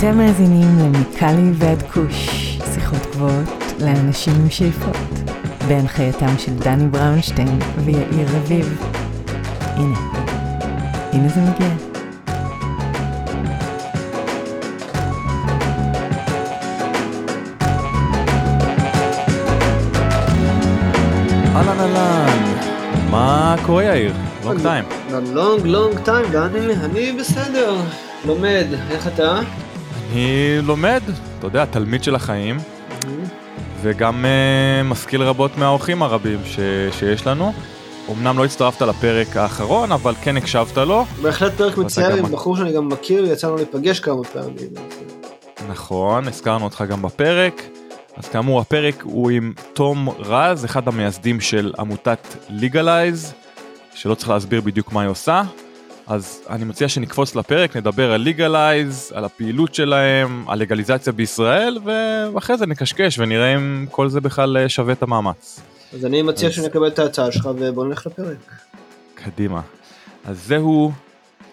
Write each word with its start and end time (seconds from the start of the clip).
אתם 0.00 0.18
מאזינים 0.18 0.78
למיקלי 0.78 1.50
ועד 1.54 1.82
כוש, 1.82 2.28
שיחות 2.74 2.98
גבוהות 3.12 3.48
לאנשים 3.80 4.32
עם 4.40 4.50
שאיפות, 4.50 4.96
בהנחייתם 5.68 6.38
של 6.38 6.54
דני 6.54 6.88
בראונשטיין 6.88 7.58
ויאיר 7.84 8.28
רביב. 8.36 8.82
הנה, 9.60 9.98
הנה 11.12 11.28
זה 11.28 11.40
מגיע. 11.40 11.68
אהלן 21.54 21.80
אהלן, 21.80 22.54
מה 23.10 23.56
קורה 23.66 23.84
יאיר? 23.84 24.14
לונג 24.44 24.62
טיים. 24.62 24.84
לונג 25.10 25.66
לונג 25.66 25.98
טיים 25.98 26.26
דני, 26.32 26.74
אני 26.84 27.12
בסדר, 27.12 27.76
לומד, 28.26 28.66
איך 28.90 29.06
אתה? 29.06 29.40
אני 30.12 30.58
לומד, 30.62 31.02
אתה 31.38 31.46
יודע, 31.46 31.64
תלמיד 31.64 32.04
של 32.04 32.14
החיים, 32.14 32.56
וגם 33.82 34.24
uh, 34.24 34.84
משכיל 34.86 35.22
רבות 35.22 35.58
מהאורחים 35.58 36.02
הרבים 36.02 36.38
ש... 36.44 36.58
שיש 36.98 37.26
לנו. 37.26 37.52
אמנם 38.10 38.38
לא 38.38 38.44
הצטרפת 38.44 38.82
לפרק 38.82 39.36
האחרון, 39.36 39.92
אבל 39.92 40.14
כן 40.22 40.36
הקשבת 40.36 40.76
לו. 40.76 41.04
בהחלט 41.22 41.52
פרק 41.52 41.74
גם- 41.98 42.18
עם 42.18 42.32
בחור 42.32 42.56
שאני 42.56 42.72
גם 42.72 42.88
מכיר, 42.88 43.24
יצא 43.24 43.46
לנו 43.46 43.56
להיפגש 43.56 44.00
כמה 44.00 44.24
פעמים. 44.24 44.68
נכון, 45.68 46.28
הזכרנו 46.28 46.64
אותך 46.64 46.84
גם 46.88 47.02
בפרק. 47.02 47.62
אז 48.16 48.28
כאמור, 48.28 48.60
הפרק 48.60 49.02
הוא 49.02 49.30
עם 49.30 49.52
תום 49.72 50.08
רז, 50.18 50.64
אחד 50.64 50.88
המייסדים 50.88 51.40
של 51.40 51.72
עמותת 51.78 52.26
ליגלייז, 52.48 53.32
שלא 53.94 54.14
צריך 54.14 54.30
להסביר 54.30 54.60
בדיוק 54.60 54.92
מה 54.92 55.00
היא 55.02 55.10
עושה. 55.10 55.42
אז 56.10 56.40
אני 56.50 56.64
מציע 56.64 56.88
שנקפוץ 56.88 57.34
לפרק, 57.36 57.76
נדבר 57.76 58.12
על 58.12 58.20
ליגלייז, 58.20 59.12
על 59.14 59.24
הפעילות 59.24 59.74
שלהם, 59.74 60.44
על 60.48 60.58
לגליזציה 60.58 61.12
בישראל, 61.12 61.78
ואחרי 62.34 62.58
זה 62.58 62.66
נקשקש 62.66 63.18
ונראה 63.18 63.54
אם 63.54 63.86
כל 63.90 64.08
זה 64.08 64.20
בכלל 64.20 64.56
אה, 64.56 64.68
שווה 64.68 64.92
את 64.92 65.02
המאמץ. 65.02 65.60
אז 65.94 66.06
אני 66.06 66.22
מציע 66.22 66.48
אז- 66.48 66.54
שנקבל 66.54 66.86
את 66.88 66.98
ההצעה 66.98 67.32
שלך 67.32 67.48
ובוא 67.58 67.84
נלך 67.86 68.06
לפרק. 68.06 68.36
קדימה. 69.14 69.60
אז 70.24 70.44
זהו 70.46 70.92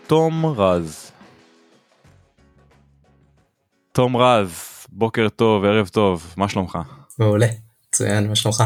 תום 0.08 0.46
רז. 0.46 1.12
תום 3.92 4.18
רז, 4.18 4.52
בוקר 4.90 5.28
טוב, 5.30 5.66
ערב 5.66 5.88
טוב, 5.88 6.34
מה 6.38 6.50
שלומך? 6.50 6.78
מעולה, 7.20 7.48
מצוין, 7.90 8.28
מה 8.28 8.36
שלומך? 8.36 8.64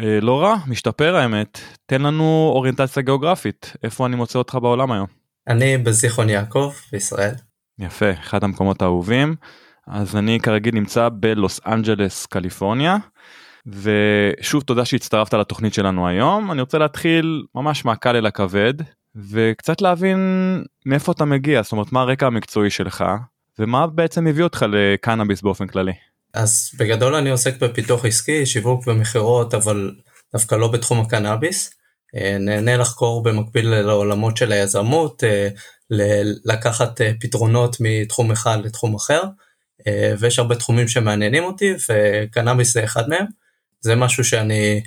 אה, 0.00 0.20
לא 0.20 0.42
רע, 0.42 0.56
משתפר 0.66 1.16
האמת. 1.16 1.60
תן 1.86 2.02
לנו 2.02 2.50
אוריינטציה 2.54 3.02
גיאוגרפית, 3.02 3.72
איפה 3.82 4.06
אני 4.06 4.16
מוצא 4.16 4.38
אותך 4.38 4.58
בעולם 4.62 4.92
היום? 4.92 5.06
אני 5.48 5.78
בזיכרון 5.78 6.28
יעקב 6.28 6.72
בישראל. 6.92 7.34
יפה, 7.78 8.10
אחד 8.10 8.44
המקומות 8.44 8.82
האהובים. 8.82 9.34
אז 9.86 10.16
אני 10.16 10.40
כרגיל 10.40 10.74
נמצא 10.74 11.08
בלוס 11.12 11.60
אנג'לס, 11.66 12.26
קליפורניה. 12.26 12.96
ושוב 13.66 14.62
תודה 14.62 14.84
שהצטרפת 14.84 15.34
לתוכנית 15.34 15.74
שלנו 15.74 16.08
היום. 16.08 16.52
אני 16.52 16.60
רוצה 16.60 16.78
להתחיל 16.78 17.44
ממש 17.54 17.84
מהקל 17.84 18.16
אל 18.16 18.26
הכבד, 18.26 18.74
וקצת 19.16 19.80
להבין 19.80 20.18
מאיפה 20.86 21.12
אתה 21.12 21.24
מגיע, 21.24 21.62
זאת 21.62 21.72
אומרת 21.72 21.92
מה 21.92 22.00
הרקע 22.00 22.26
המקצועי 22.26 22.70
שלך, 22.70 23.04
ומה 23.58 23.86
בעצם 23.86 24.26
הביא 24.26 24.44
אותך 24.44 24.66
לקנאביס 24.68 25.42
באופן 25.42 25.66
כללי. 25.66 25.92
אז 26.34 26.70
בגדול 26.78 27.14
אני 27.14 27.30
עוסק 27.30 27.58
בפיתוח 27.58 28.04
עסקי, 28.04 28.46
שיווק 28.46 28.86
ומכירות, 28.86 29.54
אבל 29.54 29.94
דווקא 30.32 30.54
לא 30.54 30.68
בתחום 30.68 31.00
הקנאביס. 31.00 31.70
אה, 32.16 32.36
נהנה 32.38 32.76
לחקור 32.76 33.22
במקביל 33.22 33.68
לעולמות 33.68 34.36
של 34.36 34.52
היזמות, 34.52 35.24
אה, 35.24 35.48
לקחת 36.44 37.00
אה, 37.00 37.12
פתרונות 37.20 37.76
מתחום 37.80 38.32
אחד 38.32 38.58
לתחום 38.64 38.94
אחר, 38.94 39.22
ויש 40.18 40.38
הרבה 40.38 40.54
תחומים 40.54 40.88
שמעניינים 40.88 41.44
אותי, 41.44 41.74
וקנאביס 41.88 42.72
זה 42.72 42.84
אחד 42.84 43.08
מהם. 43.08 43.26
זה 43.80 43.94
משהו 43.94 44.24
שאני 44.24 44.82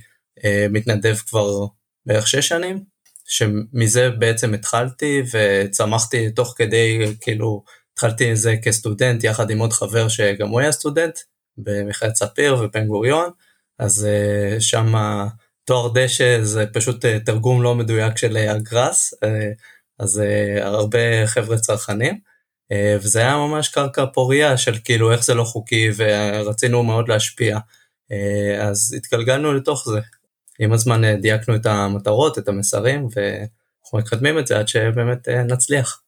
מתנדב 0.69 1.15
כבר 1.15 1.65
בערך 2.05 2.27
שש 2.27 2.47
שנים, 2.47 2.83
שמזה 3.25 4.09
בעצם 4.09 4.53
התחלתי 4.53 5.23
וצמחתי 5.33 6.31
תוך 6.31 6.53
כדי, 6.57 6.99
כאילו, 7.21 7.63
התחלתי 7.93 8.29
עם 8.29 8.35
זה 8.35 8.55
כסטודנט 8.63 9.23
יחד 9.23 9.49
עם 9.49 9.59
עוד 9.59 9.73
חבר 9.73 10.07
שגם 10.07 10.49
הוא 10.49 10.59
היה 10.59 10.71
סטודנט 10.71 11.19
במכללת 11.57 12.15
ספיר 12.15 12.57
ובן 12.59 12.87
גוריון, 12.87 13.29
אז 13.79 14.07
uh, 14.07 14.61
שם 14.61 14.93
תואר 15.63 15.91
דשא 15.93 16.43
זה 16.43 16.65
פשוט 16.73 17.05
uh, 17.05 17.07
תרגום 17.25 17.61
לא 17.61 17.75
מדויק 17.75 18.17
של 18.17 18.37
הגראס, 18.37 19.13
uh, 19.13 19.17
אז 19.99 20.21
הרבה 20.61 21.27
חבר'ה 21.27 21.57
צרכנים, 21.57 22.19
וזה 22.95 23.19
היה 23.19 23.35
ממש 23.35 23.67
קרקע 23.67 24.05
פוריה 24.13 24.57
של 24.57 24.77
כאילו 24.83 25.11
איך 25.11 25.23
זה 25.23 25.33
לא 25.33 25.43
חוקי 25.43 25.89
ורצינו 25.95 26.83
מאוד 26.83 27.09
להשפיע, 27.09 27.57
אז 28.61 28.95
התגלגלנו 28.97 29.53
לתוך 29.53 29.89
זה. 29.89 29.99
עם 30.59 30.73
הזמן 30.73 31.21
דייקנו 31.21 31.55
את 31.55 31.65
המטרות, 31.65 32.37
את 32.37 32.47
המסרים, 32.47 33.07
ואנחנו 33.15 33.99
מקדמים 33.99 34.39
את 34.39 34.47
זה 34.47 34.59
עד 34.59 34.67
שבאמת 34.67 35.27
נצליח. 35.29 36.01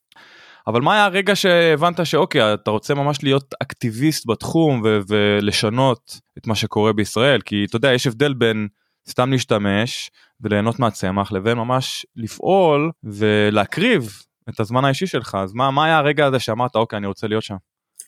אבל 0.70 0.82
מה 0.82 0.94
היה 0.94 1.06
הרגע 1.06 1.36
שהבנת 1.36 2.06
שאוקיי 2.06 2.54
אתה 2.54 2.72
רוצה 2.72 2.94
ממש 2.94 3.24
להיות 3.24 3.54
אקטיביסט 3.62 4.28
בתחום 4.28 4.82
ו- 4.86 5.00
ולשנות 5.08 6.20
את 6.38 6.48
מה 6.48 6.56
שקורה 6.56 6.94
בישראל 6.94 7.42
כי 7.42 7.66
אתה 7.70 7.76
יודע 7.76 7.94
יש 7.94 8.08
הבדל 8.08 8.34
בין 8.34 8.68
סתם 9.10 9.32
להשתמש 9.32 10.10
וליהנות 10.42 10.80
מהצמח 10.80 11.32
לבין 11.32 11.58
ממש 11.58 12.06
לפעול 12.16 12.92
ולהקריב 13.04 14.14
את 14.50 14.60
הזמן 14.60 14.86
האישי 14.86 15.08
שלך 15.08 15.38
אז 15.44 15.54
מה 15.54 15.72
מה 15.72 15.86
היה 15.86 15.98
הרגע 15.98 16.26
הזה 16.26 16.40
שאמרת 16.40 16.76
אוקיי 16.76 16.98
אני 16.98 17.08
רוצה 17.08 17.28
להיות 17.28 17.44
שם. 17.44 17.56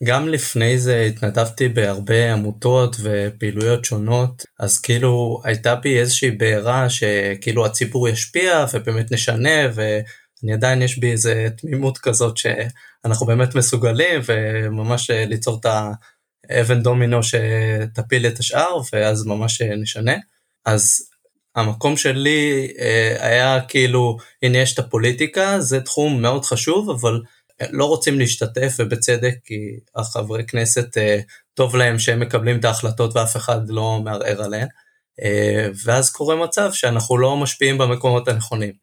גם 0.04 0.28
לפני 0.28 0.78
זה 0.78 1.02
התנדבתי 1.02 1.70
בהרבה 1.70 2.34
עמותות 2.34 2.96
ופעילויות 3.04 3.86
שונות, 3.86 4.46
אז 4.60 4.80
כאילו 4.80 5.42
הייתה 5.44 5.76
בי 5.76 6.00
איזושהי 6.00 6.32
בעירה 6.32 6.90
שכאילו 6.90 7.66
הציבור 7.66 8.10
ישפיע 8.10 8.66
ובאמת 8.74 9.12
נשנה, 9.12 9.68
ואני 10.44 10.54
עדיין 10.54 10.82
יש 10.82 11.00
בי 11.00 11.12
איזה 11.12 11.48
תמימות 11.58 11.98
כזאת 11.98 12.38
שאנחנו 12.38 13.26
באמת 13.26 13.56
מסוגלים, 13.56 14.22
וממש 14.26 15.10
ליצור 15.10 15.60
את 15.60 15.66
האבן 16.50 16.84
דומינו 16.84 17.20
שתפיל 17.24 18.28
את 18.28 18.40
השאר, 18.40 18.78
ואז 18.94 19.26
ממש 19.26 19.62
נשנה. 19.62 20.16
אז 20.66 21.10
המקום 21.56 21.98
שלי 21.98 22.74
אה, 22.80 23.18
היה 23.20 23.62
כאילו, 23.62 24.18
הנה 24.44 24.58
יש 24.58 24.74
את 24.74 24.80
הפוליטיקה, 24.80 25.60
זה 25.60 25.82
תחום 25.82 26.22
מאוד 26.22 26.46
חשוב, 26.46 26.90
אבל 26.90 27.22
לא 27.72 27.86
רוצים 27.86 28.20
להשתתף 28.20 28.76
ובצדק 28.80 29.36
כי 29.44 29.80
החברי 29.96 30.46
כנסת 30.46 30.98
אה, 30.98 31.20
טוב 31.54 31.76
להם 31.76 32.00
שהם 32.00 32.20
מקבלים 32.20 32.60
את 32.60 32.66
ההחלטות 32.66 33.16
ואף 33.16 33.38
אחד 33.38 33.70
לא 33.70 34.00
מערער 34.04 34.42
עליהן 34.44 34.68
אה, 35.24 35.68
ואז 35.86 36.10
קורה 36.10 36.36
מצב 36.36 36.70
שאנחנו 36.74 37.18
לא 37.18 37.38
משפיעים 37.38 37.78
במקומות 37.78 38.28
הנכונים 38.28 38.74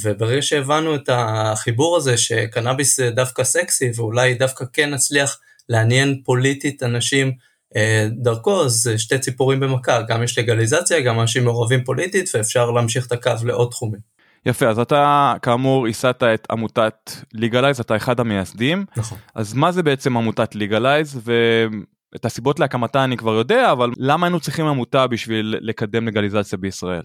וברגע 0.00 0.42
שהבנו 0.42 0.94
את 0.94 1.08
החיבור 1.12 1.96
הזה 1.96 2.16
שקנאביס 2.16 2.96
זה 2.96 3.10
דווקא 3.10 3.44
סקסי 3.44 3.90
ואולי 3.96 4.34
דווקא 4.34 4.64
כן 4.72 4.90
נצליח 4.90 5.40
לעניין 5.68 6.20
פוליטית 6.24 6.82
אנשים 6.82 7.32
אה, 7.76 8.06
דרכו 8.10 8.64
אז 8.64 8.72
זה 8.72 8.98
שתי 8.98 9.18
ציפורים 9.18 9.60
במכה 9.60 10.02
גם 10.02 10.22
יש 10.22 10.38
לגליזציה 10.38 11.00
גם 11.00 11.20
אנשים 11.20 11.44
מעורבים 11.44 11.84
פוליטית 11.84 12.30
ואפשר 12.34 12.70
להמשיך 12.70 13.06
את 13.06 13.12
הקו 13.12 13.32
לעוד 13.44 13.70
תחומים. 13.70 14.12
יפה 14.46 14.68
אז 14.68 14.78
אתה 14.78 15.34
כאמור 15.42 15.86
ייסדת 15.86 16.22
את 16.22 16.46
עמותת 16.50 17.12
ליגלייז 17.34 17.80
אתה 17.80 17.96
אחד 17.96 18.20
המייסדים 18.20 18.84
נכון. 18.96 19.18
אז 19.34 19.54
מה 19.54 19.72
זה 19.72 19.82
בעצם 19.82 20.16
עמותת 20.16 20.54
ליגלייז 20.54 21.20
ואת 21.24 22.24
הסיבות 22.24 22.60
להקמתה 22.60 23.04
אני 23.04 23.16
כבר 23.16 23.32
יודע 23.32 23.72
אבל 23.72 23.90
למה 23.96 24.26
היינו 24.26 24.40
צריכים 24.40 24.66
עמותה 24.66 25.06
בשביל 25.06 25.56
לקדם 25.60 26.08
לגליזציה 26.08 26.58
בישראל. 26.58 27.02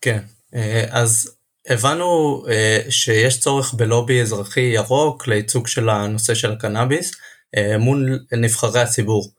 כן, 0.00 0.18
אה, 0.54 0.84
אז 0.90 1.35
הבנו 1.68 2.42
אה, 2.48 2.80
שיש 2.90 3.40
צורך 3.40 3.74
בלובי 3.74 4.22
אזרחי 4.22 4.60
ירוק 4.60 5.26
לייצוג 5.26 5.66
של 5.66 5.88
הנושא 5.88 6.34
של 6.34 6.52
הקנאביס 6.52 7.12
אה, 7.56 7.78
מול 7.78 8.18
נבחרי 8.32 8.80
הציבור. 8.80 9.30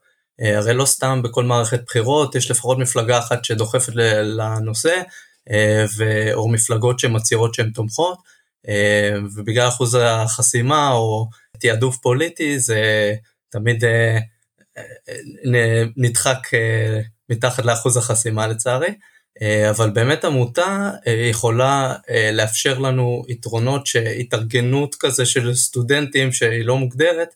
אה, 0.41 0.57
הרי 0.57 0.73
לא 0.73 0.85
סתם 0.85 1.21
בכל 1.23 1.43
מערכת 1.43 1.83
בחירות 1.85 2.35
יש 2.35 2.51
לפחות 2.51 2.77
מפלגה 2.77 3.19
אחת 3.19 3.45
שדוחפת 3.45 3.93
לנושא, 4.23 5.01
ו- 5.97 6.33
או 6.33 6.49
מפלגות 6.49 6.99
שמצהירות 6.99 7.53
שהן 7.53 7.69
תומכות, 7.69 8.17
ובגלל 9.35 9.67
אחוז 9.67 9.97
החסימה 10.01 10.91
או 10.91 11.29
תעדוף 11.59 11.97
פוליטי 11.97 12.59
זה 12.59 13.13
תמיד 13.49 13.83
נדחק 15.97 16.37
מתחת 17.29 17.65
לאחוז 17.65 17.97
החסימה 17.97 18.47
לצערי. 18.47 18.93
אה, 19.41 19.69
אבל 19.69 19.89
באמת 19.89 20.25
עמותה 20.25 20.91
אה, 21.07 21.11
יכולה 21.13 21.95
אה, 22.09 22.31
לאפשר 22.33 22.79
לנו 22.79 23.23
יתרונות 23.27 23.87
שהתארגנות 23.87 24.95
כזה 24.95 25.25
של 25.25 25.55
סטודנטים 25.55 26.31
שהיא 26.31 26.65
לא 26.65 26.77
מוגדרת 26.77 27.29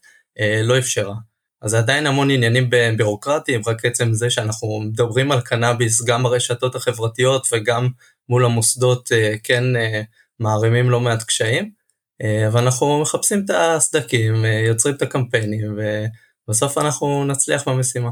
לא 0.63 0.77
אפשרה. 0.77 1.15
אז 1.61 1.71
זה 1.71 1.77
עדיין 1.77 2.07
המון 2.07 2.31
עניינים 2.31 2.69
בירוקרטיים, 2.97 3.61
רק 3.67 3.85
עצם 3.85 4.13
זה 4.13 4.29
שאנחנו 4.29 4.79
מדברים 4.79 5.31
על 5.31 5.41
קנאביס 5.41 6.03
גם 6.05 6.23
ברשתות 6.23 6.75
החברתיות 6.75 7.47
וגם 7.51 7.89
מול 8.29 8.45
המוסדות 8.45 9.09
כן 9.43 9.63
מערימים 10.39 10.89
לא 10.89 10.99
מעט 10.99 11.23
קשיים, 11.23 11.71
אבל 12.47 12.61
אנחנו 12.61 13.01
מחפשים 13.01 13.45
את 13.45 13.49
הסדקים, 13.49 14.45
יוצרים 14.45 14.95
את 14.95 15.01
הקמפיינים, 15.01 15.79
בסוף 16.47 16.77
אנחנו 16.77 17.25
נצליח 17.25 17.67
במשימה. 17.67 18.09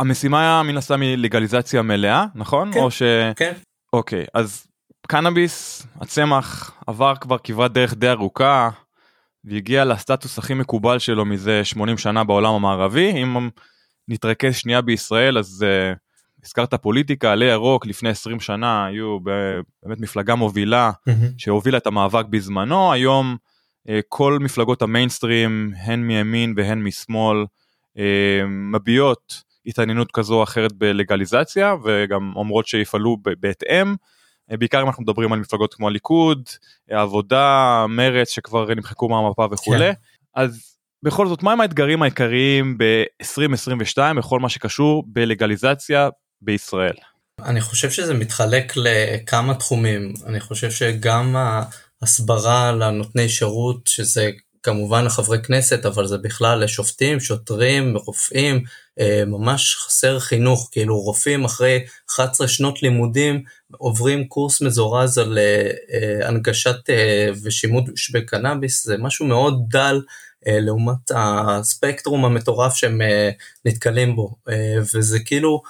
המשימה 0.00 0.62
מן 0.62 0.76
הסתם 0.76 1.00
היא 1.00 1.18
לגליזציה 1.18 1.82
מלאה 1.82 2.26
נכון? 2.34 2.72
כן, 2.72 2.80
או 2.80 2.90
ש... 2.90 3.02
כן. 3.36 3.52
אוקיי 3.92 4.24
אז 4.34 4.66
קנאביס 5.06 5.86
הצמח 6.00 6.72
עבר 6.86 7.14
כבר 7.20 7.38
כברת 7.38 7.72
דרך 7.72 7.94
די 7.94 8.08
ארוכה 8.08 8.70
והגיע 9.44 9.84
לסטטוס 9.84 10.38
הכי 10.38 10.54
מקובל 10.54 10.98
שלו 10.98 11.24
מזה 11.24 11.64
80 11.64 11.98
שנה 11.98 12.24
בעולם 12.24 12.54
המערבי. 12.54 13.22
אם 13.22 13.48
נתרכז 14.08 14.54
שנייה 14.54 14.80
בישראל 14.80 15.38
אז 15.38 15.64
uh, 15.66 15.96
הזכרת 16.44 16.74
פוליטיקה 16.74 17.32
עלי 17.32 17.44
ירוק 17.44 17.86
לפני 17.86 18.08
20 18.08 18.40
שנה 18.40 18.86
היו 18.86 19.18
באמת 19.82 20.00
מפלגה 20.00 20.34
מובילה 20.34 20.90
שהובילה 21.38 21.78
את 21.78 21.86
המאבק 21.86 22.24
בזמנו. 22.30 22.92
היום 22.92 23.36
uh, 23.88 23.90
כל 24.08 24.38
מפלגות 24.40 24.82
המיינסטרים 24.82 25.72
הן 25.76 26.00
מימין 26.00 26.54
והן 26.56 26.82
משמאל 26.82 27.44
uh, 27.96 28.00
מביעות 28.46 29.49
התעניינות 29.66 30.12
כזו 30.12 30.34
או 30.34 30.42
אחרת 30.42 30.72
בלגליזציה 30.72 31.74
וגם 31.84 32.32
אומרות 32.36 32.66
שיפעלו 32.66 33.16
בהתאם. 33.40 33.94
בעיקר 34.58 34.82
אם 34.82 34.86
אנחנו 34.86 35.02
מדברים 35.02 35.32
על 35.32 35.38
מפלגות 35.38 35.74
כמו 35.74 35.88
הליכוד, 35.88 36.42
העבודה, 36.90 37.86
מרץ 37.88 38.30
שכבר 38.30 38.74
נמחקו 38.74 39.08
מהמפה 39.08 39.46
וכולי. 39.50 39.78
כן. 39.78 39.92
אז 40.34 40.76
בכל 41.02 41.28
זאת 41.28 41.42
מהם 41.42 41.60
האתגרים 41.60 42.02
העיקריים 42.02 42.78
ב-2022 42.78 43.98
בכל 44.16 44.40
מה 44.40 44.48
שקשור 44.48 45.04
בלגליזציה 45.06 46.08
בישראל? 46.42 46.94
אני 47.44 47.60
חושב 47.60 47.90
שזה 47.90 48.14
מתחלק 48.14 48.72
לכמה 48.76 49.54
תחומים. 49.54 50.12
אני 50.26 50.40
חושב 50.40 50.70
שגם 50.70 51.36
ההסברה 52.02 52.72
לנותני 52.72 53.28
שירות, 53.28 53.86
שזה 53.86 54.30
כמובן 54.62 55.04
לחברי 55.04 55.42
כנסת, 55.42 55.86
אבל 55.86 56.06
זה 56.06 56.18
בכלל 56.18 56.64
לשופטים, 56.64 57.20
שוטרים, 57.20 57.96
רופאים, 57.96 58.64
אה, 59.00 59.24
ממש 59.26 59.76
חסר 59.76 60.18
חינוך, 60.18 60.68
כאילו 60.72 61.00
רופאים 61.00 61.44
אחרי 61.44 61.84
11 62.10 62.48
שנות 62.48 62.82
לימודים 62.82 63.42
עוברים 63.70 64.28
קורס 64.28 64.62
מזורז 64.62 65.18
על 65.18 65.38
אה, 65.38 65.70
אה, 65.92 66.28
הנגשת 66.28 66.90
ושימוש 67.42 68.10
בקנאביס, 68.10 68.84
זה 68.84 68.96
משהו 68.98 69.26
מאוד 69.26 69.64
דל 69.68 70.00
לעומת 70.46 71.10
הספקטרום 71.14 72.24
המטורף 72.24 72.74
שהם 72.74 73.00
נתקלים 73.64 74.16
בו, 74.16 74.36
וזה 74.94 75.20
כאילו, 75.20 75.62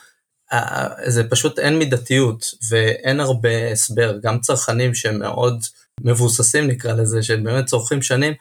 זה 1.07 1.29
פשוט 1.31 1.59
אין 1.59 1.79
מידתיות 1.79 2.55
ואין 2.71 3.21
הרבה 3.21 3.73
הסבר, 3.73 4.19
גם 4.23 4.41
צרכנים 4.41 4.95
שהם 4.95 5.19
מאוד 5.19 5.65
מבוססים 6.01 6.67
נקרא 6.67 6.93
לזה, 6.93 7.23
שהם 7.23 7.45
באמת 7.45 7.67
צורכים 7.67 8.03
שנים, 8.03 8.35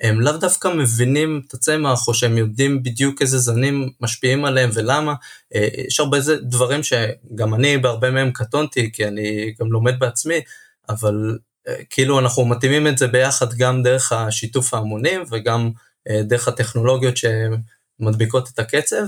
הם 0.00 0.20
לאו 0.20 0.32
דווקא 0.32 0.68
מבינים 0.68 1.42
את 1.46 1.54
הצמח 1.54 2.08
או 2.08 2.14
שהם 2.14 2.38
יודעים 2.38 2.82
בדיוק 2.82 3.22
איזה 3.22 3.38
זנים 3.38 3.90
משפיעים 4.00 4.44
עליהם 4.44 4.70
ולמה. 4.74 5.14
אה, 5.54 5.68
יש 5.86 6.00
הרבה 6.00 6.18
דברים 6.42 6.80
שגם 6.82 7.54
אני 7.54 7.78
בהרבה 7.78 8.10
מהם 8.10 8.30
קטונתי 8.30 8.92
כי 8.92 9.08
אני 9.08 9.54
גם 9.60 9.72
לומד 9.72 9.98
בעצמי, 9.98 10.40
אבל 10.88 11.38
אה, 11.68 11.74
כאילו 11.90 12.18
אנחנו 12.18 12.44
מתאימים 12.44 12.86
את 12.86 12.98
זה 12.98 13.06
ביחד 13.06 13.54
גם 13.54 13.82
דרך 13.82 14.12
השיתוף 14.12 14.74
ההמונים 14.74 15.22
וגם 15.30 15.70
אה, 16.08 16.22
דרך 16.22 16.48
הטכנולוגיות 16.48 17.14
שמדביקות 17.16 18.48
את 18.54 18.58
הקצב 18.58 19.06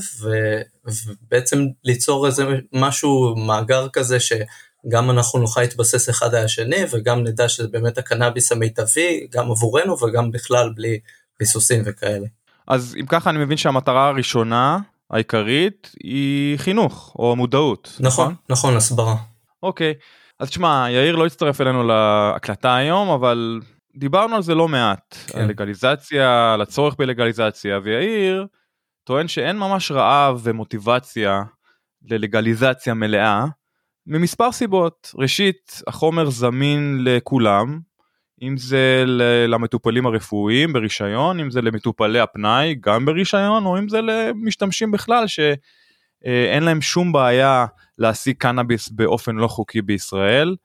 ובעצם 0.85 1.67
ליצור 1.85 2.27
איזה 2.27 2.45
משהו, 2.73 3.37
מאגר 3.37 3.89
כזה 3.93 4.21
ש... 4.21 4.33
גם 4.89 5.11
אנחנו 5.11 5.39
נוכל 5.39 5.61
להתבסס 5.61 6.11
אחד 6.11 6.35
על 6.35 6.45
השני 6.45 6.85
וגם 6.91 7.25
נדע 7.25 7.49
שזה 7.49 7.69
באמת 7.69 7.99
הקנאביס 7.99 8.53
המיטבי 8.53 9.27
גם 9.31 9.51
עבורנו 9.51 10.03
וגם 10.03 10.31
בכלל 10.31 10.71
בלי 10.75 10.99
ביסוסים 11.41 11.83
וכאלה. 11.87 12.27
אז 12.67 12.97
אם 13.01 13.07
ככה 13.07 13.31
אני 13.31 13.39
מבין 13.39 13.57
שהמטרה 13.57 14.09
הראשונה 14.09 14.79
העיקרית 15.11 15.93
היא 16.03 16.59
חינוך 16.59 17.17
או 17.19 17.37
מודעות. 17.37 17.97
נכון, 18.01 18.25
נכון, 18.25 18.35
נכון 18.49 18.77
הסברה. 18.77 19.17
אוקיי, 19.63 19.95
אז 20.41 20.49
תשמע 20.49 20.87
יאיר 20.91 21.17
לא 21.17 21.27
הצטרף 21.27 21.61
אלינו 21.61 21.83
להקלטה 21.83 22.77
היום 22.77 23.09
אבל 23.09 23.61
דיברנו 23.97 24.37
על 24.37 24.43
זה 24.43 24.55
לא 24.55 24.69
מעט, 24.69 25.17
כן. 25.27 25.39
על 25.39 25.49
לגליזציה, 25.49 26.55
על 26.55 26.61
הצורך 26.61 26.95
בלגליזציה 26.99 27.79
ויאיר 27.85 28.47
טוען 29.05 29.29
שאין 29.29 29.59
ממש 29.59 29.91
רעב 29.91 30.41
ומוטיבציה 30.43 31.43
ללגליזציה 32.11 32.95
מלאה. 32.95 33.45
ממספר 34.11 34.53
סיבות 34.53 35.15
ראשית 35.19 35.83
החומר 35.87 36.31
זמין 36.31 36.99
לכולם 37.05 37.81
אם 38.43 38.57
זה 38.57 39.05
למטופלים 39.49 40.07
הרפואיים 40.07 40.73
ברישיון 40.73 41.41
אם 41.41 41.51
זה 41.51 41.63
למטופלי 41.63 42.21
הפנאי 42.21 42.75
גם 42.81 43.05
ברישיון 43.05 43.65
או 43.65 43.79
אם 43.79 43.89
זה 43.89 44.01
למשתמשים 44.01 44.91
בכלל 44.91 45.27
שאין 45.27 46.63
להם 46.63 46.81
שום 46.81 47.13
בעיה 47.13 47.67
להשיג 47.99 48.37
קנאביס 48.37 48.89
באופן 48.89 49.37
לא 49.37 49.49
חוקי 49.49 49.83
בישראל 49.83 50.57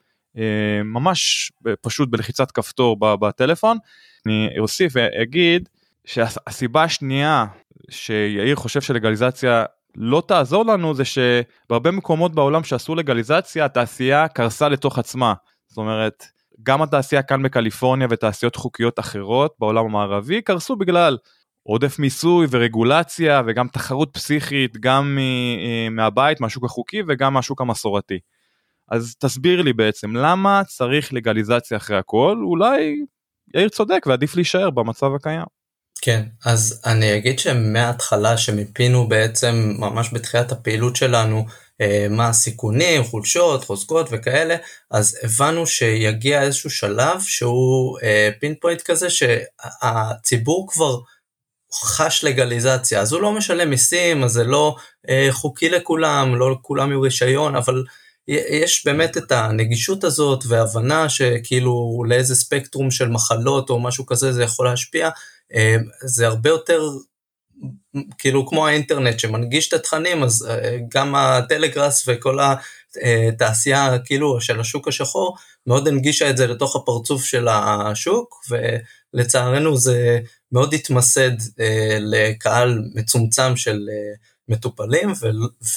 ממש 0.84 1.51
פשוט 1.81 2.10
בלחיצת 2.10 2.51
כפתור 2.51 2.98
בטלפון. 3.00 3.78
אני 4.25 4.50
אוסיף 4.60 4.94
ואגיד 4.95 5.69
שהסיבה 6.06 6.84
השנייה 6.84 7.45
שיאיר 7.90 8.56
חושב 8.56 8.81
שלגליזציה 8.81 9.66
לא 9.98 10.24
תעזור 10.28 10.66
לנו 10.66 10.94
זה 10.94 11.04
שבהרבה 11.06 11.92
מקומות 11.92 12.36
בעולם 12.36 12.63
שעשו 12.63 12.95
לגליזציה 12.95 13.66
התעשייה 13.66 14.28
קרסה 14.28 14.69
לתוך 14.69 15.00
עצמה. 15.00 15.34
זאת 15.68 15.78
אומרת, 15.78 16.24
גם 16.63 16.81
התעשייה 16.81 17.24
כאן 17.24 17.44
בקליפורניה 17.44 18.07
ותעשיות 18.10 18.56
חוקיות 18.56 19.00
אחרות 19.00 19.56
בעולם 19.60 19.86
המערבי 19.86 20.42
קרסו 20.42 20.75
בגלל 20.75 21.18
עודף 21.63 22.00
מיסוי 22.00 22.48
ורגולציה 22.51 23.42
וגם 23.48 23.68
תחרות 23.68 24.10
פסיכית 24.13 24.78
גם 24.78 25.18
אה, 25.19 25.90
מהבית, 25.90 26.42
מהשוק 26.42 26.66
החוקי 26.66 27.01
וגם 27.07 27.34
מהשוק 27.34 27.62
המסורתי. 27.62 28.19
אז 28.92 29.16
תסביר 29.19 29.62
לי 29.62 29.74
בעצם 29.74 30.16
למה 30.16 30.62
צריך 30.68 31.13
לגליזציה 31.13 31.78
אחרי 31.78 31.98
הכל, 31.98 32.38
אולי 32.44 32.95
יאיר 33.56 33.69
צודק 33.69 34.06
ועדיף 34.07 34.36
להישאר 34.36 34.69
במצב 34.69 35.16
הקיים. 35.16 35.62
כן, 36.05 36.23
אז 36.45 36.81
אני 36.85 37.17
אגיד 37.17 37.39
שמההתחלה 37.39 38.38
שמיפינו 38.38 39.07
בעצם 39.07 39.75
ממש 39.77 40.09
בתחילת 40.13 40.51
הפעילות 40.51 40.95
שלנו 40.95 41.45
אה, 41.81 42.07
מה 42.09 42.27
הסיכונים, 42.27 43.03
חולשות, 43.03 43.63
חוזקות 43.63 44.07
וכאלה, 44.11 44.55
אז 44.91 45.17
הבנו 45.23 45.67
שיגיע 45.67 46.42
איזשהו 46.42 46.69
שלב 46.69 47.21
שהוא 47.21 47.99
אה, 48.04 48.30
פוינט 48.61 48.81
כזה 48.81 49.07
שהציבור 49.09 50.68
כבר 50.71 50.97
חש 51.73 52.23
לגליזציה, 52.23 53.01
אז 53.01 53.13
הוא 53.13 53.21
לא 53.21 53.31
משלם 53.31 53.69
מיסים, 53.69 54.23
אז 54.23 54.31
זה 54.31 54.44
לא 54.44 54.75
אה, 55.09 55.28
חוקי 55.31 55.69
לכולם, 55.69 56.35
לא 56.35 56.51
לכולם 56.51 56.89
יהיו 56.89 57.01
רישיון, 57.01 57.56
אבל 57.56 57.83
יש 58.28 58.85
באמת 58.85 59.18
את 59.18 59.31
הנגישות 59.31 60.04
הזאת 60.04 60.44
והבנה 60.47 61.09
שכאילו 61.09 62.04
לאיזה 62.07 62.35
ספקטרום 62.35 62.92
של 62.92 63.09
מחלות 63.09 63.69
או 63.69 63.80
משהו 63.80 64.06
כזה 64.06 64.33
זה 64.33 64.44
יכול 64.44 64.66
להשפיע, 64.66 65.09
זה 66.06 66.28
הרבה 66.28 66.50
יותר 66.50 66.81
כאילו 68.18 68.48
כמו 68.48 68.68
האינטרנט 68.68 69.19
שמנגיש 69.19 69.68
את 69.68 69.74
התכנים 69.74 70.24
אז 70.24 70.48
אה, 70.50 70.78
גם 70.90 71.16
הטלגראס 71.16 72.04
וכל 72.07 72.38
התעשייה 73.04 74.00
כאילו 74.06 74.42
של 74.42 74.60
השוק 74.60 74.88
השחור 74.88 75.38
מאוד 75.68 75.88
הנגישה 75.88 76.30
את 76.30 76.38
זה 76.38 76.48
לתוך 76.48 76.76
הפרצוף 76.76 77.26
של 77.26 77.48
השוק 77.48 78.45
ולצערנו 78.50 79.78
זה 79.78 80.19
מאוד 80.52 80.74
התמסד 80.74 81.31
אה, 81.60 81.98
לקהל 82.00 82.83
מצומצם 82.95 83.56
של 83.57 83.80
מטופלים 84.50 85.14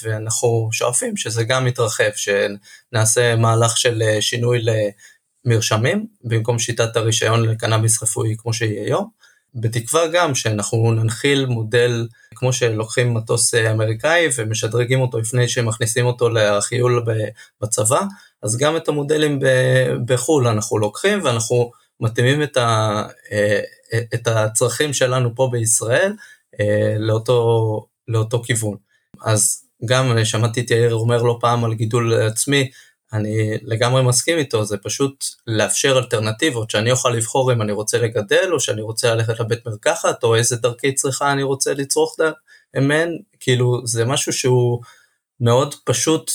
ואנחנו 0.02 0.68
שואפים 0.72 1.16
שזה 1.16 1.44
גם 1.44 1.66
יתרחב 1.66 2.10
שנעשה 2.16 3.36
מהלך 3.36 3.76
של 3.76 4.02
שינוי 4.20 4.58
למרשמים 5.44 6.06
במקום 6.24 6.58
שיטת 6.58 6.96
הרישיון 6.96 7.48
לקנאביס 7.48 8.02
רפואי 8.02 8.34
כמו 8.38 8.52
שהיא 8.52 8.80
היום. 8.80 9.25
בתקווה 9.60 10.06
גם 10.06 10.34
שאנחנו 10.34 10.92
ננחיל 10.92 11.46
מודל 11.46 12.08
כמו 12.34 12.52
שלוקחים 12.52 13.14
מטוס 13.14 13.54
אה, 13.54 13.72
אמריקאי 13.72 14.28
ומשדרגים 14.36 15.00
אותו 15.00 15.18
לפני 15.18 15.48
שמכניסים 15.48 16.06
אותו 16.06 16.28
לחיול 16.28 17.04
בצבא, 17.60 18.00
אז 18.42 18.56
גם 18.56 18.76
את 18.76 18.88
המודלים 18.88 19.38
בחו"ל 20.06 20.48
אנחנו 20.48 20.78
לוקחים 20.78 21.24
ואנחנו 21.24 21.70
מתאימים 22.00 22.42
את, 22.42 22.56
ה, 22.56 23.02
אה, 23.32 23.60
את 24.14 24.28
הצרכים 24.28 24.92
שלנו 24.92 25.34
פה 25.34 25.48
בישראל 25.52 26.12
אה, 26.60 26.96
לאותו, 26.98 27.86
לאותו 28.08 28.42
כיוון. 28.42 28.76
אז 29.24 29.62
גם 29.84 30.24
שמעתי 30.24 30.60
את 30.60 30.70
יאיר 30.70 30.94
אומר 30.94 31.22
לא 31.22 31.38
פעם 31.40 31.64
על 31.64 31.74
גידול 31.74 32.14
עצמי, 32.14 32.70
אני 33.12 33.58
לגמרי 33.62 34.02
מסכים 34.02 34.38
איתו, 34.38 34.64
זה 34.64 34.76
פשוט 34.76 35.24
לאפשר 35.46 35.98
אלטרנטיבות, 35.98 36.70
שאני 36.70 36.90
אוכל 36.90 37.10
לבחור 37.10 37.52
אם 37.52 37.62
אני 37.62 37.72
רוצה 37.72 37.98
לגדל, 37.98 38.48
או 38.52 38.60
שאני 38.60 38.82
רוצה 38.82 39.14
ללכת 39.14 39.40
לבית 39.40 39.66
מרקחת, 39.66 40.24
או 40.24 40.34
איזה 40.34 40.56
דרכי 40.56 40.94
צריכה 40.94 41.32
אני 41.32 41.42
רוצה 41.42 41.74
לצרוך 41.74 42.16
מהן, 42.76 43.18
כאילו 43.40 43.86
זה 43.86 44.04
משהו 44.04 44.32
שהוא 44.32 44.82
מאוד 45.40 45.74
פשוט 45.84 46.30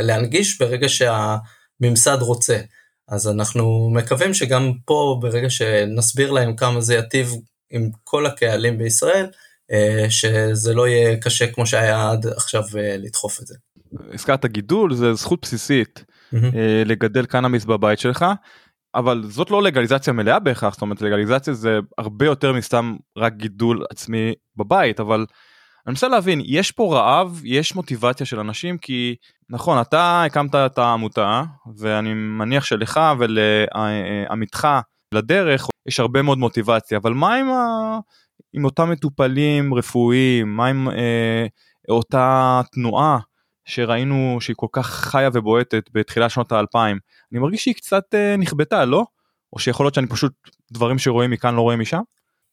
להנגיש 0.00 0.58
ברגע 0.58 0.86
שהממסד 0.88 2.18
רוצה. 2.20 2.58
אז 3.08 3.28
אנחנו 3.28 3.90
מקווים 3.94 4.34
שגם 4.34 4.72
פה, 4.84 5.18
ברגע 5.20 5.50
שנסביר 5.50 6.30
להם 6.30 6.56
כמה 6.56 6.80
זה 6.80 6.94
יטיב 6.94 7.32
עם 7.70 7.90
כל 8.04 8.26
הקהלים 8.26 8.78
בישראל, 8.78 9.26
שזה 10.08 10.74
לא 10.74 10.88
יהיה 10.88 11.16
קשה 11.16 11.52
כמו 11.52 11.66
שהיה 11.66 12.10
עד 12.10 12.26
עכשיו 12.26 12.62
לדחוף 12.74 13.40
את 13.40 13.46
זה. 13.46 13.54
הזכרת 14.12 14.46
גידול 14.46 14.94
זה 14.94 15.14
זכות 15.14 15.38
בסיסית 15.42 16.04
mm-hmm. 16.34 16.36
לגדל 16.84 17.26
קנאביס 17.26 17.64
בבית 17.64 17.98
שלך 17.98 18.26
אבל 18.94 19.22
זאת 19.24 19.50
לא 19.50 19.62
לגליזציה 19.62 20.12
מלאה 20.12 20.38
בהכרח 20.38 20.72
זאת 20.72 20.82
אומרת 20.82 21.02
לגליזציה 21.02 21.54
זה 21.54 21.78
הרבה 21.98 22.26
יותר 22.26 22.52
מסתם 22.52 22.96
רק 23.16 23.32
גידול 23.32 23.84
עצמי 23.90 24.32
בבית 24.56 25.00
אבל 25.00 25.26
אני 25.86 25.92
מנסה 25.92 26.08
להבין 26.08 26.40
יש 26.44 26.72
פה 26.72 26.96
רעב 26.96 27.40
יש 27.44 27.74
מוטיבציה 27.74 28.26
של 28.26 28.40
אנשים 28.40 28.78
כי 28.78 29.16
נכון 29.50 29.80
אתה 29.80 30.24
הקמת 30.24 30.54
את 30.54 30.78
העמותה 30.78 31.42
ואני 31.76 32.14
מניח 32.14 32.64
שלך 32.64 33.00
ולעמיתך 33.18 34.68
לדרך 35.14 35.66
יש 35.88 36.00
הרבה 36.00 36.22
מאוד 36.22 36.38
מוטיבציה 36.38 36.98
אבל 36.98 37.12
מה 37.12 37.34
עם, 37.34 37.50
ה... 37.50 37.98
עם 38.52 38.64
אותם 38.64 38.90
מטופלים 38.90 39.74
רפואיים 39.74 40.56
מה 40.56 40.66
עם 40.66 40.88
אה, 40.88 41.46
אותה 41.88 42.60
תנועה 42.72 43.18
שראינו 43.68 44.38
שהיא 44.40 44.56
כל 44.56 44.66
כך 44.72 44.86
חיה 44.86 45.30
ובועטת 45.32 45.82
בתחילת 45.92 46.30
שנות 46.30 46.52
האלפיים 46.52 46.98
אני 47.32 47.40
מרגיש 47.40 47.62
שהיא 47.62 47.74
קצת 47.74 48.04
אה, 48.14 48.36
נכבדה 48.36 48.84
לא? 48.84 49.04
או 49.52 49.58
שיכול 49.58 49.86
להיות 49.86 49.94
שאני 49.94 50.06
פשוט 50.06 50.32
דברים 50.72 50.98
שרואים 50.98 51.30
מכאן 51.30 51.54
לא 51.54 51.60
רואים 51.60 51.80
משם? 51.80 52.00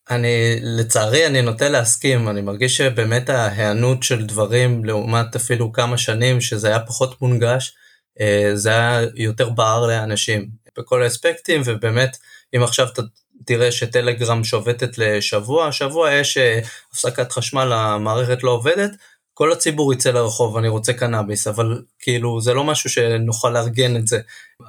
אני 0.10 0.60
לצערי 0.62 1.28
אני 1.28 1.42
נוטה 1.42 1.70
להסכים 1.70 2.30
אני 2.30 2.42
מרגיש 2.42 2.78
שבאמת 2.78 3.30
ההיענות 3.30 4.04
של 4.04 4.26
דברים 4.26 4.86
לעומת 4.86 5.36
אפילו 5.36 5.72
כמה 5.72 5.98
שנים 5.98 6.42
שזה 6.42 6.68
היה 6.68 6.80
פחות 6.80 7.22
מונגש 7.22 7.74
אה, 8.20 8.52
זה 8.54 8.70
היה 8.70 9.02
יותר 9.16 9.50
בער 9.50 9.88
לאנשים 9.88 10.50
בכל 10.78 11.04
האספקטים 11.04 11.62
ובאמת 11.66 12.18
אם 12.56 12.64
עכשיו 12.64 12.88
אתה 12.94 13.02
תראה 13.46 13.72
שטלגרם 13.72 14.44
שובתת 14.44 14.98
לשבוע 14.98 15.72
שבוע 15.72 16.12
יש 16.12 16.38
אה, 16.38 16.60
הפסקת 16.92 17.32
חשמל 17.32 17.74
המערכת 17.74 18.44
לא 18.44 18.52
עובדת 18.52 18.92
כל 19.38 19.52
הציבור 19.52 19.94
יצא 19.94 20.12
לרחוב 20.12 20.58
אני 20.58 20.68
רוצה 20.68 20.94
קנאביס 20.94 21.48
אבל 21.48 21.82
כאילו 22.00 22.42
זה 22.42 22.54
לא 22.54 22.64
משהו 22.64 22.90
שנוכל 22.90 23.50
לארגן 23.50 23.98
את 23.98 24.08
זה 24.08 24.20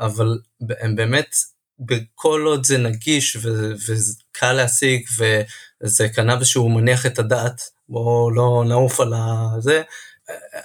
אבל 0.00 0.38
הם 0.80 0.96
באמת 0.96 1.35
בכל 1.78 2.42
עוד 2.46 2.64
זה 2.66 2.78
נגיש 2.78 3.37
וקל 3.37 4.52
להשיג 4.52 5.06
וזה 5.18 6.08
קנאביס 6.08 6.49
שהוא 6.49 6.70
מניח 6.70 7.06
את 7.06 7.18
הדעת, 7.18 7.62
בואו 7.88 8.30
לא 8.30 8.64
נעוף 8.68 9.00
על 9.00 9.12
הזה, 9.16 9.82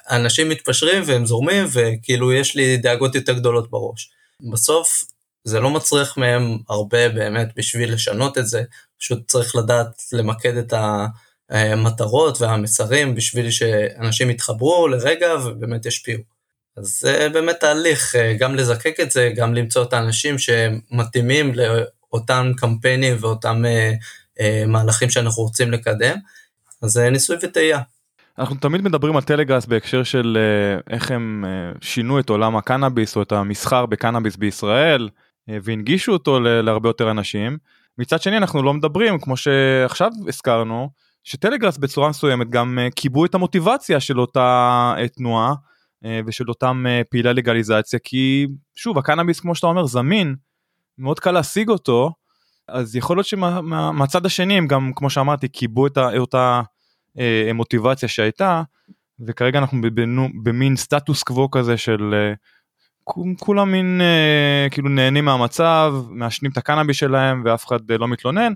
אנשים 0.10 0.50
מתפשרים 0.50 1.03
והם 1.05 1.25
זורמים 1.25 1.65
וכאילו 1.72 2.34
יש 2.34 2.55
לי 2.55 2.77
דאגות 2.77 3.15
יותר 3.15 3.34
גדולות 3.34 3.72
בראש. 3.72 4.12
בסוף 4.51 5.03
זה 5.43 5.60
לא 5.60 5.70
מצריך 5.70 6.17
מהם 6.17 6.58
הרבה 6.70 7.10
באמת 7.10 7.48
בשביל 7.55 7.93
לשנות 7.93 8.38
את 8.38 8.48
זה, 8.48 8.63
פשוט 9.00 9.27
צריך 9.27 9.55
לדעת 9.55 10.01
למקד 10.12 10.58
את 10.58 10.74
המטרות 11.51 12.41
והמסרים 12.41 13.15
בשביל 13.15 13.51
שאנשים 13.51 14.29
יתחברו 14.29 14.88
לרגע 14.88 15.36
ובאמת 15.46 15.86
ישפיעו. 15.86 16.22
אז 16.77 17.00
זה 17.00 17.27
באמת 17.34 17.55
תהליך, 17.60 18.15
אה, 18.15 18.34
גם 18.39 18.55
לזקק 18.55 19.00
את 19.00 19.12
זה, 19.12 19.31
גם 19.36 19.53
למצוא 19.53 19.84
את 19.84 19.93
האנשים 19.93 20.36
שמתאימים 20.38 21.51
לאותם 21.55 22.51
קמפיינים 22.58 23.17
ואותם 23.20 23.65
אה, 23.65 23.91
אה, 24.39 24.63
מהלכים 24.67 25.10
שאנחנו 25.10 25.43
רוצים 25.43 25.72
לקדם, 25.72 26.17
אז 26.81 26.91
זה 26.91 27.10
ניסוי 27.10 27.38
וטעייה. 27.43 27.79
אנחנו 28.39 28.55
תמיד 28.55 28.81
מדברים 28.81 29.15
על 29.15 29.22
טלגראס 29.22 29.65
בהקשר 29.65 30.03
של 30.03 30.38
איך 30.89 31.12
הם 31.12 31.46
שינו 31.81 32.20
את 32.20 32.29
עולם 32.29 32.55
הקנאביס 32.58 33.15
או 33.15 33.22
את 33.22 33.31
המסחר 33.31 33.86
בקנאביס 33.86 34.36
בישראל 34.36 35.10
והנגישו 35.48 36.12
אותו 36.13 36.39
להרבה 36.39 36.89
יותר 36.89 37.12
אנשים. 37.12 37.58
מצד 37.98 38.22
שני 38.22 38.38
אנחנו 38.38 38.63
לא 38.63 38.74
מדברים 38.74 39.20
כמו 39.20 39.38
שעכשיו 39.38 40.12
הזכרנו 40.27 40.89
שטלגראס 41.24 41.78
בצורה 41.78 42.10
מסוימת 42.10 42.50
גם 42.50 42.80
קיבעו 42.96 43.25
את 43.25 43.36
המוטיבציה 43.36 44.00
של 44.00 44.20
אותה 44.20 44.94
תנועה 45.16 45.54
אה, 46.06 46.20
ושל 46.25 46.50
אותם 46.50 46.86
אה, 46.88 47.01
פעילי 47.10 47.34
לגליזציה 47.34 48.00
כי 48.04 48.48
שוב 48.75 48.98
הקנאביס 48.98 49.40
כמו 49.40 49.56
שאתה 49.56 49.68
אומר 49.68 49.86
זמין 49.86 50.36
מאוד 50.98 51.20
קל 51.20 51.32
להשיג 51.32 51.70
אותו 51.70 52.12
אז 52.68 52.96
יכול 52.96 53.18
להיות 53.18 53.28
שמהצד 53.28 54.25
השני 54.25 54.58
הם 54.58 54.68
גם 54.68 54.92
כמו 54.96 55.10
שאמרתי 55.10 55.48
קיבעו 55.48 55.88
את 55.88 55.98
אותה 56.18 56.62
אה, 57.20 57.51
מוטיבציה 57.54 58.10
שהייתה 58.10 58.62
וכרגע 59.28 59.60
אנחנו 59.60 59.82
במין 60.44 60.75
סטטוס 60.75 61.24
קוו 61.24 61.51
כזה 61.51 61.78
של 61.78 62.34
כולם 63.40 63.72
מין 63.72 64.01
כאילו 64.72 64.90
נהנים 64.90 65.25
מהמצב 65.25 65.94
מעשנים 66.10 66.51
את 66.51 66.58
הקנאביס 66.58 66.98
שלהם 66.98 67.42
ואף 67.46 67.66
אחד 67.66 67.92
לא 67.92 68.08
מתלונן. 68.08 68.54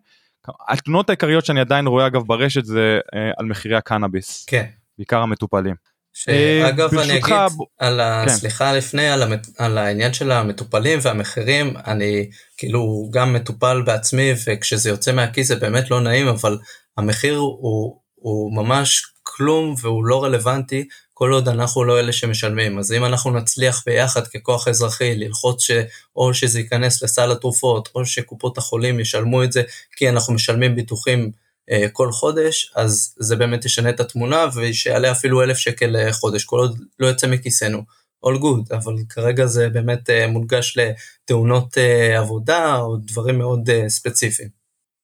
התלונות 0.69 1.09
העיקריות 1.09 1.45
שאני 1.45 1.59
עדיין 1.59 1.87
רואה 1.87 2.07
אגב 2.07 2.21
ברשת 2.27 2.65
זה 2.65 2.99
על 3.37 3.45
מחירי 3.45 3.75
הקנאביס. 3.75 4.45
כן. 4.47 4.65
בעיקר 4.97 5.19
המטופלים. 5.19 5.75
שאגב 6.13 6.93
אני 6.93 7.17
אגיד 7.17 7.35
על 7.79 7.99
ה... 7.99 8.23
כן. 8.25 8.31
סליחה 8.31 8.73
לפני 8.73 9.09
על, 9.09 9.23
המת... 9.23 9.47
על 9.57 9.77
העניין 9.77 10.13
של 10.13 10.31
המטופלים 10.31 10.99
והמחירים 11.01 11.73
אני 11.87 12.29
כאילו 12.57 13.09
גם 13.13 13.33
מטופל 13.33 13.81
בעצמי 13.85 14.31
וכשזה 14.47 14.89
יוצא 14.89 15.11
מהכיס 15.11 15.47
זה 15.47 15.55
באמת 15.55 15.91
לא 15.91 16.01
נעים 16.01 16.27
אבל 16.27 16.57
המחיר 16.97 17.37
הוא, 17.37 17.99
הוא 18.15 18.55
ממש 18.55 19.03
כלום 19.23 19.75
והוא 19.81 20.05
לא 20.05 20.23
רלוונטי 20.23 20.87
כל 21.17 21.31
עוד 21.31 21.47
אנחנו 21.47 21.83
לא 21.83 21.99
אלה 21.99 22.13
שמשלמים 22.13 22.79
אז 22.79 22.91
אם 22.91 23.05
אנחנו 23.05 23.31
נצליח 23.31 23.83
ביחד 23.85 24.27
ככוח 24.27 24.67
אזרחי 24.67 25.15
ללחוץ 25.15 25.63
שאו 25.63 26.33
שזה 26.33 26.59
ייכנס 26.59 27.03
לסל 27.03 27.31
התרופות 27.31 27.89
או 27.95 28.05
שקופות 28.05 28.57
החולים 28.57 28.99
ישלמו 28.99 29.43
את 29.43 29.51
זה 29.51 29.63
כי 29.95 30.09
אנחנו 30.09 30.33
משלמים 30.33 30.75
ביטוחים 30.75 31.31
אה, 31.71 31.89
כל 31.93 32.11
חודש, 32.11 32.71
אז 32.75 33.15
זה 33.19 33.35
באמת 33.35 33.65
ישנה 33.65 33.89
את 33.89 33.99
התמונה 33.99 34.45
ושיעלה 34.55 35.11
אפילו 35.11 35.43
אלף 35.43 35.57
שקל 35.57 35.89
לחודש, 35.89 36.45
כל 36.45 36.59
עוד 36.59 36.79
לא 36.99 37.07
יוצא 37.07 37.27
מכיסנו. 37.27 37.83
all 38.25 38.39
good, 38.39 38.75
אבל 38.75 38.93
כרגע 39.09 39.45
זה 39.45 39.69
באמת 39.69 40.09
אה, 40.09 40.27
מונגש 40.27 40.77
לתאונות 40.77 41.77
אה, 41.77 42.19
עבודה 42.19 42.77
או 42.77 42.97
דברים 42.97 43.37
מאוד 43.37 43.69
ספציפיים. 43.87 44.49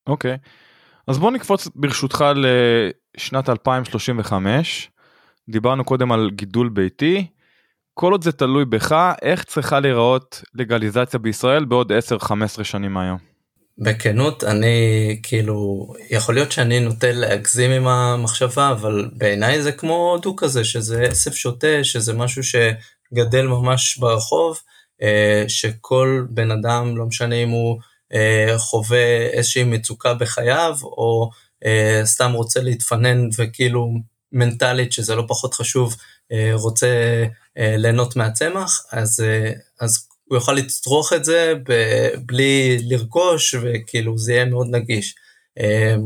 אוקיי, 0.07 0.33
okay. 0.33 0.37
אז 1.07 1.17
בוא 1.17 1.31
נקפוץ 1.31 1.67
ברשותך 1.75 2.25
לשנת 2.35 3.49
2035, 3.49 4.89
דיברנו 5.49 5.83
קודם 5.83 6.11
על 6.11 6.29
גידול 6.33 6.69
ביתי, 6.69 7.27
כל 7.93 8.11
עוד 8.11 8.23
זה 8.23 8.31
תלוי 8.31 8.65
בך, 8.65 9.13
איך 9.21 9.43
צריכה 9.43 9.79
להיראות 9.79 10.43
לגליזציה 10.55 11.19
בישראל 11.19 11.65
בעוד 11.65 11.91
10-15 12.61 12.63
שנים 12.63 12.93
מהיום? 12.93 13.31
בכנות 13.77 14.43
אני 14.43 15.19
כאילו 15.23 15.87
יכול 16.09 16.35
להיות 16.35 16.51
שאני 16.51 16.79
נוטה 16.79 17.11
להגזים 17.11 17.71
עם 17.71 17.87
המחשבה 17.87 18.71
אבל 18.71 19.09
בעיניי 19.13 19.61
זה 19.61 19.71
כמו 19.71 20.17
דו 20.21 20.35
כזה 20.35 20.63
שזה 20.63 21.01
עשב 21.01 21.31
שוטה 21.31 21.83
שזה 21.83 22.13
משהו 22.13 22.41
שגדל 22.43 23.47
ממש 23.47 23.97
ברחוב 23.97 24.59
אה, 25.01 25.43
שכל 25.47 26.25
בן 26.29 26.51
אדם 26.51 26.97
לא 26.97 27.05
משנה 27.05 27.35
אם 27.35 27.49
הוא 27.49 27.79
אה, 28.13 28.53
חווה 28.57 29.27
איזושהי 29.31 29.63
מצוקה 29.63 30.13
בחייו 30.13 30.77
או 30.83 31.29
אה, 31.65 32.01
סתם 32.03 32.31
רוצה 32.31 32.61
להתפנן 32.61 33.27
וכאילו 33.37 33.89
מנטלית 34.31 34.91
שזה 34.93 35.15
לא 35.15 35.23
פחות 35.27 35.53
חשוב 35.53 35.95
רוצה 36.53 37.23
ליהנות 37.57 38.15
מהצמח 38.15 38.85
אז 38.91 39.23
אז 39.79 40.07
הוא 40.25 40.37
יוכל 40.37 40.53
לצרוך 40.53 41.13
את 41.13 41.25
זה 41.25 41.53
בלי 42.25 42.77
לרכוש 42.81 43.55
וכאילו 43.61 44.17
זה 44.17 44.33
יהיה 44.33 44.45
מאוד 44.45 44.67
נגיש. 44.69 45.15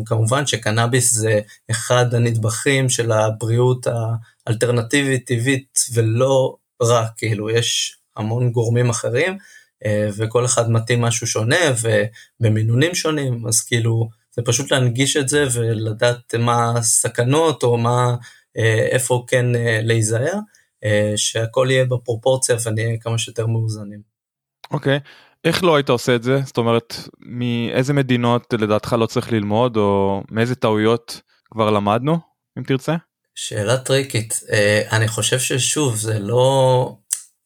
כמובן 0.05 0.46
שקנאביס 0.46 1.13
זה 1.13 1.39
אחד 1.72 2.13
הנדבכים 2.13 2.89
של 2.89 3.12
הבריאות 3.12 3.88
האלטרנטיבית 4.48 5.27
טבעית 5.27 5.79
ולא 5.94 6.55
רק, 6.82 7.12
כאילו 7.17 7.50
יש 7.50 7.98
המון 8.17 8.51
גורמים 8.51 8.89
אחרים 8.89 9.38
אה, 9.86 10.10
וכל 10.17 10.46
אחד 10.46 10.72
מתאים 10.72 11.01
משהו 11.01 11.27
שונה 11.27 11.55
ובמינונים 11.82 12.96
שונים, 12.96 13.48
אז 13.48 13.62
כאילו 13.62 14.10
זה 14.36 14.42
פשוט 14.46 14.72
להנגיש 14.72 15.18
את 15.18 15.30
זה 15.30 15.46
ולדעת 15.54 16.36
מה 16.36 16.74
הסכנות 16.77 17.63
או 17.63 17.77
מה, 17.77 18.15
אה, 18.58 18.88
איפה 18.92 19.25
כן 19.27 19.56
אה, 19.56 19.80
להיזהר, 19.84 20.34
שהכל 21.15 21.68
יהיה 21.70 21.86
בפרופורציה 21.86 22.56
ונהיה 22.65 22.98
כמה 23.01 23.18
שיותר 23.18 23.48
מאוזנים. 23.48 24.01
אוקיי, 24.72 24.98
okay. 24.98 25.01
איך 25.46 25.63
לא 25.63 25.75
היית 25.75 25.89
עושה 25.89 26.15
את 26.15 26.24
זה? 26.24 26.39
זאת 26.46 26.58
אומרת, 26.58 26.96
מאיזה 27.20 27.94
מדינות 27.94 28.54
לדעתך 28.54 28.96
לא 29.00 29.06
צריך 29.06 29.32
ללמוד, 29.32 29.77
או 29.77 30.22
מאיזה 30.32 30.56
טעויות 30.56 31.22
כבר 31.51 31.72
למדנו, 31.72 32.20
אם 32.58 32.63
תרצה? 32.63 32.96
שאלה 33.36 33.77
טריקית. 33.77 34.39
אה, 34.51 34.82
אני 34.92 35.08
חושב 35.08 35.39
ששוב, 35.39 35.96
זה 35.96 36.20
לא... 36.20 36.96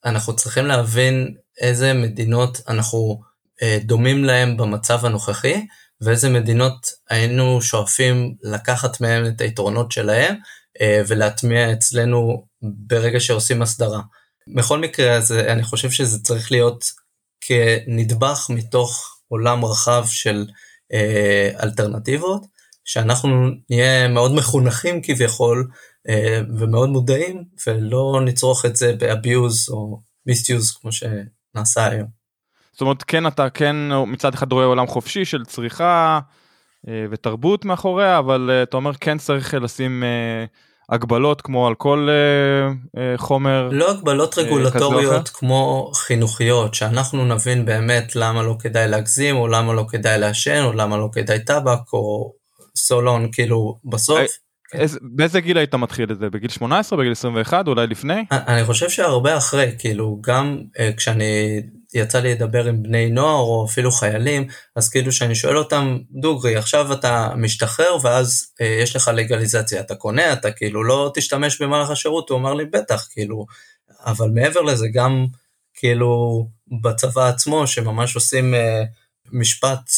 אנחנו 0.05 0.36
צריכים 0.36 0.65
להבין 0.65 1.36
איזה 1.62 1.93
מדינות 1.93 2.62
אנחנו 2.67 3.22
אה, 3.62 3.77
דומים 3.84 4.24
להם 4.24 4.58
במצב 4.58 5.05
הנוכחי, 5.05 5.65
ואיזה 6.01 6.29
מדינות 6.29 6.88
היינו 7.10 7.62
שואפים 7.62 8.36
לקחת 8.44 9.01
מהם 9.01 9.25
את 9.27 9.41
היתרונות 9.41 9.91
שלהם, 9.91 10.36
אה, 10.82 11.01
ולהטמיע 11.08 11.74
אצלנו 11.74 12.46
ברגע 12.62 13.20
שעושים 13.20 13.62
הסדרה. 13.62 14.01
בכל 14.56 14.79
מקרה, 14.79 15.15
אז 15.15 15.32
אני 15.32 15.63
חושב 15.63 15.91
שזה 15.91 16.24
צריך 16.24 16.51
להיות 16.51 16.86
כנדבך 17.41 18.48
מתוך 18.50 19.20
עולם 19.27 19.65
רחב 19.65 20.06
של 20.08 20.48
אה, 20.94 21.50
אלטרנטיבות, 21.63 22.46
שאנחנו 22.86 23.29
נהיה 23.70 24.08
מאוד 24.08 24.32
מחונכים 24.34 25.01
כביכול 25.03 25.68
ומאוד 26.60 26.89
מודעים 26.89 27.44
ולא 27.68 28.22
נצרוך 28.25 28.65
את 28.65 28.75
זה 28.75 28.94
באביוז 29.00 29.70
או 29.70 30.01
מיסטיוז 30.25 30.72
כמו 30.72 30.91
שנעשה 30.91 31.88
היום. 31.88 32.18
זאת 32.79 32.81
אומרת 32.81 33.03
כן 33.03 33.27
אתה 33.27 33.50
כן 33.50 33.75
מצד 34.07 34.33
אחד 34.33 34.51
רואה 34.51 34.65
עולם 34.65 34.88
חופשי 34.88 35.25
של 35.25 35.45
צריכה 35.45 36.19
ותרבות 36.88 37.65
מאחוריה 37.65 38.19
אבל 38.19 38.50
אתה 38.63 38.77
אומר 38.77 38.91
כן 38.93 39.17
צריך 39.17 39.53
לשים 39.53 40.03
הגבלות 40.89 41.41
כמו 41.41 41.67
על 41.67 41.75
כל 41.75 42.09
אה, 42.09 43.01
אה, 43.01 43.17
חומר. 43.17 43.69
לא 43.71 43.91
הגבלות 43.91 44.38
אה, 44.38 44.43
רגולטוריות 44.43 45.29
כמו 45.29 45.91
חינוכיות, 45.95 46.74
שאנחנו 46.74 47.25
נבין 47.25 47.65
באמת 47.65 48.15
למה 48.15 48.43
לא 48.43 48.55
כדאי 48.59 48.88
להגזים, 48.88 49.36
או 49.36 49.48
למה 49.48 49.74
לא 49.74 49.86
כדאי 49.89 50.19
לעשן, 50.19 50.63
או 50.63 50.74
למה 50.74 50.98
לא 50.98 51.09
כדאי 51.12 51.39
טבק, 51.39 51.93
או 51.93 52.33
סולון, 52.75 53.29
כאילו 53.31 53.77
בסוף. 53.86 54.19
איזה, 54.74 55.00
באיזה 55.01 55.41
גיל 55.41 55.57
היית 55.57 55.75
מתחיל 55.75 56.12
את 56.12 56.19
זה? 56.19 56.29
בגיל 56.29 56.50
18? 56.50 57.00
בגיל 57.00 57.12
21? 57.12 57.67
אולי 57.67 57.88
לפני? 57.88 58.25
אני 58.31 58.65
חושב 58.65 58.89
שהרבה 58.89 59.38
אחרי, 59.38 59.71
כאילו 59.79 60.19
גם 60.21 60.57
uh, 60.77 60.98
כשאני 60.98 61.62
יצא 61.93 62.19
לי 62.19 62.31
לדבר 62.31 62.65
עם 62.65 62.84
בני 62.84 63.10
נוער 63.10 63.39
או 63.39 63.65
אפילו 63.65 63.91
חיילים, 63.91 64.48
אז 64.75 64.89
כאילו 64.89 65.12
שאני 65.12 65.36
שואל 65.36 65.58
אותם, 65.58 65.98
דוגרי, 66.12 66.55
עכשיו 66.55 66.93
אתה 66.93 67.31
משתחרר 67.38 67.98
ואז 68.01 68.48
uh, 68.62 68.63
יש 68.63 68.96
לך 68.96 69.12
לגליזציה, 69.13 69.79
אתה 69.81 69.96
קונה, 69.96 70.34
אתה 70.34 70.51
כאילו 70.51 70.84
לא 70.84 71.12
תשתמש 71.15 71.62
במהלך 71.62 71.89
השירות, 71.89 72.29
הוא 72.29 72.39
אמר 72.39 72.53
לי 72.53 72.65
בטח, 72.65 73.08
כאילו, 73.12 73.46
אבל 74.05 74.29
מעבר 74.29 74.62
לזה 74.62 74.88
גם 74.93 75.25
כאילו 75.74 76.46
בצבא 76.81 77.27
עצמו 77.27 77.67
שממש 77.67 78.15
עושים 78.15 78.53
uh, 78.53 78.58
משפט 79.31 79.89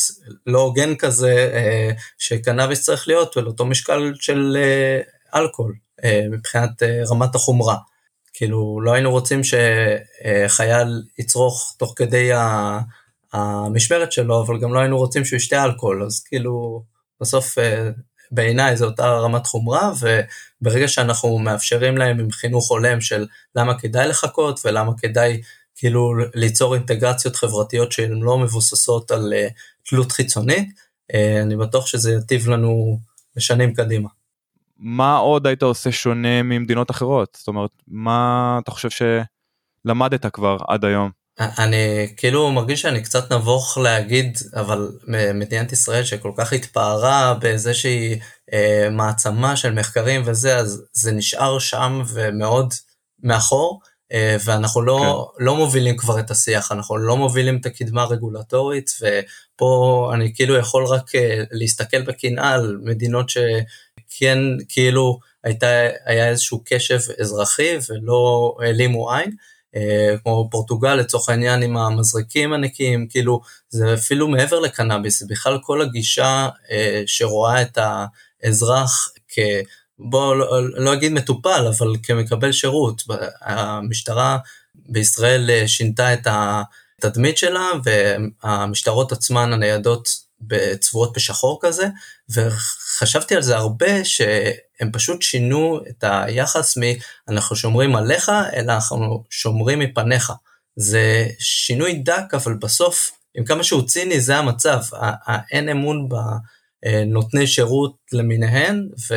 לא 0.47 0.59
הוגן 0.59 0.95
כזה 0.95 1.51
uh, 1.53 2.01
שקנאביס 2.17 2.85
צריך 2.85 3.07
להיות 3.07 3.37
על 3.37 3.47
אותו 3.47 3.65
משקל 3.65 4.13
של 4.19 4.57
uh, 4.57 5.37
אלכוהול 5.37 5.73
uh, 6.01 6.05
מבחינת 6.31 6.83
uh, 6.83 7.11
רמת 7.11 7.35
החומרה. 7.35 7.75
כאילו 8.41 8.81
לא 8.81 8.93
היינו 8.93 9.11
רוצים 9.11 9.41
שחייל 9.43 11.03
יצרוך 11.19 11.75
תוך 11.77 11.93
כדי 11.95 12.29
המשמרת 13.33 14.11
שלו, 14.11 14.41
אבל 14.41 14.59
גם 14.59 14.73
לא 14.73 14.79
היינו 14.79 14.97
רוצים 14.97 15.25
שהוא 15.25 15.37
ישתה 15.37 15.63
אלכוהול, 15.63 16.03
אז 16.03 16.23
כאילו 16.23 16.83
בסוף 17.21 17.57
אה, 17.57 17.89
בעיניי 18.31 18.77
זו 18.77 18.85
אותה 18.85 19.07
רמת 19.07 19.47
חומרה, 19.47 19.91
וברגע 20.61 20.87
שאנחנו 20.87 21.39
מאפשרים 21.39 21.97
להם 21.97 22.19
עם 22.19 22.31
חינוך 22.31 22.71
הולם 22.71 23.01
של 23.01 23.27
למה 23.55 23.79
כדאי 23.79 24.07
לחכות 24.07 24.59
ולמה 24.65 24.91
כדאי 24.97 25.41
כאילו 25.75 26.13
ליצור 26.33 26.75
אינטגרציות 26.75 27.35
חברתיות 27.35 27.91
שהן 27.91 28.21
לא 28.21 28.37
מבוססות 28.37 29.11
על 29.11 29.33
אה, 29.33 29.47
תלות 29.85 30.11
חיצונית, 30.11 30.69
אה, 31.13 31.41
אני 31.41 31.57
בטוח 31.57 31.87
שזה 31.87 32.11
יטיב 32.11 32.49
לנו 32.49 32.99
לשנים 33.35 33.73
קדימה. 33.73 34.20
מה 34.81 35.17
עוד 35.17 35.47
היית 35.47 35.63
עושה 35.63 35.91
שונה 35.91 36.43
ממדינות 36.43 36.91
אחרות? 36.91 37.37
זאת 37.37 37.47
אומרת, 37.47 37.71
מה 37.87 38.59
אתה 38.63 38.71
חושב 38.71 38.89
שלמדת 39.85 40.25
כבר 40.25 40.57
עד 40.67 40.85
היום? 40.85 41.11
אני 41.39 42.07
כאילו 42.17 42.51
מרגיש 42.51 42.81
שאני 42.81 43.03
קצת 43.03 43.31
נבוך 43.31 43.77
להגיד, 43.77 44.37
אבל 44.55 44.91
מדינת 45.33 45.71
ישראל 45.71 46.03
שכל 46.03 46.31
כך 46.37 46.53
התפארה 46.53 47.33
באיזושהי 47.33 48.19
אה, 48.53 48.87
מעצמה 48.91 49.55
של 49.55 49.73
מחקרים 49.73 50.21
וזה, 50.25 50.57
אז 50.57 50.83
זה 50.93 51.11
נשאר 51.11 51.59
שם 51.59 52.01
ומאוד 52.13 52.73
מאחור, 53.23 53.81
אה, 54.11 54.37
ואנחנו 54.45 54.81
לא, 54.81 55.31
כן. 55.37 55.43
לא 55.43 55.55
מובילים 55.55 55.97
כבר 55.97 56.19
את 56.19 56.31
השיח, 56.31 56.71
אנחנו 56.71 56.97
לא 56.97 57.17
מובילים 57.17 57.57
את 57.57 57.65
הקדמה 57.65 58.01
הרגולטורית, 58.01 58.91
ופה 59.01 60.11
אני 60.13 60.33
כאילו 60.35 60.55
יכול 60.57 60.85
רק 60.85 61.15
אה, 61.15 61.43
להסתכל 61.51 62.01
בקנאה 62.01 62.53
על 62.53 62.77
מדינות 62.83 63.29
ש... 63.29 63.37
כן 64.17 64.37
כאילו 64.69 65.19
הייתה, 65.43 65.67
היה 66.05 66.29
איזשהו 66.29 66.61
קשב 66.65 66.99
אזרחי 67.19 67.77
ולא 67.89 68.55
העלימו 68.61 69.11
עין, 69.11 69.31
אה, 69.75 70.15
כמו 70.23 70.47
פורטוגל 70.51 70.95
לצורך 70.95 71.29
העניין 71.29 71.63
עם 71.63 71.77
המזרקים 71.77 72.53
הנקיים, 72.53 73.07
כאילו 73.07 73.41
זה 73.69 73.93
אפילו 73.93 74.27
מעבר 74.27 74.59
לקנאביס, 74.59 75.19
זה 75.19 75.25
בכלל 75.29 75.57
כל 75.63 75.81
הגישה 75.81 76.49
אה, 76.71 77.03
שרואה 77.05 77.61
את 77.61 77.77
האזרח 78.43 79.09
כ... 79.27 79.39
בוא 79.99 80.35
לא, 80.35 80.69
לא 80.73 80.93
אגיד 80.93 81.11
מטופל, 81.11 81.71
אבל 81.77 81.87
כמקבל 82.03 82.51
שירות. 82.51 83.03
המשטרה 83.41 84.37
בישראל 84.75 85.49
אה, 85.49 85.67
שינתה 85.67 86.13
את 86.13 86.27
התדמית 86.99 87.37
שלה, 87.37 87.67
והמשטרות 87.83 89.11
עצמן 89.11 89.53
הניידות 89.53 90.30
צבועות 90.79 91.13
בשחור 91.15 91.59
כזה, 91.61 91.87
וחשבתי 92.29 93.35
על 93.35 93.41
זה 93.41 93.57
הרבה, 93.57 94.05
שהם 94.05 94.91
פשוט 94.93 95.21
שינו 95.21 95.79
את 95.89 96.03
היחס 96.07 96.77
מ"אנחנו 96.77 97.55
שומרים 97.55 97.95
עליך", 97.95 98.31
אלא 98.53 98.73
אנחנו 98.73 99.23
שומרים 99.29 99.79
מפניך. 99.79 100.31
זה 100.75 101.27
שינוי 101.39 101.93
דק, 101.93 102.33
אבל 102.33 102.53
בסוף, 102.53 103.11
עם 103.35 103.45
כמה 103.45 103.63
שהוא 103.63 103.87
ציני, 103.87 104.19
זה 104.19 104.37
המצב. 104.37 104.81
אין 105.51 105.69
אמון 105.69 106.09
בנותני 106.85 107.47
שירות 107.47 107.95
למיניהן, 108.13 108.89
ו, 109.09 109.15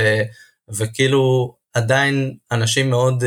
וכאילו 0.69 1.55
עדיין 1.75 2.37
אנשים 2.53 2.91
מאוד 2.91 3.23
uh, 3.23 3.27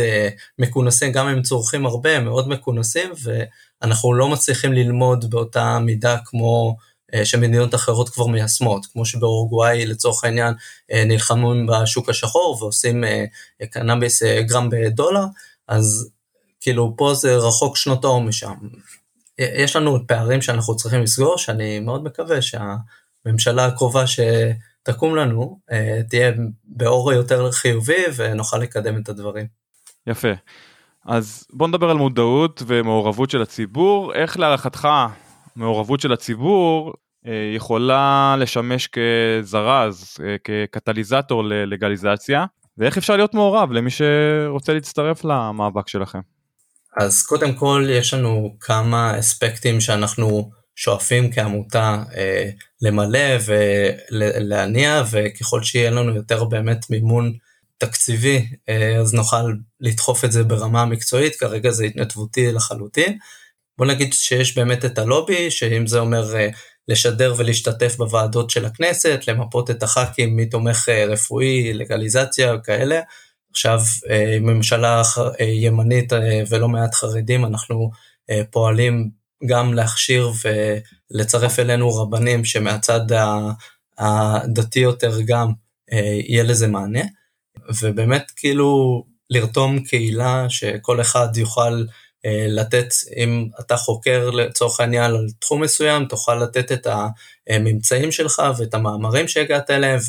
מכונסים, 0.59 1.11
גם 1.11 1.27
אם 1.27 1.41
צורכים 1.41 1.85
הרבה, 1.85 2.17
הם 2.17 2.25
מאוד 2.25 2.49
מכונסים, 2.49 3.11
ואנחנו 3.23 4.13
לא 4.13 4.29
מצליחים 4.29 4.73
ללמוד 4.73 5.29
באותה 5.29 5.79
מידה 5.79 6.17
כמו 6.25 6.75
אה, 6.79 6.86
שמדינות 7.23 7.75
אחרות 7.75 8.09
כבר 8.09 8.27
מיישמות, 8.27 8.85
כמו 8.85 9.05
שבאורוגוואי 9.05 9.85
לצורך 9.85 10.23
העניין 10.23 10.53
אה, 10.91 11.03
נלחמים 11.05 11.67
בשוק 11.67 12.09
השחור 12.09 12.57
ועושים 12.61 13.03
אה, 13.03 13.25
קנאביס 13.71 14.23
גרם 14.23 14.69
בדולר, 14.69 15.25
אז 15.67 16.09
כאילו 16.61 16.93
פה 16.97 17.13
זה 17.13 17.35
רחוק 17.35 17.77
שנות 17.77 18.03
האור 18.03 18.21
משם. 18.21 18.53
יש 19.39 19.75
לנו 19.75 20.07
פערים 20.07 20.41
שאנחנו 20.41 20.75
צריכים 20.75 21.01
לסגור, 21.01 21.37
שאני 21.37 21.79
מאוד 21.79 22.03
מקווה 22.03 22.37
שהממשלה 22.41 23.65
הקרובה 23.65 24.03
שתקום 24.07 25.15
לנו 25.15 25.59
תהיה 26.09 26.31
באור 26.63 27.13
יותר 27.13 27.51
חיובי 27.51 28.03
ונוכל 28.15 28.57
לקדם 28.57 29.01
את 29.01 29.09
הדברים. 29.09 29.47
יפה. 30.07 30.31
אז 31.05 31.47
בוא 31.53 31.67
נדבר 31.67 31.89
על 31.89 31.97
מודעות 31.97 32.63
ומעורבות 32.67 33.29
של 33.29 33.41
הציבור, 33.41 34.13
איך 34.13 34.39
להערכתך 34.39 34.87
מעורבות 35.57 35.99
של 35.99 36.13
הציבור 36.13 36.93
אה, 37.27 37.51
יכולה 37.55 38.35
לשמש 38.39 38.87
כזרז, 38.87 40.17
אה, 40.23 40.35
כקטליזטור 40.43 41.43
ללגליזציה, 41.43 42.45
ואיך 42.77 42.97
אפשר 42.97 43.15
להיות 43.15 43.33
מעורב 43.33 43.71
למי 43.71 43.89
שרוצה 43.89 44.73
להצטרף 44.73 45.23
למאבק 45.23 45.87
שלכם? 45.87 46.19
אז 46.97 47.23
קודם 47.23 47.53
כל 47.53 47.87
יש 47.89 48.13
לנו 48.13 48.55
כמה 48.59 49.19
אספקטים 49.19 49.81
שאנחנו 49.81 50.49
שואפים 50.75 51.31
כעמותה 51.31 52.03
אה, 52.15 52.49
למלא 52.81 53.37
ולהניע, 53.45 55.03
וככל 55.11 55.63
שיהיה 55.63 55.91
לנו 55.91 56.15
יותר 56.15 56.43
באמת 56.43 56.89
מימון 56.89 57.33
תקציבי, 57.77 58.45
אה, 58.69 58.97
אז 58.97 59.13
נוכל 59.13 59.53
לדחוף 59.81 60.25
את 60.25 60.31
זה 60.31 60.43
ברמה 60.43 60.81
המקצועית, 60.81 61.35
כרגע 61.35 61.71
זה 61.71 61.85
התנדבותי 61.85 62.51
לחלוטין. 62.51 63.17
בוא 63.77 63.85
נגיד 63.85 64.13
שיש 64.13 64.57
באמת 64.57 64.85
את 64.85 64.97
הלובי, 64.97 65.51
שאם 65.51 65.87
זה 65.87 65.99
אומר 65.99 66.35
אה, 66.35 66.49
לשדר 66.87 67.33
ולהשתתף 67.37 67.95
בוועדות 67.97 68.49
של 68.49 68.65
הכנסת, 68.65 69.19
למפות 69.27 69.69
את 69.71 69.83
הח"כים 69.83 70.35
מי 70.35 70.45
תומך 70.45 70.89
אה, 70.89 71.05
רפואי, 71.05 71.73
לגליזציה 71.73 72.55
וכאלה. 72.55 73.01
עכשיו, 73.51 73.79
אה, 74.09 74.37
ממשלה 74.41 75.01
ימנית 75.39 76.13
ולא 76.49 76.69
מעט 76.69 76.95
חרדים, 76.95 77.45
אנחנו 77.45 77.91
פועלים 78.51 79.09
גם 79.45 79.73
להכשיר 79.73 80.31
ולצרף 81.11 81.59
אלינו 81.59 81.95
רבנים 81.95 82.45
שמהצד 82.45 83.01
הדתי 83.97 84.79
יותר 84.79 85.21
גם 85.25 85.51
יהיה 86.27 86.43
לזה 86.43 86.67
מענה. 86.67 87.01
ובאמת 87.81 88.31
כאילו 88.35 89.03
לרתום 89.29 89.79
קהילה 89.79 90.45
שכל 90.49 91.01
אחד 91.01 91.37
יוכל 91.37 91.83
לתת, 92.47 92.93
אם 93.17 93.47
אתה 93.59 93.77
חוקר 93.77 94.29
לצורך 94.29 94.79
העניין 94.79 95.03
על 95.03 95.27
תחום 95.39 95.63
מסוים, 95.63 96.05
תוכל 96.05 96.35
לתת 96.35 96.71
את 96.71 96.87
הממצאים 97.47 98.11
שלך 98.11 98.41
ואת 98.57 98.73
המאמרים 98.73 99.27
שהגעת 99.27 99.71
אליהם, 99.71 99.99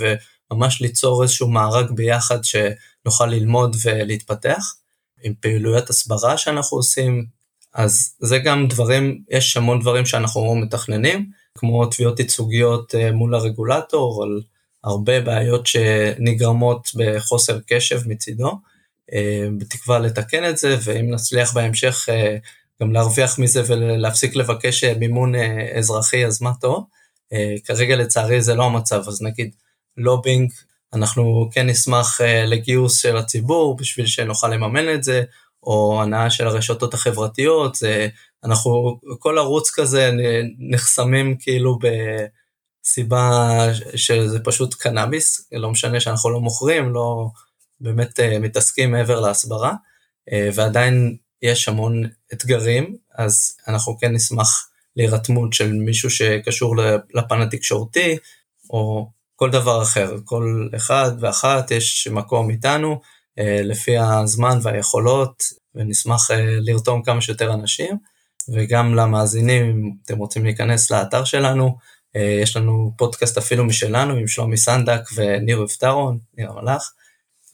וממש 0.50 0.81
ליצור 0.81 1.22
איזשהו 1.22 1.48
מארג 1.48 1.90
ביחד 1.90 2.38
שנוכל 2.44 3.26
ללמוד 3.26 3.76
ולהתפתח. 3.85 4.74
עם 5.22 5.33
פעילויות 5.40 5.90
הסברה 5.90 6.38
שאנחנו 6.38 6.76
עושים, 6.76 7.26
אז 7.74 8.14
זה 8.20 8.38
גם 8.38 8.68
דברים, 8.68 9.22
יש 9.31 9.57
המון 9.57 9.81
דברים 9.81 10.07
שאנחנו 10.07 10.54
מתכננים, 10.54 11.31
כמו 11.59 11.87
תביעות 11.87 12.18
ייצוגיות 12.18 12.94
אה, 12.94 13.12
מול 13.12 13.35
הרגולטור, 13.35 14.22
על 14.22 14.40
הרבה 14.85 15.20
בעיות 15.20 15.66
שנגרמות 15.66 16.90
בחוסר 16.94 17.59
קשב 17.66 18.00
מצידו. 18.07 18.61
אה, 19.12 19.49
בתקווה 19.59 19.99
לתקן 19.99 20.49
את 20.49 20.59
זה, 20.59 20.77
ואם 20.85 21.11
נצליח 21.14 21.55
בהמשך 21.55 22.07
אה, 22.09 22.37
גם 22.83 22.92
להרוויח 22.92 23.38
מזה 23.38 23.62
ולהפסיק 23.66 24.37
לבקש 24.37 24.85
אה, 24.85 24.94
מימון 24.94 25.33
אזרחי, 25.79 26.27
אז 26.27 26.42
מה 26.42 26.53
טוב. 26.61 26.85
כרגע 27.64 27.97
לצערי 27.97 28.42
זה 28.42 28.55
לא 28.55 28.64
המצב, 28.64 29.03
אז 29.09 29.23
נגיד, 29.23 29.51
לובינג, 29.97 30.51
אנחנו 30.92 31.49
כן 31.53 31.66
נשמח 31.66 32.21
לגיוס 32.47 32.99
של 32.99 33.16
הציבור 33.16 33.77
בשביל 33.77 34.07
שנוכל 34.07 34.49
לממן 34.49 34.94
את 34.94 35.05
זה, 35.05 35.23
או 35.62 36.03
הנאה 36.03 36.31
של 36.31 36.47
הרשתות 36.47 36.94
החברתיות, 36.94 37.75
זה, 37.75 38.09
אנחנו, 38.44 39.01
כל 39.18 39.38
ערוץ 39.38 39.71
כזה 39.71 40.11
נחסמים 40.59 41.37
כאילו 41.40 41.79
בסיבה 42.85 43.66
שזה 43.97 44.38
פשוט 44.40 44.75
קנאביס, 44.75 45.49
לא 45.53 45.71
משנה 45.71 46.01
שאנחנו 46.01 46.31
לא 46.31 46.40
מוכרים, 46.40 46.92
לא 46.92 47.27
באמת 47.81 48.21
מתעסקים 48.41 48.91
מעבר 48.91 49.21
להסברה, 49.21 49.73
ועדיין 50.55 51.17
יש 51.43 51.69
המון 51.69 52.03
אתגרים, 52.33 52.97
אז 53.14 53.57
אנחנו 53.69 53.99
כן 53.99 54.12
נשמח 54.12 54.69
להירתמות 54.97 55.53
של 55.53 55.73
מישהו 55.73 56.11
שקשור 56.11 56.75
לפן 57.14 57.41
התקשורתי, 57.41 58.17
או 58.71 59.11
כל 59.37 59.51
דבר 59.51 59.83
אחר, 59.83 60.17
כל 60.25 60.69
אחד 60.77 61.11
ואחת 61.21 61.71
יש 61.71 62.09
מקום 62.09 62.51
איתנו, 62.51 63.01
אה, 63.38 63.61
לפי 63.62 63.99
הזמן 63.99 64.59
והיכולות, 64.62 65.43
ונשמח 65.75 66.31
אה, 66.31 66.37
לרתום 66.61 67.03
כמה 67.03 67.21
שיותר 67.21 67.55
אנשים, 67.55 67.97
וגם 68.49 68.95
למאזינים, 68.95 69.71
אם 69.71 69.91
אתם 70.05 70.19
רוצים 70.19 70.45
להיכנס 70.45 70.91
לאתר 70.91 71.25
שלנו, 71.25 71.77
אה, 72.17 72.38
יש 72.43 72.57
לנו 72.57 72.93
פודקאסט 72.97 73.38
אפילו 73.38 73.64
משלנו 73.64 74.14
עם 74.14 74.27
שלומי 74.27 74.57
סנדק 74.57 75.01
וניר 75.14 75.62
יפטרון, 75.64 76.19
ניר 76.38 76.51
המלאך, 76.51 76.93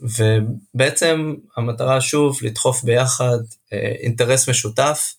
ובעצם 0.01 1.35
המטרה 1.57 2.01
שוב 2.01 2.39
לדחוף 2.43 2.85
ביחד 2.85 3.39
אינטרס 4.03 4.49
משותף, 4.49 5.15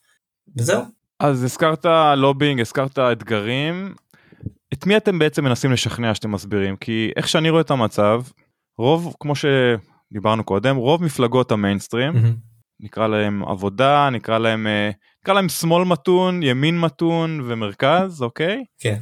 וזהו. 0.58 0.82
אז 1.20 1.44
הזכרת 1.44 1.86
לובינג, 2.18 2.60
הזכרת 2.60 3.00
אתגרים, 3.00 3.96
את 4.74 4.86
מי 4.86 4.98
אתם 4.98 5.20
בעצם 5.20 5.44
מנסים 5.44 5.72
לשכנע 5.72 6.16
שאתם 6.16 6.32
מסבירים? 6.32 6.76
כי 6.76 7.12
איך 7.16 7.28
שאני 7.28 7.50
רואה 7.50 7.62
את 7.62 7.72
המצב, 7.72 8.22
רוב, 8.78 9.16
כמו 9.20 9.34
שדיברנו 9.36 10.44
קודם, 10.44 10.76
רוב 10.76 11.04
מפלגות 11.04 11.52
המיינסטרים, 11.52 12.14
mm-hmm. 12.14 12.56
נקרא 12.80 13.08
להם 13.08 13.44
עבודה, 13.44 14.10
נקרא 14.10 14.38
להם, 14.38 14.68
אה, 14.68 14.90
נקרא 15.24 15.34
להם 15.34 15.50
שמאל 15.50 15.84
מתון, 15.84 16.44
ימין 16.44 16.80
מתון 16.80 17.42
ומרכז, 17.44 18.22
אוקיי? 18.22 18.64
כן. 18.80 19.00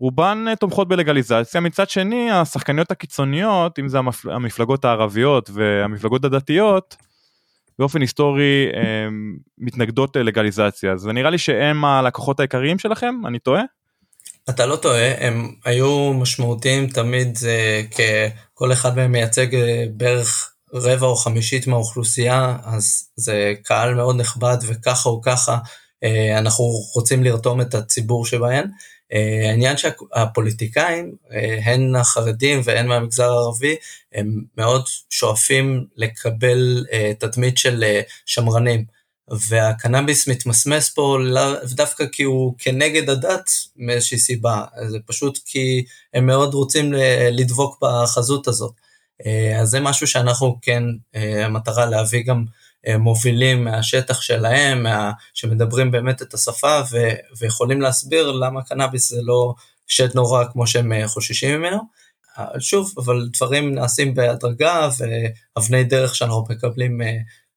רובן 0.00 0.44
אה, 0.48 0.56
תומכות 0.56 0.88
בלגליזציה, 0.88 1.60
מצד 1.60 1.90
שני 1.90 2.30
השחקניות 2.30 2.90
הקיצוניות, 2.90 3.78
אם 3.78 3.88
זה 3.88 3.98
המפלגות 4.24 4.84
הערביות 4.84 5.50
והמפלגות 5.54 6.24
הדתיות, 6.24 6.96
באופן 7.78 8.00
היסטורי 8.00 8.66
אה, 8.74 9.08
מתנגדות 9.58 10.16
ללגליזציה, 10.16 10.92
אז 10.92 11.06
נראה 11.06 11.30
לי 11.30 11.38
שהם 11.38 11.84
הלקוחות 11.84 12.40
העיקריים 12.40 12.78
שלכם, 12.78 13.14
אני 13.26 13.38
טועה? 13.38 13.62
אתה 14.50 14.66
לא 14.66 14.76
טועה, 14.76 15.26
הם 15.26 15.54
היו 15.64 16.12
משמעותיים 16.12 16.86
תמיד, 16.86 17.36
זה 17.36 17.82
ככל 17.90 18.72
אחד 18.72 18.96
מהם 18.96 19.12
מייצג 19.12 19.54
אה, 19.54 19.84
בערך 19.90 20.52
רבע 20.74 21.06
או 21.06 21.16
חמישית 21.16 21.66
מהאוכלוסייה, 21.66 22.56
אז 22.64 23.08
זה 23.16 23.54
קהל 23.62 23.94
מאוד 23.94 24.16
נכבד 24.16 24.56
וככה 24.66 25.08
או 25.08 25.20
ככה 25.22 25.58
אה, 26.04 26.38
אנחנו 26.38 26.64
רוצים 26.94 27.24
לרתום 27.24 27.60
את 27.60 27.74
הציבור 27.74 28.26
שבהן. 28.26 28.70
אה, 29.12 29.48
העניין 29.50 29.76
שהפוליטיקאים, 29.76 31.14
הן 31.64 31.96
החרדים 31.96 32.60
והן 32.64 32.86
מהמגזר 32.86 33.30
הערבי, 33.30 33.76
הם 34.12 34.42
מאוד 34.56 34.84
שואפים 35.10 35.86
לקבל 35.96 36.86
תדמית 37.18 37.58
של 37.58 37.84
שמרנים. 38.26 38.84
והקנאביס 39.48 40.28
מתמסמס 40.28 40.88
פה 40.88 41.18
דווקא 41.70 42.04
כי 42.12 42.22
הוא 42.22 42.54
כנגד 42.58 43.10
הדת 43.10 43.50
מאיזושהי 43.76 44.18
סיבה, 44.18 44.64
זה 44.86 44.98
פשוט 45.06 45.38
כי 45.44 45.84
הם 46.14 46.26
מאוד 46.26 46.54
רוצים 46.54 46.92
לדבוק 47.32 47.78
בחזות 47.82 48.48
הזאת. 48.48 48.72
אה, 49.26 49.60
אז 49.60 49.68
זה 49.68 49.80
משהו 49.80 50.06
שאנחנו 50.06 50.58
כן, 50.62 50.82
אה, 51.14 51.46
המטרה 51.46 51.86
להביא 51.86 52.24
גם 52.24 52.38
אה, 52.38 52.52
מובילים 52.98 53.64
מהשטח 53.64 54.20
שלהם, 54.20 54.82
מה, 54.82 55.12
שמדברים 55.34 55.90
באמת 55.90 56.22
את 56.22 56.34
השפה 56.34 56.80
ו, 56.90 56.96
ויכולים 57.38 57.80
להסביר 57.80 58.32
למה 58.32 58.62
קנאביס 58.62 59.10
זה 59.10 59.20
לא 59.22 59.54
שד 59.86 60.14
נורא 60.14 60.44
כמו 60.52 60.66
שהם 60.66 60.92
חוששים 61.06 61.58
ממנו. 61.58 61.78
שוב, 62.58 62.94
אבל 62.98 63.28
דברים 63.32 63.74
נעשים 63.74 64.14
בהדרגה 64.14 64.88
ואבני 64.98 65.84
דרך 65.84 66.14
שאנחנו 66.14 66.44
מקבלים 66.50 67.00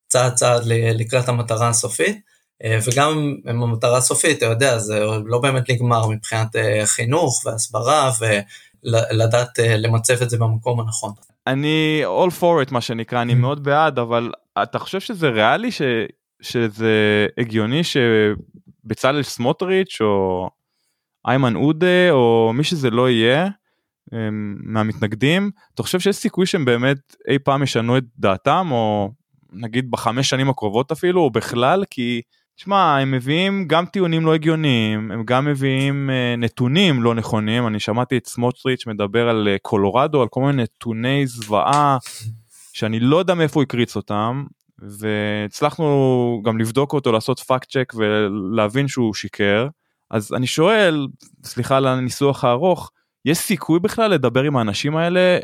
צעד 0.08 0.34
צעד 0.34 0.62
לקראת 0.66 1.30
המטרה 1.30 1.70
הסופית, 1.70 2.20
אה, 2.64 2.80
וגם 2.84 3.36
עם 3.50 3.64
המטרה 3.64 3.98
הסופית, 3.98 4.38
אתה 4.38 4.46
יודע, 4.46 4.80
זה 4.80 5.00
לא 5.26 5.40
באמת 5.40 5.70
נגמר 5.70 6.08
מבחינת 6.08 6.56
אה, 6.56 6.86
חינוך 6.86 7.46
והסברה 7.46 8.12
ולדעת 8.20 9.60
אה, 9.60 9.78
למצב 9.78 10.22
את 10.22 10.30
זה 10.30 10.38
במקום 10.38 10.80
הנכון. 10.80 11.14
אני 11.50 12.02
all 12.06 12.42
for 12.42 12.68
it 12.68 12.74
מה 12.74 12.82
שנקרא, 12.82 13.22
אני. 13.22 13.34
מאוד 13.46 13.64
בעד, 13.64 14.00
אבל 14.00 14.32
אתה 14.64 14.80
חושב 14.80 15.00
שזה 15.00 15.30
ריאלי, 15.30 15.72
ש, 15.72 15.82
שזה 16.42 17.28
הגיוני 17.38 17.82
שבצלאל 17.84 19.24
סמוטריץ' 19.24 19.98
או 20.02 20.50
איימן 21.28 21.56
עודה 21.56 22.12
או 22.12 22.52
מי 22.54 22.64
שזה 22.64 22.90
לא 22.90 23.10
יהיה, 23.10 23.48
מהמתנגדים, 24.64 25.52
אתה 25.76 25.84
חושב 25.84 26.00
שיש 26.00 26.16
סיכוי 26.16 26.46
שהם 26.46 26.66
באמת 26.66 27.16
אי 27.28 27.40
פעם 27.40 27.64
ישנו 27.64 27.98
את 27.98 28.04
דעתם 28.18 28.68
או 28.72 29.12
נגיד 29.54 29.92
בחמש 29.92 30.30
שנים 30.30 30.50
הקרובות 30.50 30.92
אפילו, 30.92 31.22
או 31.22 31.30
בכלל, 31.30 31.84
כי, 31.90 32.22
תשמע, 32.60 32.98
הם 32.98 33.12
מביאים 33.12 33.68
גם 33.68 33.86
טיעונים 33.86 34.26
לא 34.26 34.34
הגיוניים, 34.34 35.12
הם 35.12 35.24
גם 35.26 35.46
מביאים 35.46 36.10
uh, 36.10 36.40
נתונים 36.40 37.04
לא 37.04 37.16
נכונים, 37.16 37.68
אני 37.68 37.80
שמעתי 37.80 38.18
את 38.18 38.28
סמוטריץ' 38.28 38.88
מדבר 38.88 39.30
על 39.30 39.48
uh, 39.56 39.60
קולורדו, 39.62 40.22
על 40.22 40.28
כל 40.28 40.42
מיני 40.42 40.64
נתוני 40.64 41.28
זוועה, 41.28 41.98
שאני 42.74 43.00
לא 43.00 43.18
יודע 43.18 43.34
מאיפה 43.34 43.60
הוא 43.60 43.64
הקריץ 43.64 43.96
אותם, 43.96 44.46
והצלחנו 44.80 46.42
גם 46.46 46.58
לבדוק 46.58 46.94
אותו, 46.94 47.12
לעשות 47.12 47.40
fact 47.40 47.70
check 47.70 47.94
ולהבין 47.96 48.88
שהוא 48.88 49.14
שיקר. 49.14 49.68
אז 50.12 50.34
אני 50.34 50.48
שואל, 50.48 51.08
סליחה 51.44 51.78
על 51.78 51.88
הניסוח 51.88 52.44
הארוך, 52.44 52.92
יש 53.26 53.38
סיכוי 53.38 53.80
בכלל 53.80 54.12
לדבר 54.12 54.44
עם 54.44 54.58
האנשים 54.58 54.98
האלה 54.98 55.38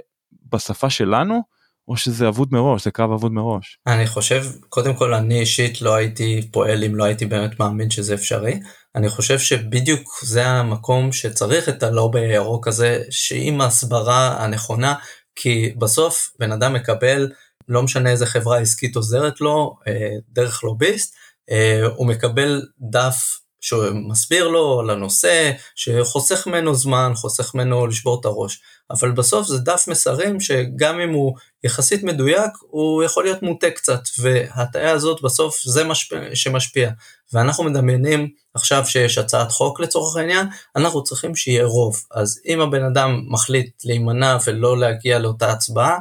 בשפה 0.52 0.90
שלנו? 0.90 1.42
או 1.88 1.98
שזה 1.98 2.28
אבוד 2.28 2.48
מראש, 2.52 2.84
זה 2.84 2.92
קרב 2.92 3.12
אבוד 3.12 3.32
מראש. 3.32 3.80
אני 3.88 4.08
חושב, 4.08 4.44
קודם 4.70 4.94
כל 4.94 5.14
אני 5.14 5.40
אישית 5.40 5.82
לא 5.82 5.96
הייתי 5.96 6.48
פועל 6.52 6.84
אם 6.84 6.96
לא 6.96 7.04
הייתי 7.04 7.26
באמת 7.26 7.60
מאמין 7.60 7.90
שזה 7.90 8.14
אפשרי. 8.14 8.60
אני 8.96 9.10
חושב 9.10 9.40
שבדיוק 9.40 10.20
זה 10.24 10.48
המקום 10.48 11.12
שצריך 11.12 11.70
את 11.70 11.84
הלובי 11.84 12.20
הירוק 12.20 12.68
הזה, 12.68 13.04
שעם 13.10 13.62
ההסברה 13.62 14.44
הנכונה, 14.44 14.96
כי 15.36 15.74
בסוף 15.78 16.30
בן 16.40 16.52
אדם 16.52 16.74
מקבל, 16.74 17.32
לא 17.68 17.84
משנה 17.84 18.10
איזה 18.10 18.26
חברה 18.26 18.58
עסקית 18.58 18.96
עוזרת 18.96 19.42
לו, 19.42 19.76
אה, 19.88 20.10
דרך 20.30 20.64
לוביסט, 20.64 21.16
אה, 21.52 21.82
הוא 21.96 22.08
מקבל 22.08 22.62
דף 22.92 23.45
שמסביר 23.66 24.48
לו 24.48 24.80
על 24.80 24.90
הנושא, 24.90 25.52
שחוסך 25.76 26.48
ממנו 26.48 26.76
זמן, 26.76 27.12
חוסך 27.16 27.56
ממנו 27.56 27.88
לשבור 27.88 28.20
את 28.20 28.26
הראש. 28.26 28.62
אבל 28.92 29.12
בסוף 29.12 29.48
זה 29.48 29.58
דף 29.58 29.86
מסרים 29.88 30.40
שגם 30.40 31.00
אם 31.00 31.14
הוא 31.14 31.36
יחסית 31.64 32.04
מדויק, 32.04 32.52
הוא 32.70 33.04
יכול 33.04 33.24
להיות 33.24 33.44
מוטה 33.44 33.72
קצת, 33.72 34.02
וההטעיה 34.20 34.92
הזאת 34.92 35.22
בסוף 35.22 35.62
זה 35.64 35.84
משפיע, 35.84 36.20
שמשפיע. 36.34 36.90
ואנחנו 37.34 37.64
מדמיינים 37.64 38.30
עכשיו 38.54 38.86
שיש 38.86 39.18
הצעת 39.18 39.52
חוק 39.52 39.80
לצורך 39.80 40.18
העניין, 40.18 40.48
אנחנו 40.76 41.04
צריכים 41.04 41.36
שיהיה 41.36 41.66
רוב. 41.66 42.04
אז 42.12 42.42
אם 42.48 42.62
הבן 42.62 42.84
אדם 42.84 43.22
מחליט 43.30 43.86
להימנע 43.86 44.38
ולא 44.46 44.80
להגיע 44.80 45.20
לאותה 45.20 45.52
הצבעה, 45.52 45.98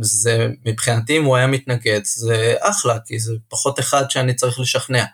זה 0.00 0.48
מבחינתי 0.66 1.16
אם 1.16 1.24
הוא 1.24 1.36
היה 1.36 1.46
מתנגד, 1.46 2.00
זה 2.04 2.54
אחלה, 2.60 2.98
כי 3.06 3.18
זה 3.18 3.32
פחות 3.48 3.80
אחד 3.80 4.10
שאני 4.10 4.34
צריך 4.34 4.60
לשכנע. 4.60 5.04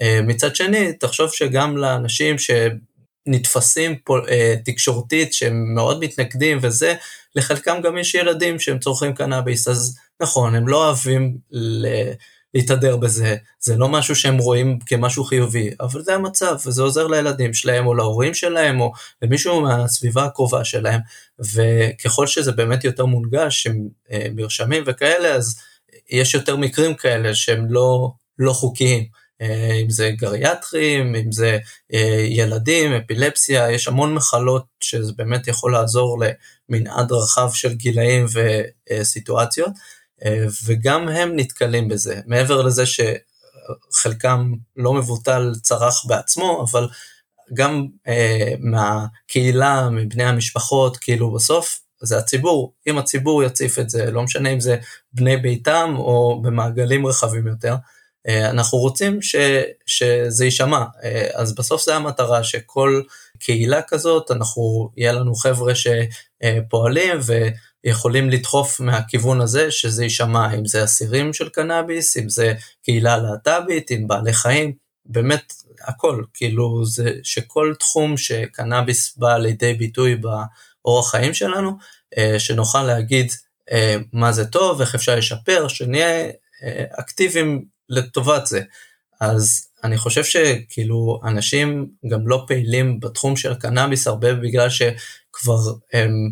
אה, 0.00 0.20
מצד 0.22 0.56
שני, 0.56 0.92
תחשוב 0.92 1.30
שגם 1.32 1.76
לאנשים 1.76 2.36
שנתפסים 2.38 3.96
פה, 4.04 4.18
אה, 4.28 4.54
תקשורתית, 4.64 5.32
שהם 5.32 5.74
מאוד 5.74 6.04
מתנגדים 6.04 6.58
וזה, 6.62 6.94
לחלקם 7.36 7.80
גם 7.82 7.98
יש 7.98 8.14
ילדים 8.14 8.58
שהם 8.58 8.78
צורכים 8.78 9.14
קנאביס, 9.14 9.68
אז 9.68 9.98
נכון, 10.20 10.54
הם 10.54 10.68
לא 10.68 10.86
אוהבים 10.86 11.36
להתהדר 12.54 12.96
בזה, 12.96 13.36
זה 13.60 13.76
לא 13.76 13.88
משהו 13.88 14.16
שהם 14.16 14.38
רואים 14.38 14.78
כמשהו 14.86 15.24
חיובי, 15.24 15.70
אבל 15.80 16.02
זה 16.02 16.14
המצב, 16.14 16.56
וזה 16.66 16.82
עוזר 16.82 17.06
לילדים 17.06 17.54
שלהם, 17.54 17.86
או 17.86 17.94
להורים 17.94 18.34
שלהם, 18.34 18.80
או 18.80 18.92
למישהו 19.22 19.60
מהסביבה 19.60 20.24
הקרובה 20.24 20.64
שלהם, 20.64 21.00
וככל 21.54 22.26
שזה 22.26 22.52
באמת 22.52 22.84
יותר 22.84 23.06
מונגש, 23.06 23.66
עם 23.66 23.88
אה, 24.12 24.26
מרשמים 24.34 24.82
וכאלה, 24.86 25.34
אז 25.34 25.60
יש 26.10 26.34
יותר 26.34 26.56
מקרים 26.56 26.94
כאלה 26.94 27.34
שהם 27.34 27.66
לא, 27.70 28.12
לא 28.38 28.52
חוקיים. 28.52 29.21
אה, 29.42 29.72
אם 29.82 29.90
זה 29.90 30.10
גריאטרים, 30.16 31.14
אם 31.14 31.32
זה 31.32 31.58
אה, 31.94 32.26
ילדים, 32.28 32.92
אפילפסיה, 32.92 33.70
יש 33.70 33.88
המון 33.88 34.14
מחלות 34.14 34.64
שזה 34.80 35.12
באמת 35.16 35.48
יכול 35.48 35.72
לעזור 35.72 36.18
למנעד 36.68 37.12
רחב 37.12 37.50
של 37.52 37.74
גילאים 37.74 38.26
וסיטואציות, 38.90 39.72
אה, 40.24 40.44
וגם 40.64 41.08
הם 41.08 41.32
נתקלים 41.36 41.88
בזה, 41.88 42.20
מעבר 42.26 42.62
לזה 42.62 42.84
שחלקם 42.86 44.52
לא 44.76 44.92
מבוטל 44.92 45.52
צרח 45.62 46.04
בעצמו, 46.06 46.66
אבל 46.70 46.88
גם 47.54 47.86
מהקהילה, 48.60 49.88
מבני 49.90 50.24
המשפחות, 50.24 50.96
כאילו 50.96 51.32
בסוף 51.32 51.80
זה 52.02 52.18
הציבור. 52.18 52.72
אם 52.86 52.98
הציבור 52.98 53.42
יציף 53.42 53.78
את 53.78 53.90
זה, 53.90 54.10
לא 54.10 54.22
משנה 54.22 54.48
אם 54.48 54.60
זה 54.60 54.76
בני 55.12 55.36
ביתם 55.36 55.94
או 55.96 56.40
במעגלים 56.42 57.06
רחבים 57.06 57.46
יותר, 57.46 57.74
אנחנו 58.28 58.78
רוצים 58.78 59.22
ש, 59.22 59.36
שזה 59.86 60.44
יישמע. 60.44 60.84
אה, 61.04 61.28
אז 61.34 61.54
בסוף 61.54 61.84
זה 61.84 61.96
המטרה, 61.96 62.44
שכל 62.44 63.02
קהילה 63.38 63.82
כזאת, 63.82 64.30
אנחנו, 64.30 64.90
יהיה 64.96 65.12
לנו 65.12 65.34
חבר'ה 65.34 65.72
שפועלים 65.74 67.18
ויכולים 67.84 68.30
לדחוף 68.30 68.80
מהכיוון 68.80 69.40
הזה, 69.40 69.70
שזה 69.70 70.04
יישמע, 70.04 70.54
אם 70.54 70.66
זה 70.66 70.84
אסירים 70.84 71.32
של 71.32 71.48
קנאביס, 71.48 72.16
אם 72.16 72.28
זה 72.28 72.54
קהילה 72.84 73.16
להט"בית, 73.16 73.90
עם 73.90 74.08
בעלי 74.08 74.32
חיים, 74.32 74.72
באמת 75.06 75.52
הכל, 75.84 76.22
כאילו 76.34 76.84
זה 76.86 77.12
שכל 77.22 77.74
תחום 77.78 78.16
שקנאביס 78.16 79.16
בא 79.16 79.36
לידי 79.36 79.74
ביטוי 79.74 80.16
באורח 80.16 81.10
חיים 81.10 81.34
שלנו, 81.34 81.72
אה, 82.18 82.38
שנוכל 82.38 82.82
להגיד 82.82 83.32
מה 84.12 84.32
זה 84.32 84.44
טוב, 84.44 84.80
איך 84.80 84.94
אפשר 84.94 85.16
לשפר, 85.16 85.68
שנהיה 85.68 86.30
אקטיביים 86.98 87.64
לטובת 87.92 88.46
זה. 88.46 88.60
אז 89.20 89.66
אני 89.84 89.98
חושב 89.98 90.24
שכאילו 90.24 91.20
אנשים 91.24 91.88
גם 92.08 92.28
לא 92.28 92.44
פעילים 92.46 93.00
בתחום 93.00 93.36
של 93.36 93.52
הקנאביס 93.52 94.06
הרבה 94.06 94.34
בגלל 94.34 94.68
שכבר 94.70 95.58
הם, 95.92 96.30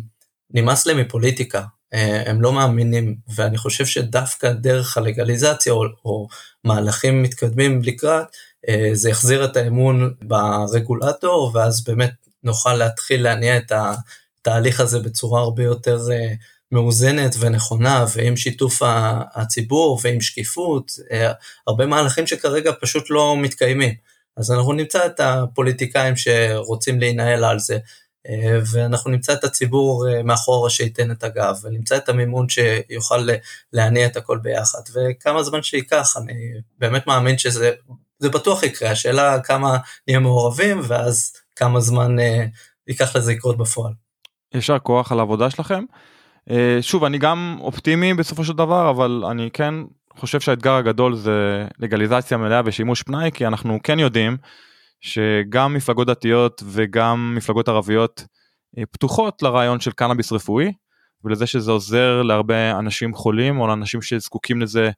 נמאס 0.53 0.85
להם 0.85 0.97
מפוליטיקה, 0.97 1.63
אה, 1.93 2.23
הם 2.25 2.41
לא 2.41 2.53
מאמינים, 2.53 3.15
ואני 3.35 3.57
חושב 3.57 3.85
שדווקא 3.85 4.51
דרך 4.51 4.97
הלגליזציה 4.97 5.73
או, 5.73 5.83
או 6.05 6.27
מהלכים 6.63 7.23
מתקדמים 7.23 7.81
לקראת, 7.83 8.25
אה, 8.69 8.89
זה 8.93 9.09
יחזיר 9.09 9.45
את 9.45 9.57
האמון 9.57 10.13
ברגולטור, 10.21 11.51
ואז 11.53 11.83
באמת 11.83 12.11
נוכל 12.43 12.73
להתחיל 12.73 13.23
להניע 13.23 13.57
את 13.57 13.71
התהליך 13.71 14.79
הזה 14.79 14.99
בצורה 14.99 15.41
הרבה 15.41 15.63
יותר 15.63 15.99
אה, 16.11 16.33
מאוזנת 16.71 17.35
ונכונה 17.39 18.05
ועם 18.15 18.37
שיתוף 18.37 18.81
הציבור 19.35 19.99
ועם 20.03 20.21
שקיפות, 20.21 20.91
אה, 21.11 21.31
הרבה 21.67 21.85
מהלכים 21.85 22.27
שכרגע 22.27 22.71
פשוט 22.81 23.09
לא 23.09 23.37
מתקיימים. 23.37 23.93
אז 24.37 24.51
אנחנו 24.51 24.73
נמצא 24.73 25.05
את 25.05 25.19
הפוליטיקאים 25.19 26.15
שרוצים 26.15 26.99
להינעל 26.99 27.43
על 27.43 27.59
זה, 27.59 27.77
אה, 28.27 28.59
ואנחנו 28.71 29.11
נמצא 29.11 29.33
את 29.33 29.43
הציבור 29.43 30.09
אה, 30.09 30.23
מאחורה 30.23 30.69
שייתן 30.69 31.11
את 31.11 31.23
הגב, 31.23 31.59
ונמצא 31.63 31.97
את 31.97 32.09
המימון 32.09 32.49
שיוכל 32.49 33.27
להניע 33.73 34.05
את 34.05 34.17
הכל 34.17 34.37
ביחד. 34.37 34.79
וכמה 34.95 35.43
זמן 35.43 35.63
שייקח, 35.63 36.17
אני 36.17 36.51
באמת 36.77 37.07
מאמין 37.07 37.37
שזה 37.37 37.71
זה 38.19 38.29
בטוח 38.29 38.63
יקרה, 38.63 38.91
השאלה 38.91 39.39
כמה 39.41 39.77
נהיה 40.07 40.19
מעורבים, 40.19 40.81
ואז 40.83 41.33
כמה 41.55 41.79
זמן 41.79 42.15
ייקח 42.87 43.15
לזה 43.15 43.31
לקרות 43.31 43.57
בפועל. 43.57 43.93
יישר 44.53 44.79
כוח 44.79 45.11
על 45.11 45.19
העבודה 45.19 45.49
שלכם. 45.49 45.83
אה, 46.51 46.77
שוב 46.81 47.03
אני 47.03 47.17
גם 47.17 47.57
אופטימי 47.59 48.13
בסופו 48.13 48.43
של 48.43 48.53
דבר 48.53 48.89
אבל 48.89 49.23
אני 49.31 49.49
כן 49.53 49.73
חושב 50.17 50.39
שהאתגר 50.39 50.73
הגדול 50.73 51.15
זה 51.15 51.67
לגליזציה 51.79 52.37
מלאה 52.37 52.61
ושימוש 52.65 53.03
פנאי 53.03 53.31
כי 53.33 53.47
אנחנו 53.47 53.79
כן 53.83 53.99
יודעים 53.99 54.37
שגם 55.01 55.73
מפלגות 55.73 56.07
דתיות 56.07 56.63
וגם 56.65 57.33
מפלגות 57.35 57.67
ערביות 57.67 58.25
אה, 58.77 58.83
פתוחות 58.91 59.41
לרעיון 59.41 59.79
של 59.79 59.91
קנאביס 59.91 60.31
רפואי 60.31 60.71
ולזה 61.23 61.47
שזה 61.47 61.71
עוזר 61.71 62.21
להרבה 62.21 62.79
אנשים 62.79 63.13
חולים 63.13 63.59
או 63.59 63.67
לאנשים 63.67 64.01
שזקוקים 64.01 64.61
לזה 64.61 64.91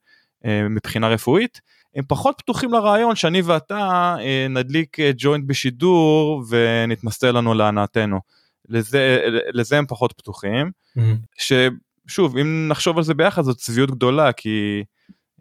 אה, 0.44 0.68
מבחינה 0.70 1.08
רפואית. 1.08 1.60
הם 1.96 2.04
פחות 2.08 2.34
פתוחים 2.38 2.72
לרעיון 2.72 3.16
שאני 3.16 3.42
ואתה 3.42 4.16
נדליק 4.50 4.96
ג'וינט 5.16 5.44
בשידור 5.46 6.44
ונתמסטר 6.48 7.32
לנו 7.32 7.54
להנאתנו. 7.54 8.20
לזה, 8.68 9.20
לזה 9.52 9.78
הם 9.78 9.86
פחות 9.86 10.12
פתוחים. 10.12 10.70
Mm-hmm. 10.98 11.44
ששוב, 12.08 12.36
אם 12.36 12.68
נחשוב 12.68 12.96
על 12.96 13.04
זה 13.04 13.14
ביחד 13.14 13.42
זאת 13.42 13.56
צביעות 13.56 13.90
גדולה, 13.90 14.32
כי 14.32 14.84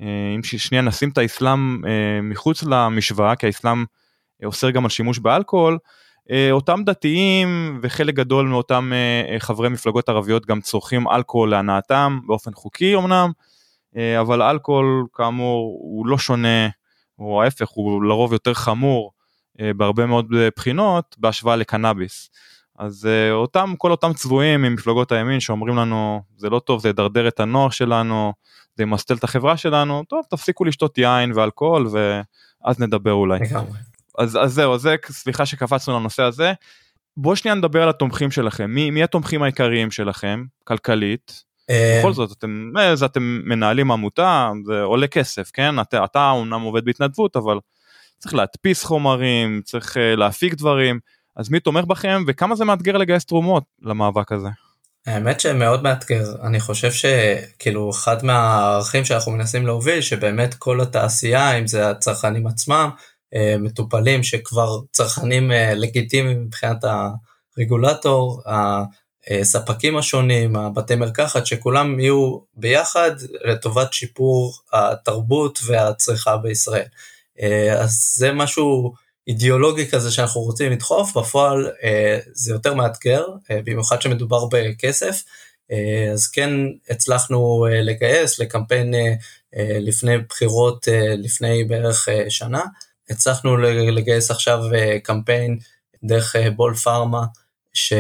אה, 0.02 0.36
אם 0.36 0.44
שנייה 0.44 0.82
נשים 0.82 1.10
את 1.10 1.18
האסלאם 1.18 1.86
אה, 1.86 2.22
מחוץ 2.22 2.64
למשוואה, 2.64 3.36
כי 3.36 3.46
האסלאם 3.46 3.86
אוסר 4.44 4.70
גם 4.70 4.84
על 4.84 4.90
שימוש 4.90 5.20
באלכוהול, 5.20 5.78
אה, 6.32 6.52
אותם 6.52 6.84
דתיים 6.86 7.80
וחלק 7.82 8.14
גדול 8.14 8.48
מאותם 8.48 8.92
חברי 9.40 9.70
מפלגות 9.70 10.10
ערביות 10.10 10.46
גם 10.46 10.62
צורכים 10.62 11.08
אלכוהול 11.08 11.50
להנאתם 11.50 12.20
באופן 12.28 12.54
חוקי 12.54 12.96
אמנם, 12.96 13.32
אבל 14.20 14.42
אלכוהול 14.42 15.06
כאמור 15.14 15.78
הוא 15.82 16.08
לא 16.08 16.18
שונה, 16.18 16.68
או 17.20 17.44
ההפך, 17.44 17.70
הוא 17.70 18.04
לרוב 18.04 18.34
יותר 18.34 18.54
חמור 18.54 19.12
בהרבה 19.60 20.06
מאוד 20.06 20.34
בחינות 20.58 21.16
בהשוואה 21.20 21.56
לקנאביס. 21.56 22.30
אז 22.84 23.06
uh, 23.06 23.34
אותם 23.34 23.74
כל 23.78 23.92
אותם 23.92 24.14
צבועים 24.14 24.62
ממפלגות 24.62 25.12
הימין 25.12 25.40
שאומרים 25.40 25.76
לנו 25.78 26.22
זה 26.38 26.50
לא 26.50 26.60
טוב 26.60 26.82
זה 26.82 26.90
ידרדר 26.90 27.28
את 27.28 27.40
הנוער 27.40 27.70
שלנו 27.70 28.34
זה 28.76 28.84
ימסטל 28.84 29.16
את 29.16 29.24
החברה 29.24 29.58
שלנו 29.58 30.04
טוב 30.10 30.26
תפסיקו 30.30 30.66
לשתות 30.66 30.98
יין 30.98 31.32
ואלכוהול 31.36 31.88
ואז 31.88 32.80
נדבר 32.80 33.14
אולי. 33.14 33.40
אז, 34.18 34.38
אז 34.42 34.54
זהו 34.54 34.78
זה 34.78 34.96
סליחה 35.10 35.46
שקפצנו 35.46 36.00
לנושא 36.00 36.24
הזה. 36.24 36.54
בוא 37.18 37.36
שנייה 37.36 37.56
נדבר 37.56 37.84
על 37.84 37.90
התומכים 37.90 38.32
שלכם 38.32 38.72
מי, 38.72 38.92
מי 38.92 39.04
התומכים 39.04 39.44
העיקריים 39.44 39.92
שלכם 39.92 40.44
כלכלית. 40.64 41.44
אה, 41.70 41.98
בכל 42.00 42.14
זאת 42.14 42.32
אתם 42.38 42.72
זה 42.94 43.06
אתם 43.06 43.42
מנהלים 43.46 43.92
עמותה 43.92 44.52
זה 44.66 44.82
עולה 44.82 45.08
כסף 45.08 45.52
כן 45.54 45.80
אתה, 45.80 46.06
אתה 46.06 46.30
אומנם 46.30 46.62
עובד 46.62 46.86
בהתנדבות 46.86 47.36
אבל 47.36 47.60
צריך 48.18 48.34
להדפיס 48.34 48.84
חומרים 48.84 49.62
צריך 49.64 49.98
להפיק 50.18 50.54
דברים. 50.54 51.00
אז 51.36 51.50
מי 51.50 51.60
תומך 51.60 51.86
בכם 51.86 52.24
וכמה 52.28 52.56
זה 52.56 52.66
מאתגר 52.66 52.98
לגייס 52.98 53.26
תרומות 53.26 53.64
למאבק 53.82 54.32
הזה? 54.32 54.50
האמת 55.08 55.40
שמאוד 55.40 55.84
מאתגר, 55.84 56.36
אני 56.44 56.60
חושב 56.60 56.92
שכאילו 56.92 57.90
אחד 57.90 58.26
מהערכים 58.26 59.06
שאנחנו 59.06 59.32
מנסים 59.32 59.66
להוביל, 59.66 60.02
שבאמת 60.02 60.54
כל 60.54 60.82
התעשייה, 60.82 61.60
אם 61.60 61.68
זה 61.68 61.90
הצרכנים 61.90 62.48
עצמם, 62.48 62.90
אה, 63.36 63.56
מטופלים 63.60 64.24
שכבר 64.24 64.80
צרכנים 64.92 65.52
אה, 65.52 65.74
לגיטימיים 65.74 66.44
מבחינת 66.44 66.86
הרגולטור, 67.58 68.42
הספקים 69.42 69.98
השונים, 69.98 70.56
הבתי 70.56 70.96
מרקחת, 70.96 71.46
שכולם 71.46 72.00
יהיו 72.00 72.38
ביחד 72.54 73.12
לטובת 73.44 73.94
שיפור 73.94 74.54
התרבות 74.74 75.60
והצריכה 75.66 76.38
בישראל. 76.38 76.86
אה, 77.42 77.82
אז 77.82 78.14
זה 78.16 78.32
משהו 78.32 78.94
אידיאולוגי 79.28 79.90
כזה 79.90 80.12
שאנחנו 80.12 80.42
רוצים 80.42 80.72
לדחוף, 80.72 81.18
בפועל 81.18 81.72
אה, 81.84 82.20
זה 82.34 82.54
יותר 82.54 82.74
מאתגר, 82.74 83.26
אה, 83.52 83.60
במיוחד 83.64 84.02
שמדובר 84.02 84.46
בכסף, 84.52 85.24
אה, 85.72 86.12
אז 86.14 86.28
כן 86.28 86.50
הצלחנו 86.90 87.68
אה, 87.68 87.82
לגייס 87.82 88.40
לקמפיין 88.40 88.94
אה, 88.94 89.14
אה, 89.56 89.78
לפני 89.80 90.18
בחירות 90.18 90.88
אה, 90.88 91.16
לפני 91.18 91.64
בערך 91.64 92.10
אה, 92.10 92.30
שנה, 92.30 92.62
הצלחנו 93.10 93.58
לגייס 93.58 94.32
עכשיו 94.32 94.60
אה, 94.74 95.00
קמפיין 95.04 95.60
דרך 96.04 96.36
אה, 96.36 96.52
בול 96.52 96.76
פארמה, 96.76 97.26
ש... 97.74 97.94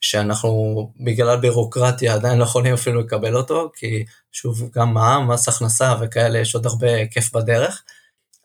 שאנחנו 0.00 0.92
בגלל 1.00 1.36
בירוקרטיה 1.40 2.14
עדיין 2.14 2.38
לא 2.38 2.44
יכולים 2.44 2.74
אפילו 2.74 3.00
לקבל 3.00 3.36
אותו, 3.36 3.70
כי 3.74 4.04
שוב 4.32 4.70
גם 4.74 4.94
מע"מ, 4.94 5.30
מס 5.30 5.48
הכנסה 5.48 5.94
וכאלה, 6.00 6.38
יש 6.38 6.54
עוד 6.54 6.66
הרבה 6.66 7.06
כיף 7.06 7.32
בדרך. 7.32 7.82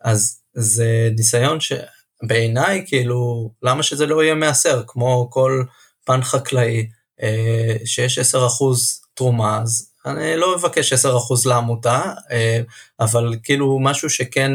אז 0.01 0.42
זה 0.53 1.09
ניסיון 1.15 1.57
שבעיניי, 1.59 2.83
כאילו, 2.87 3.51
למה 3.63 3.83
שזה 3.83 4.05
לא 4.05 4.23
יהיה 4.23 4.35
מעשר, 4.35 4.83
כמו 4.87 5.27
כל 5.31 5.63
פן 6.05 6.23
חקלאי, 6.23 6.87
אה, 7.21 7.75
שיש 7.85 8.19
10% 8.19 9.01
תרומה, 9.13 9.61
אז 9.61 9.89
אני 10.05 10.35
לא 10.35 10.55
אבקש 10.55 10.93
10% 10.93 11.45
לעמותה, 11.45 12.01
אה, 12.31 12.61
אבל 12.99 13.35
כאילו 13.43 13.79
משהו 13.79 14.09
שכן 14.09 14.51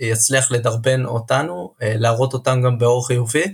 יצליח 0.00 0.50
לדרבן 0.50 1.04
אותנו, 1.04 1.74
אה, 1.82 1.94
להראות 1.96 2.32
אותם 2.32 2.62
גם 2.62 2.78
באור 2.78 3.06
חיובי, 3.06 3.44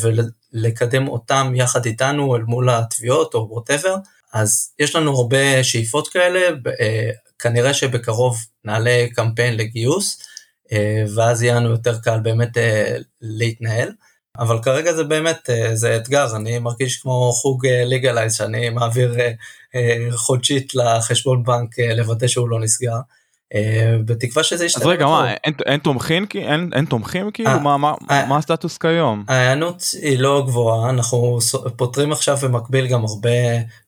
ולקדם 0.00 1.08
אותם 1.08 1.52
יחד 1.56 1.86
איתנו 1.86 2.36
אל 2.36 2.42
מול 2.42 2.70
התביעות 2.70 3.34
או 3.34 3.48
whatever. 3.50 3.96
אז 4.32 4.72
יש 4.78 4.96
לנו 4.96 5.16
הרבה 5.16 5.64
שאיפות 5.64 6.08
כאלה, 6.08 6.56
כנראה 7.38 7.74
שבקרוב 7.74 8.38
נעלה 8.64 9.06
קמפיין 9.14 9.56
לגיוס, 9.56 10.18
ואז 11.14 11.42
יהיה 11.42 11.54
לנו 11.54 11.70
יותר 11.70 11.98
קל 11.98 12.20
באמת 12.22 12.58
אה, 12.58 12.96
להתנהל. 13.20 13.88
אבל 14.38 14.58
כרגע 14.62 14.92
זה 14.92 15.04
באמת, 15.04 15.50
אה, 15.50 15.76
זה 15.76 15.96
אתגר, 15.96 16.36
אני 16.36 16.58
מרגיש 16.58 16.96
כמו 16.96 17.32
חוג 17.32 17.66
לגלייז, 17.66 18.34
שאני 18.34 18.70
מעביר 18.70 19.14
חודשית 20.12 20.74
לחשבון 20.74 21.42
בנק 21.42 21.78
לוודא 21.78 22.26
שהוא 22.26 22.48
לא 22.48 22.60
נסגר. 22.60 22.96
בתקווה 24.04 24.42
שזה 24.42 24.64
ישתנה. 24.64 24.84
אז 24.84 24.88
רגע, 24.88 25.06
מה, 25.06 25.32
אין, 25.32 25.54
אין 25.66 25.80
תומכים? 25.80 26.26
אין, 26.34 26.70
אין 26.74 26.84
תומכים 26.84 27.30
כאילו? 27.30 27.60
מה, 27.60 27.76
מה, 27.76 27.94
מה 28.28 28.36
הסטטוס 28.36 28.78
כיום? 28.78 29.24
ההיענות 29.28 29.84
היא 30.02 30.18
לא 30.18 30.44
גבוהה, 30.46 30.90
אנחנו 30.90 31.38
פותרים 31.76 32.12
עכשיו 32.12 32.36
במקביל 32.36 32.86
גם 32.86 33.04
הרבה 33.04 33.30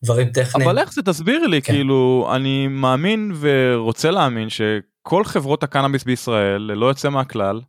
דברים 0.03 0.29
טכניים. 0.29 0.69
אבל 0.69 0.79
איך 0.79 0.93
זה? 0.93 1.03
תסביר 1.03 1.47
לי, 1.47 1.63
כן. 1.63 1.73
כאילו, 1.73 2.29
אני 2.35 2.69
מאמין 2.69 3.33
ורוצה 3.41 4.11
להאמין 4.11 4.51
ש... 4.51 4.61
כל 5.07 5.25
חברות 5.25 5.63
הקנאביס 5.63 6.05
בישראל, 6.05 6.63
ללא 6.63 6.87
יוצא 6.87 7.09
מהכלל, 7.09 7.61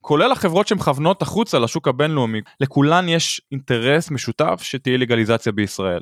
כולל 0.00 0.32
החברות 0.32 0.68
שמכוונות 0.68 1.22
החוצה 1.22 1.58
לשוק 1.58 1.88
הבינלאומי, 1.88 2.40
לכולן 2.60 3.08
יש 3.08 3.40
אינטרס 3.52 4.10
משותף 4.10 4.60
שתהיה 4.62 4.96
לגליזציה 4.96 5.52
בישראל. 5.52 6.00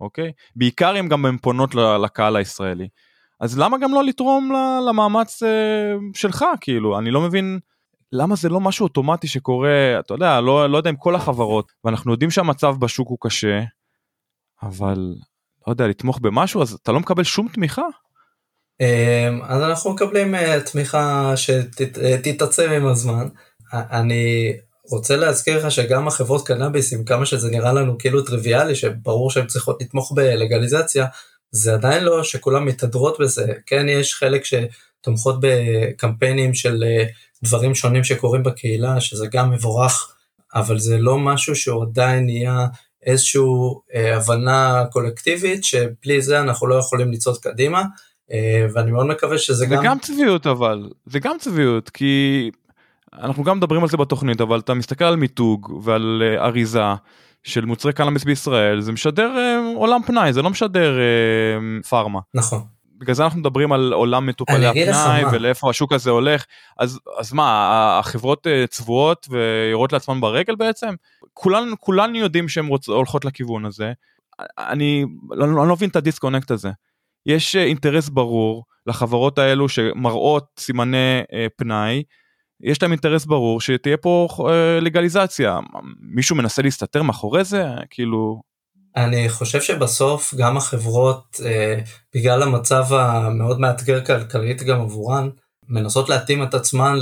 אוקיי? 0.00 0.32
בעיקר 0.56 1.00
אם 1.00 1.08
גם 1.08 1.26
הן 1.26 1.36
פונות 1.38 1.74
לקהל 1.74 2.36
הישראלי. 2.36 2.88
אז 3.40 3.58
למה 3.58 3.78
גם 3.78 3.94
לא 3.94 4.04
לתרום 4.04 4.52
למאמץ 4.88 5.42
אה, 5.42 5.94
שלך 6.14 6.44
כאילו 6.60 6.98
אני 6.98 7.10
לא 7.10 7.20
מבין 7.20 7.58
למה 8.12 8.36
זה 8.36 8.48
לא 8.48 8.60
משהו 8.60 8.84
אוטומטי 8.84 9.28
שקורה 9.28 10.00
אתה 10.00 10.14
יודע 10.14 10.40
לא, 10.40 10.70
לא 10.70 10.76
יודע 10.76 10.90
עם 10.90 10.96
כל 10.96 11.14
החברות 11.14 11.72
ואנחנו 11.84 12.12
יודעים 12.12 12.30
שהמצב 12.30 12.74
בשוק 12.78 13.08
הוא 13.08 13.18
קשה 13.20 13.62
אבל 14.62 15.14
לא 15.66 15.72
יודע 15.72 15.86
לתמוך 15.86 16.18
במשהו 16.18 16.62
אז 16.62 16.72
אתה 16.72 16.92
לא 16.92 17.00
מקבל 17.00 17.24
שום 17.24 17.48
תמיכה. 17.48 17.86
אמ, 18.80 19.42
אז 19.42 19.62
אנחנו 19.62 19.90
מקבלים 19.92 20.34
אה, 20.34 20.60
תמיכה 20.60 21.34
שתתעצם 21.36 22.70
עם 22.70 22.86
הזמן. 22.86 23.28
אני 23.72 24.52
רוצה 24.90 25.16
להזכיר 25.16 25.58
לך 25.58 25.70
שגם 25.70 26.08
החברות 26.08 26.46
קנאביס 26.46 26.92
עם 26.92 27.04
כמה 27.04 27.26
שזה 27.26 27.50
נראה 27.50 27.72
לנו 27.72 27.98
כאילו 27.98 28.22
טריוויאלי 28.22 28.74
שברור 28.74 29.30
שהן 29.30 29.46
צריכות 29.46 29.82
לתמוך 29.82 30.12
בלגליזציה 30.14 31.06
זה 31.50 31.74
עדיין 31.74 32.04
לא 32.04 32.24
שכולם 32.24 32.64
מתהדרות 32.64 33.20
בזה 33.20 33.52
כן 33.66 33.88
יש 33.88 34.14
חלק 34.14 34.42
שתומכות 34.44 35.36
בקמפיינים 35.40 36.54
של 36.54 36.84
אה, 36.84 37.04
דברים 37.42 37.74
שונים 37.74 38.04
שקורים 38.04 38.42
בקהילה 38.42 39.00
שזה 39.00 39.26
גם 39.32 39.50
מבורך 39.50 40.14
אבל 40.54 40.78
זה 40.78 40.98
לא 40.98 41.18
משהו 41.18 41.56
שהוא 41.56 41.82
עדיין 41.82 42.24
נהיה 42.24 42.66
איזושהי 43.02 43.40
אה, 43.94 44.16
הבנה 44.16 44.84
קולקטיבית 44.92 45.64
שבלי 45.64 46.22
זה 46.22 46.40
אנחנו 46.40 46.66
לא 46.66 46.74
יכולים 46.74 47.12
לצעוד 47.12 47.38
קדימה 47.38 47.78
אה, 47.78 47.84
ואני 48.74 48.90
מאוד 48.90 49.06
מקווה 49.06 49.38
שזה 49.38 49.54
זה 49.54 49.66
גם... 49.66 49.82
זה 49.82 49.88
גם 49.88 49.98
צביעות 49.98 50.46
אבל 50.46 50.90
זה 51.06 51.18
גם 51.18 51.36
צביעות 51.38 51.90
כי 51.90 52.50
אנחנו 53.12 53.44
גם 53.44 53.56
מדברים 53.56 53.82
על 53.82 53.88
זה 53.88 53.96
בתוכנית 53.96 54.40
אבל 54.40 54.58
אתה 54.58 54.74
מסתכל 54.74 55.04
על 55.04 55.16
מיתוג 55.16 55.80
ועל 55.82 56.22
uh, 56.22 56.40
אריזה 56.40 56.82
של 57.42 57.64
מוצרי 57.64 57.92
קנאביס 57.92 58.24
בישראל 58.24 58.80
זה 58.80 58.92
משדר 58.92 59.30
uh, 59.34 59.76
עולם 59.78 60.02
פנאי 60.06 60.32
זה 60.32 60.42
לא 60.42 60.50
משדר 60.50 60.98
uh, 60.98 61.88
פארמה. 61.88 62.20
נכון. 62.34 62.64
בגלל 62.98 63.14
זה 63.14 63.24
אנחנו 63.24 63.40
מדברים 63.40 63.72
על 63.72 63.92
עולם 63.92 64.26
מטופלי 64.26 64.66
הפנאי 64.66 65.24
ולאיפה 65.32 65.70
השוק 65.70 65.92
הזה 65.92 66.10
הולך 66.10 66.44
אז 66.78 67.00
אז 67.18 67.32
מה 67.32 67.98
החברות 67.98 68.46
צבועות 68.70 69.26
ויורות 69.30 69.92
לעצמן 69.92 70.20
ברגל 70.20 70.54
בעצם 70.56 70.94
כולן 71.34 71.68
כולן 71.80 72.14
יודעים 72.14 72.48
שהן 72.48 72.68
הולכות 72.86 73.24
לכיוון 73.24 73.64
הזה 73.64 73.92
אני 74.58 75.04
לא, 75.30 75.44
אני 75.44 75.54
לא 75.54 75.74
מבין 75.74 75.90
את 75.90 75.96
הדיסקונקט 75.96 76.50
הזה. 76.50 76.70
יש 77.28 77.56
אינטרס 77.56 78.08
ברור 78.08 78.64
לחברות 78.86 79.38
האלו 79.38 79.68
שמראות 79.68 80.44
סימני 80.58 81.22
פנאי. 81.56 82.02
יש 82.62 82.82
להם 82.82 82.92
אינטרס 82.92 83.24
ברור 83.24 83.60
שתהיה 83.60 83.96
פה 83.96 84.28
אה, 84.48 84.80
לגליזציה. 84.80 85.58
מישהו 86.00 86.36
מנסה 86.36 86.62
להסתתר 86.62 87.02
מאחורי 87.02 87.44
זה? 87.44 87.64
כאילו. 87.90 88.40
אני 88.96 89.28
חושב 89.28 89.60
שבסוף 89.60 90.34
גם 90.34 90.56
החברות 90.56 91.40
אה, 91.44 91.80
בגלל 92.14 92.42
המצב 92.42 92.84
המאוד 92.90 93.60
מאתגר 93.60 94.04
כלכלית 94.04 94.62
גם 94.62 94.80
עבורן 94.80 95.28
מנסות 95.68 96.08
להתאים 96.08 96.42
את 96.42 96.54
עצמן 96.54 96.98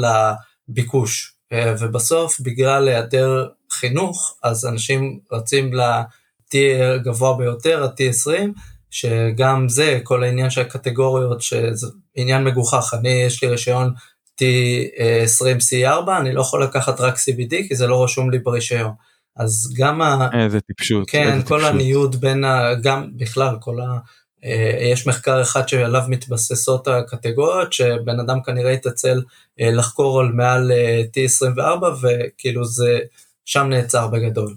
לביקוש. 0.68 1.32
אה, 1.52 1.74
ובסוף 1.80 2.40
בגלל 2.40 2.88
היעדר 2.88 3.48
חינוך 3.72 4.36
אז 4.42 4.66
אנשים 4.66 5.18
רצים 5.32 5.74
ל-T 5.74 6.56
גבוה 7.04 7.36
ביותר 7.36 7.84
ה-T20 7.84 8.60
שגם 8.96 9.68
זה 9.68 10.00
כל 10.02 10.24
העניין 10.24 10.50
של 10.50 10.60
הקטגוריות 10.60 11.42
שזה 11.42 11.86
עניין 12.14 12.44
מגוחך 12.44 12.94
אני 12.98 13.08
יש 13.08 13.42
לי 13.42 13.48
רישיון 13.48 13.94
T20C4, 14.40 16.10
אני 16.20 16.32
לא 16.32 16.40
יכול 16.40 16.62
לקחת 16.62 17.00
רק 17.00 17.14
CBD 17.14 17.68
כי 17.68 17.76
זה 17.76 17.86
לא 17.86 18.04
רשום 18.04 18.30
לי 18.30 18.38
ברישיון. 18.38 18.92
אז 19.36 19.74
גם 19.76 20.02
ה... 20.02 20.28
איזה 20.44 20.60
טיפשות. 20.60 21.10
כן, 21.10 21.32
איזה 21.32 21.44
כל 21.44 21.58
טיפשות. 21.58 21.74
הניוד 21.74 22.16
בין 22.20 22.44
ה... 22.44 22.74
גם 22.82 23.10
בכלל, 23.16 23.56
כל 23.60 23.80
ה... 23.80 23.98
אה, 24.44 24.88
יש 24.92 25.06
מחקר 25.06 25.42
אחד 25.42 25.68
שעליו 25.68 26.02
מתבססות 26.08 26.88
הקטגוריות, 26.88 27.72
שבן 27.72 28.20
אדם 28.20 28.42
כנראה 28.42 28.72
יתעצל 28.72 29.22
אה, 29.60 29.70
לחקור 29.70 30.20
על 30.20 30.32
מעל 30.32 30.72
אה, 30.72 31.02
T24, 31.02 31.84
וכאילו 32.00 32.64
זה 32.64 32.98
שם 33.44 33.66
נעצר 33.70 34.08
בגדול. 34.08 34.54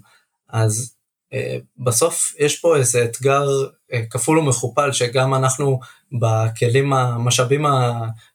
אז 0.48 0.94
בסוף 1.78 2.34
יש 2.38 2.60
פה 2.60 2.76
איזה 2.76 3.04
אתגר 3.04 3.48
כפול 4.10 4.38
ומכופל, 4.38 4.92
שגם 4.92 5.34
אנחנו 5.34 5.80
בכלים, 6.20 6.92
המשאבים 6.92 7.64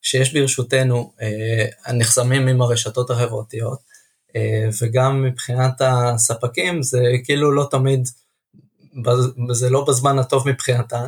שיש 0.02 0.34
ברשותנו 0.34 1.14
אה, 1.22 1.94
נחסמים 1.94 2.48
עם 2.48 2.62
הרשתות 2.62 3.10
החברתיות, 3.10 3.80
אה, 4.36 4.70
וגם 4.82 5.24
מבחינת 5.24 5.82
הספקים 5.82 6.84
זה 6.84 7.04
כאילו 7.24 7.52
לא 7.52 7.68
תמיד, 7.72 8.08
זה 9.52 9.70
לא 9.70 9.86
בזמן 9.88 10.20
הטוב 10.20 10.50
מבחינתן. 10.50 11.06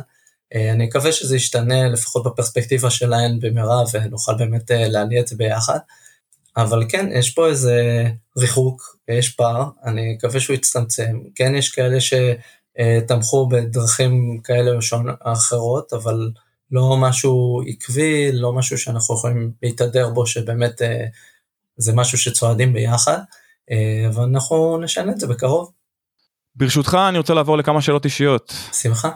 אה, 0.54 0.72
אני 0.72 0.86
מקווה 0.86 1.12
שזה 1.12 1.36
ישתנה 1.36 1.88
לפחות 1.88 2.26
בפרספקטיבה 2.26 2.90
שלהן 2.90 3.38
במהרה 3.40 3.82
ונוכל 3.92 4.34
באמת 4.34 4.70
להניע 4.74 5.20
את 5.20 5.28
זה 5.28 5.36
ביחד. 5.36 5.78
אבל 6.58 6.84
כן, 6.88 7.08
יש 7.12 7.30
פה 7.30 7.46
איזה 7.48 8.04
ריחוק, 8.38 8.96
יש 9.08 9.28
פער, 9.28 9.64
אני 9.84 10.14
מקווה 10.14 10.40
שהוא 10.40 10.54
יצטמצם. 10.54 11.18
כן, 11.34 11.54
יש 11.54 11.70
כאלה 11.70 11.98
שתמכו 12.00 13.48
בדרכים 13.48 14.40
כאלה 14.44 14.70
או 14.70 15.32
אחרות, 15.32 15.92
אבל 15.92 16.30
לא 16.70 16.96
משהו 16.96 17.62
עקבי, 17.68 18.32
לא 18.32 18.52
משהו 18.52 18.78
שאנחנו 18.78 19.14
יכולים 19.14 19.52
להתהדר 19.62 20.10
בו 20.10 20.26
שבאמת 20.26 20.82
אה, 20.82 21.04
זה 21.76 21.92
משהו 21.92 22.18
שצועדים 22.18 22.72
ביחד, 22.72 23.18
אה, 23.70 24.10
ואנחנו 24.14 24.78
נשנה 24.78 25.12
את 25.12 25.20
זה 25.20 25.26
בקרוב. 25.26 25.72
ברשותך 26.56 26.98
אני 27.08 27.18
רוצה 27.18 27.34
לעבור 27.34 27.58
לכמה 27.58 27.82
שאלות 27.82 28.04
אישיות. 28.04 28.54
שמחה. 28.72 29.10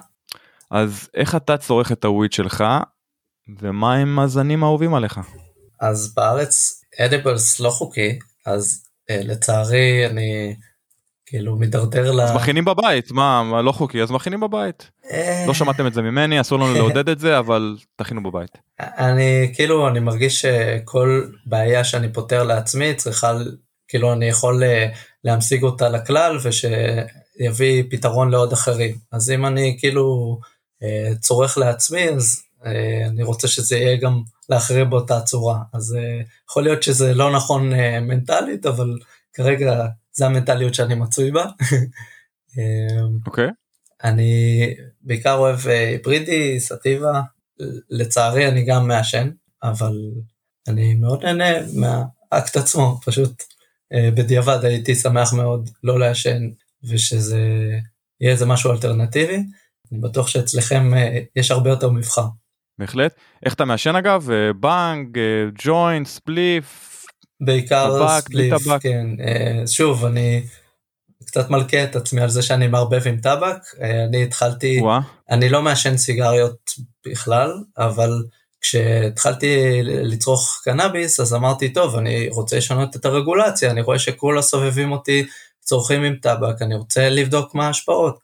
אז 0.71 1.09
איך 1.15 1.35
אתה 1.35 1.57
צורך 1.57 1.93
את 1.93 2.05
הוויד 2.05 2.33
שלך 2.33 2.65
ומה 3.61 3.95
הם 3.95 4.19
הזנים 4.19 4.65
האהובים 4.65 4.95
עליך? 4.95 5.21
אז 5.81 6.15
בארץ 6.15 6.82
אדיבלס 7.01 7.61
לא 7.61 7.71
חוקי 7.71 8.19
אז 8.47 8.83
אה, 9.11 9.21
לצערי 9.23 10.07
אני 10.07 10.55
כאילו 11.33 11.57
מידרדר 11.57 12.13
ל... 12.13 12.21
אז 12.21 12.37
מכינים 12.37 12.65
בבית, 12.65 13.11
מה, 13.11 13.63
לא 13.65 13.73
חוקי, 13.73 14.03
אז 14.03 14.11
מכינים 14.11 14.41
בבית. 14.41 14.91
אה. 15.11 15.45
לא 15.47 15.55
שמעתם 15.55 15.87
את 15.87 15.95
זה 15.95 16.03
ממני, 16.03 16.41
אסור 16.41 16.59
לנו 16.59 16.75
לעודד 16.75 17.09
את 17.09 17.19
זה, 17.19 17.39
אבל 17.39 17.77
תכינו 17.97 18.23
בבית. 18.23 18.59
אני 18.81 19.53
כאילו, 19.55 19.89
אני 19.89 20.01
מרגיש 20.01 20.41
שכל 20.41 21.27
בעיה 21.47 21.85
שאני 21.85 22.13
פותר 22.13 22.43
לעצמי 22.43 22.95
צריכה, 22.95 23.33
כאילו 23.89 24.13
אני 24.13 24.27
יכול 24.27 24.65
אה, 24.65 24.89
להמשיג 25.25 25.63
אותה 25.63 25.89
לכלל 25.89 26.39
ושיביא 26.43 27.85
פתרון 27.91 28.31
לעוד 28.31 28.53
אחרים. 28.53 28.95
אז 29.13 29.31
אם 29.31 29.47
אני 29.47 29.77
כאילו 29.79 30.39
אה, 30.83 31.15
צורך 31.21 31.59
לעצמי, 31.59 32.09
אז 32.09 32.43
אני 33.07 33.23
רוצה 33.23 33.49
שזה 33.49 33.77
יהיה 33.77 33.97
גם 33.97 34.23
לאחרים 34.55 34.91
באותה 34.91 35.21
צורה. 35.21 35.63
אז 35.73 35.97
יכול 36.51 36.63
להיות 36.63 36.83
שזה 36.83 37.15
לא 37.15 37.33
נכון 37.37 37.73
מנטלית, 38.01 38.67
אבל 38.67 38.99
כרגע 39.33 39.87
זה 40.13 40.27
המנטליות 40.27 40.75
שאני 40.75 40.95
מצוי 40.95 41.31
בה. 41.31 41.45
אמ, 42.59 43.19
אוקיי. 43.27 43.49
Okay. 43.49 43.53
אני 44.05 44.75
בעיקר 45.01 45.35
אוהב 45.35 45.67
אה, 45.67 45.89
היברידי, 45.89 46.61
סטיבה, 46.61 47.23
לצערי 47.91 48.49
אני 48.49 48.65
גם 48.65 48.89
מעשן, 48.89 49.31
אבל 49.63 49.99
אני 50.69 50.95
מאוד 50.95 51.25
נהנה 51.25 51.67
מהאקט 51.75 52.57
עצמו, 52.57 53.01
פשוט 53.05 53.43
אה, 53.93 54.11
בדיעבד 54.11 54.65
הייתי 54.65 54.95
שמח 54.95 55.33
מאוד 55.33 55.71
לא 55.85 55.99
לעשן 55.99 56.51
ושזה 56.85 57.41
יהיה 58.21 58.33
איזה 58.33 58.47
משהו 58.47 58.73
אלטרנטיבי, 58.73 59.43
אני 59.93 60.01
בטוח 60.01 60.29
שאצלכם 60.29 60.91
יש 61.37 61.51
הרבה 61.51 61.71
יותר 61.71 61.91
מבחר. 61.91 62.27
בהחלט. 62.79 63.15
איך 63.47 63.55
אתה 63.55 63.65
מעשן 63.65 63.97
אגב? 63.97 64.29
בנג, 64.61 65.19
ג'וינט, 65.65 66.07
ספליף, 66.07 66.93
בעיקר 67.45 67.99
טבק, 67.99 68.21
ספליף, 68.21 68.55
כן. 68.81 69.07
אה, 69.21 69.67
שוב, 69.67 70.05
אני 70.05 70.43
קצת 71.27 71.51
מלכה 71.51 71.85
את 71.85 71.97
עצמי 71.97 72.21
על 72.21 72.29
זה 72.29 72.43
שאני 72.43 72.69
מערבב 72.69 73.03
עם 73.09 73.17
טבק. 73.17 73.59
אה, 73.83 74.05
אני 74.05 74.23
התחלתי, 74.23 74.81
וואה. 74.81 75.01
אני 75.31 75.49
לא 75.49 75.63
מעשן 75.63 75.97
סיגריות 75.97 76.71
בכלל, 77.07 77.53
אבל 77.79 78.25
כשהתחלתי 78.61 79.81
לצרוך 79.83 80.61
קנאביס, 80.65 81.21
אז 81.21 81.35
אמרתי, 81.35 81.73
טוב, 81.73 81.97
אני 81.97 82.29
רוצה 82.29 82.57
לשנות 82.57 82.97
את 82.97 83.05
הרגולציה, 83.05 83.71
אני 83.71 83.81
רואה 83.81 83.99
שכולה 83.99 84.43
סובבים 84.43 84.93
אותי 84.93 85.27
צורכים 85.61 86.03
עם 86.03 86.17
טבק, 86.23 86.63
אני 86.63 86.75
רוצה 86.75 87.09
לבדוק 87.09 87.55
מה 87.55 87.67
ההשפעות. 87.67 88.19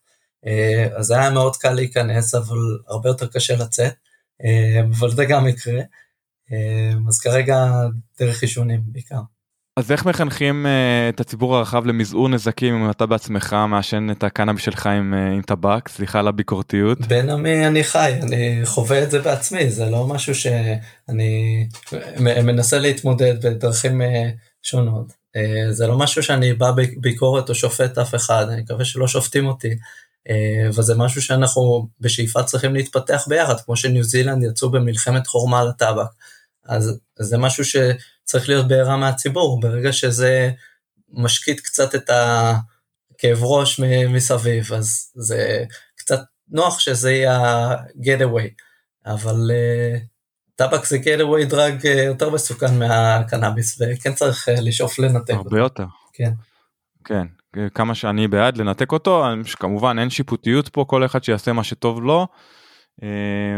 אה, 0.47 0.87
אז 0.97 1.11
היה 1.11 1.31
מאוד 1.31 1.57
קל 1.57 1.73
להיכנס, 1.73 2.35
אבל 2.35 2.59
הרבה 2.89 3.09
יותר 3.09 3.27
קשה 3.27 3.57
לצאת, 3.57 3.93
אבל 4.91 5.11
זה 5.11 5.25
גם 5.25 5.49
יקרה. 5.49 5.81
אמ, 6.53 7.09
אז 7.09 7.19
כרגע 7.19 7.67
דרך 8.21 8.43
עישונים 8.43 8.81
בעיקר. 8.87 9.21
אז 9.77 9.93
איך 9.93 10.07
מחנכים 10.07 10.67
uh, 10.67 11.15
את 11.15 11.21
הציבור 11.21 11.57
הרחב 11.57 11.87
למזעור 11.87 12.29
נזקים 12.29 12.75
אם 12.75 12.91
אתה 12.91 13.07
בעצמך 13.07 13.57
מעשן 13.69 14.11
את 14.11 14.25
הקנאביס 14.25 14.63
שלך 14.63 14.87
עם, 14.87 15.15
עם 15.15 15.43
טבק 15.43 15.89
סליחה 15.89 16.19
על 16.19 16.29
הביקורתיות. 16.29 17.01
בין 17.01 17.31
עמי 17.31 17.67
אני 17.67 17.85
חי 17.85 18.19
אני 18.23 18.61
חווה 18.65 19.03
את 19.03 19.11
זה 19.11 19.19
בעצמי 19.19 19.71
זה 19.71 19.91
לא 19.91 20.07
משהו 20.07 20.35
שאני 20.35 21.69
מנסה 22.21 22.79
להתמודד 22.79 23.47
בדרכים 23.47 24.03
שונות 24.63 25.13
זה 25.71 25.87
לא 25.87 25.99
משהו 25.99 26.23
שאני 26.23 26.53
בא 26.53 26.71
בביקורת 26.71 27.49
או 27.49 27.55
שופט 27.55 27.99
אף 27.99 28.15
אחד 28.15 28.47
אני 28.49 28.63
מקווה 28.63 28.85
שלא 28.85 29.09
שופטים 29.09 29.47
אותי 29.47 29.71
אה, 29.71 29.75
וזה 30.69 30.95
משהו 30.95 31.23
שאנחנו 31.23 31.89
בשאיפה 32.01 32.43
צריכים 32.43 32.75
להתפתח 32.75 33.25
ביחד, 33.29 33.61
כמו 33.61 33.77
שניו 33.77 34.05
זילנד 34.05 34.45
יצאו 34.45 34.71
במלחמת 34.71 35.27
חורמה 35.27 35.61
על 35.61 35.69
הטבק. 35.69 36.09
אז 36.65 36.99
זה 37.19 37.39
משהו 37.39 37.65
שצריך 37.65 38.49
להיות 38.49 38.69
בעירה 38.69 38.97
מהציבור, 38.97 39.61
ברגע 39.61 39.93
שזה 39.93 40.51
משקיט 41.13 41.61
קצת 41.61 41.95
את 41.95 42.11
הכאב 42.11 43.39
ראש 43.43 43.81
מסביב, 44.09 44.73
אז 44.73 45.11
זה 45.15 45.65
קצת 45.97 46.21
נוח 46.49 46.79
שזה 46.79 47.13
יהיה 47.13 47.37
ה-getaway, 47.37 48.49
אבל 49.07 49.51
uh, 49.51 49.99
טבק 50.57 50.85
זה 50.85 50.97
getaway 50.97 51.45
דרג 51.49 51.87
uh, 51.87 51.89
יותר 51.89 52.31
מסוכן 52.31 52.79
מהקנאביס, 52.79 53.81
וכן 53.81 54.15
צריך 54.15 54.49
לשאוף 54.63 54.99
לנתק. 54.99 55.35
הרבה 55.35 55.59
יותר. 55.59 55.85
כן. 56.13 56.33
כן, 57.05 57.27
כמה 57.75 57.95
שאני 57.95 58.29
בעד 58.29 58.57
לנתק 58.57 58.93
אותו, 58.93 59.25
כמובן 59.61 59.99
אין 59.99 60.11
שיפוטיות 60.11 60.69
פה, 60.69 60.85
כל 60.89 61.05
אחד 61.05 61.25
שיעשה 61.25 61.53
מה 61.53 61.65
שטוב 61.65 62.03
לו. 62.03 62.27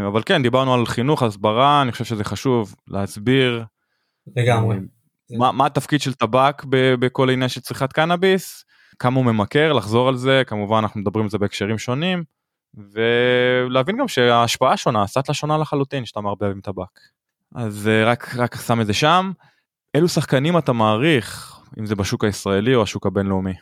אבל 0.07 0.23
כן, 0.25 0.43
דיברנו 0.43 0.73
על 0.73 0.85
חינוך, 0.85 1.23
הסברה, 1.23 1.81
אני 1.81 1.91
חושב 1.91 2.05
שזה 2.05 2.23
חשוב 2.23 2.75
להסביר. 2.87 3.63
לגמרי. 4.35 4.77
מה, 5.37 5.51
מה 5.51 5.65
התפקיד 5.65 6.01
של 6.01 6.13
טבק 6.13 6.63
בכל 6.69 7.29
עניין 7.29 7.49
של 7.49 7.61
צריכת 7.61 7.93
קנאביס, 7.93 8.65
כמה 8.99 9.15
הוא 9.15 9.25
ממכר, 9.25 9.73
לחזור 9.73 10.09
על 10.09 10.15
זה, 10.15 10.43
כמובן 10.47 10.77
אנחנו 10.77 11.01
מדברים 11.01 11.25
על 11.25 11.29
זה 11.29 11.37
בהקשרים 11.37 11.77
שונים, 11.77 12.23
ולהבין 12.73 13.97
גם 13.97 14.07
שההשפעה 14.07 14.77
שונה, 14.77 15.07
סטלה 15.07 15.33
שונה 15.33 15.57
לחלוטין 15.57 16.05
שאתה 16.05 16.21
מערבב 16.21 16.51
עם 16.51 16.61
טבק. 16.61 16.99
אז 17.55 17.87
אה, 17.87 18.05
רק, 18.05 18.35
רק 18.35 18.55
שם 18.55 18.81
את 18.81 18.87
זה 18.87 18.93
שם. 18.93 19.31
אילו 19.95 20.07
שחקנים 20.07 20.57
אתה 20.57 20.73
מעריך, 20.73 21.59
אם 21.79 21.85
זה 21.85 21.95
בשוק 21.95 22.23
הישראלי 22.23 22.75
או 22.75 22.83
השוק 22.83 23.05
הבינלאומי? 23.05 23.53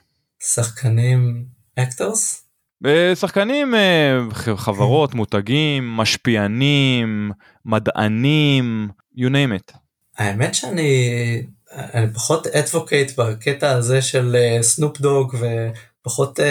שחקנים 0.43 1.45
actors? 1.79 2.45
אה, 2.85 3.15
שחקנים, 3.15 3.75
אה, 3.75 4.19
חברות, 4.55 5.15
מותגים, 5.15 5.97
משפיענים, 5.97 7.31
מדענים, 7.65 8.89
you 9.17 9.29
name 9.29 9.59
it. 9.59 9.77
האמת 10.17 10.55
שאני 10.55 11.43
אני 11.71 12.13
פחות 12.13 12.47
advocate 12.47 13.19
בקטע 13.19 13.71
הזה 13.71 14.01
של 14.01 14.35
סנופ 14.61 14.97
uh, 14.97 15.01
דוג 15.01 15.35
ופחות 15.35 16.39
uh, 16.39 16.43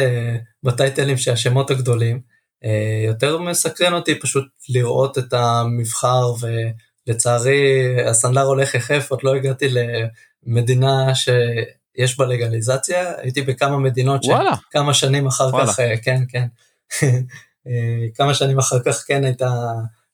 בטייטלים 0.62 1.16
של 1.16 1.32
השמות 1.32 1.70
הגדולים. 1.70 2.20
Uh, 2.64 2.68
יותר 3.07 3.39
מסקרן 3.39 3.93
אותי 3.93 4.20
פשוט 4.20 4.45
לראות 4.68 5.18
את 5.18 5.32
המבחר 5.32 6.32
ולצערי 7.07 7.84
הסנדלר 8.07 8.43
הולך 8.43 8.74
יחף, 8.74 9.11
עוד 9.11 9.20
לא 9.22 9.34
הגעתי 9.34 9.68
למדינה 10.47 11.14
שיש 11.99 12.18
בה 12.18 12.26
לגליזציה, 12.26 13.12
הייתי 13.16 13.42
בכמה 13.42 13.78
מדינות 13.78 14.22
שכמה 14.24 14.94
שנים 14.94 15.26
אחר 15.26 15.44
וואלה. 15.44 15.72
כך, 15.72 15.78
uh, 15.78 15.82
כן 16.03 16.22
כן, 16.28 16.46
כמה 18.16 18.34
שנים 18.34 18.59
אחר 18.59 18.78
כך 18.84 19.05
כן 19.07 19.24
הייתה, 19.24 19.51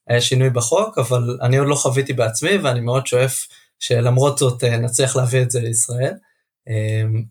היה 0.09 0.21
שינוי 0.21 0.51
בחוק, 0.51 0.99
אבל 0.99 1.39
אני 1.43 1.57
עוד 1.57 1.69
לא 1.69 1.75
חוויתי 1.75 2.13
בעצמי 2.13 2.57
ואני 2.57 2.81
מאוד 2.81 3.07
שואף 3.07 3.47
שלמרות 3.79 4.39
זאת 4.39 4.65
אה, 4.65 4.77
נצליח 4.77 5.17
להביא 5.17 5.43
את 5.43 5.51
זה 5.51 5.61
לישראל. 5.61 6.15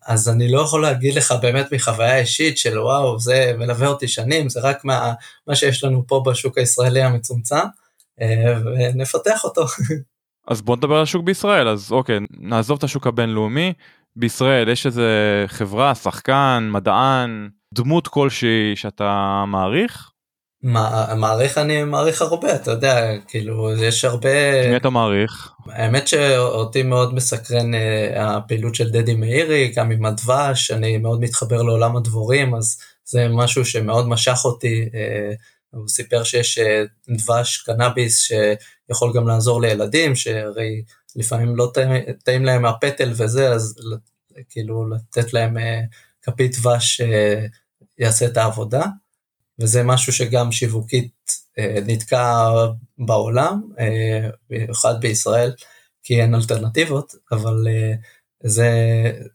אז 0.07 0.29
אני 0.29 0.51
לא 0.51 0.61
יכול 0.61 0.81
להגיד 0.81 1.15
לך 1.15 1.33
באמת 1.41 1.73
מחוויה 1.73 2.17
אישית 2.17 2.57
של 2.57 2.79
וואו, 2.79 3.19
זה 3.19 3.53
מלווה 3.57 3.87
אותי 3.87 4.07
שנים, 4.07 4.49
זה 4.49 4.59
רק 4.59 4.85
מה, 4.85 5.13
מה 5.47 5.55
שיש 5.55 5.83
לנו 5.83 6.07
פה 6.07 6.23
בשוק 6.25 6.57
הישראלי 6.57 7.01
המצומצם, 7.01 7.55
אה, 8.21 8.55
ונפתח 8.65 9.43
אותו. 9.43 9.65
אז 10.47 10.61
בוא 10.61 10.75
נדבר 10.75 10.95
על 10.95 11.03
השוק 11.03 11.23
בישראל, 11.23 11.67
אז 11.67 11.91
אוקיי, 11.91 12.19
נעזוב 12.31 12.77
את 12.77 12.83
השוק 12.83 13.07
הבינלאומי. 13.07 13.73
בישראל 14.15 14.69
יש 14.69 14.85
איזה 14.85 15.09
חברה, 15.47 15.95
שחקן, 15.95 16.69
מדען, 16.71 17.49
דמות 17.73 18.07
כלשהי 18.07 18.75
שאתה 18.75 19.43
מעריך? 19.47 20.09
מעריך 21.17 21.57
אני 21.57 21.83
מעריך 21.83 22.21
הרבה, 22.21 22.55
אתה 22.55 22.71
יודע, 22.71 23.17
כאילו, 23.27 23.73
יש 23.83 24.05
הרבה... 24.05 24.69
מי 24.69 24.75
אתה 24.75 24.89
מעריך? 24.89 25.51
האמת 25.67 26.07
שאותי 26.07 26.83
מאוד 26.83 27.13
מסקרן 27.13 27.73
uh, 27.73 27.77
הפעילות 28.19 28.75
של 28.75 28.89
דדי 28.89 29.15
מאירי, 29.15 29.73
גם 29.75 29.91
עם 29.91 30.05
הדבש, 30.05 30.71
אני 30.71 30.97
מאוד 30.97 31.21
מתחבר 31.21 31.61
לעולם 31.61 31.97
הדבורים, 31.97 32.55
אז 32.55 32.77
זה 33.05 33.27
משהו 33.29 33.65
שמאוד 33.65 34.07
משך 34.07 34.37
אותי. 34.45 34.85
Uh, 34.91 35.35
הוא 35.71 35.87
סיפר 35.87 36.23
שיש 36.23 36.59
uh, 36.59 36.63
דבש 37.09 37.57
קנאביס 37.57 38.19
שיכול 38.19 39.13
גם 39.15 39.27
לעזור 39.27 39.61
לילדים, 39.61 40.15
שהרי 40.15 40.81
לפעמים 41.15 41.55
לא 41.55 41.71
טעים 42.23 42.45
להם 42.45 42.65
הפטל 42.65 43.11
וזה, 43.15 43.51
אז 43.51 43.75
כאילו 44.49 44.89
לתת 44.89 45.33
להם 45.33 45.57
uh, 45.57 45.61
כפית 46.21 46.59
דבש 46.59 47.01
uh, 47.01 47.05
יעשה 47.99 48.25
את 48.25 48.37
העבודה. 48.37 48.83
וזה 49.59 49.83
משהו 49.83 50.13
שגם 50.13 50.51
שיווקית 50.51 51.31
אה, 51.59 51.77
נתקע 51.85 52.49
בעולם, 52.97 53.61
אה, 53.79 54.29
במיוחד 54.49 55.01
בישראל, 55.01 55.51
כי 56.03 56.21
אין 56.21 56.35
אלטרנטיבות, 56.35 57.15
אבל 57.31 57.67
אה, 57.67 57.93
זה, 58.43 58.71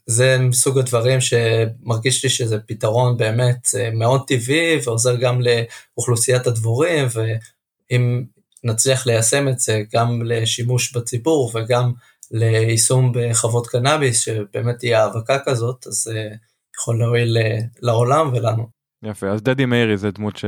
זה 0.06 0.38
מסוג 0.38 0.78
הדברים 0.78 1.20
שמרגיש 1.20 2.24
לי 2.24 2.30
שזה 2.30 2.58
פתרון 2.58 3.16
באמת 3.16 3.68
מאוד 3.92 4.22
טבעי 4.26 4.78
ועוזר 4.84 5.16
גם 5.16 5.40
לאוכלוסיית 5.40 6.46
הדבורים, 6.46 7.06
ואם 7.12 8.24
נצליח 8.64 9.06
ליישם 9.06 9.48
את 9.48 9.58
זה 9.58 9.82
גם 9.92 10.22
לשימוש 10.24 10.96
בציבור 10.96 11.52
וגם 11.54 11.92
ליישום 12.30 13.12
בחוות 13.14 13.66
קנאביס, 13.66 14.20
שבאמת 14.20 14.78
תהיה 14.78 15.04
האבקה 15.04 15.38
כזאת, 15.44 15.86
אז 15.86 15.92
זה 15.92 16.28
יכול 16.76 16.98
להועיל 16.98 17.36
לעולם 17.80 18.32
ולנו. 18.32 18.66
יפה 19.04 19.28
אז 19.28 19.42
דדי 19.42 19.64
מאירי 19.64 19.96
זה 19.96 20.10
דמות 20.10 20.36
ש... 20.36 20.44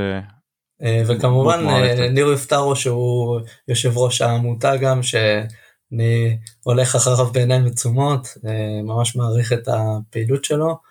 אה, 0.82 1.02
וכמובן 1.06 1.66
אה, 1.68 2.08
ניר 2.08 2.32
יפטרו 2.32 2.76
שהוא 2.76 3.40
יושב 3.68 3.98
ראש 3.98 4.22
העמותה 4.22 4.76
גם 4.76 5.02
שאני 5.02 6.38
הולך 6.64 6.94
אחריו 6.94 7.26
בעיניים 7.32 7.66
עצומות 7.66 8.28
אה, 8.46 8.82
ממש 8.82 9.16
מעריך 9.16 9.52
את 9.52 9.68
הפעילות 9.68 10.44
שלו 10.44 10.90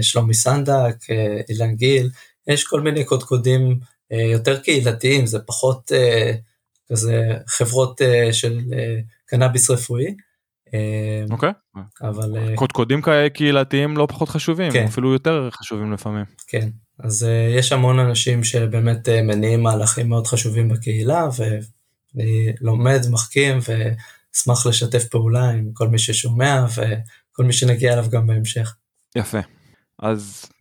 שלומי 0.00 0.34
סנדק 0.34 0.96
אילן 1.48 1.74
גיל 1.74 2.10
יש 2.48 2.64
כל 2.64 2.80
מיני 2.80 3.04
קודקודים 3.04 3.78
יותר 4.12 4.58
קהילתיים 4.60 5.26
זה 5.26 5.38
פחות 5.38 5.92
כזה 6.92 7.28
חברות 7.46 8.00
של 8.32 8.60
קנאביס 9.26 9.70
רפואי. 9.70 10.14
אוקיי. 11.30 11.52
אבל 12.02 12.54
קודקודים 12.54 13.00
קהילתיים 13.34 13.96
לא 13.96 14.06
פחות 14.06 14.28
חשובים 14.28 14.72
כן. 14.72 14.84
אפילו 14.84 15.12
יותר 15.12 15.48
חשובים 15.50 15.92
לפעמים. 15.92 16.24
כן 16.46 16.68
אז 16.98 17.26
יש 17.58 17.72
המון 17.72 17.98
אנשים 17.98 18.44
שבאמת 18.44 19.08
מניעים 19.08 19.62
מהלכים 19.62 20.08
מאוד 20.08 20.26
חשובים 20.26 20.68
בקהילה, 20.68 21.28
ואני 21.36 22.52
לומד, 22.60 23.00
מחכים, 23.10 23.58
ואשמח 23.58 24.66
לשתף 24.66 25.04
פעולה 25.04 25.50
עם 25.50 25.70
כל 25.72 25.88
מי 25.88 25.98
ששומע, 25.98 26.64
וכל 26.70 27.44
מי 27.44 27.52
שנגיע 27.52 27.92
אליו 27.92 28.06
גם 28.10 28.26
בהמשך. 28.26 28.76
יפה. 29.16 29.38
אז 29.98 30.51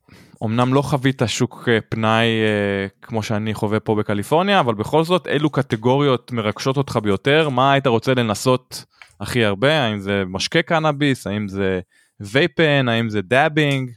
אמנם 0.44 0.74
לא 0.74 0.82
חווית 0.82 1.22
שוק 1.28 1.70
אה, 1.72 1.80
פנאי 1.90 2.28
uh, 2.28 3.08
כמו 3.08 3.24
שאני 3.24 3.54
חווה 3.54 3.80
פה 3.80 3.96
בקליפורניה, 3.96 4.60
אבל 4.60 4.74
בכל 4.74 5.04
זאת, 5.04 5.28
אילו 5.28 5.50
קטגוריות 5.50 6.32
מרגשות 6.32 6.78
אותך 6.78 7.00
ביותר? 7.04 7.50
מה 7.50 7.74
היית 7.74 7.88
רוצה 7.88 8.14
לנסות 8.14 8.86
הכי 9.20 9.46
הרבה? 9.46 9.82
האם 9.82 10.00
זה 10.00 10.24
משקה 10.28 10.62
קנאביס? 10.62 11.28
האם 11.28 11.48
זה 11.48 11.80
vape 12.20 12.53
pen? 12.53 12.86
האם 12.90 13.10
זה 13.10 13.22
dabbing? 13.22 13.92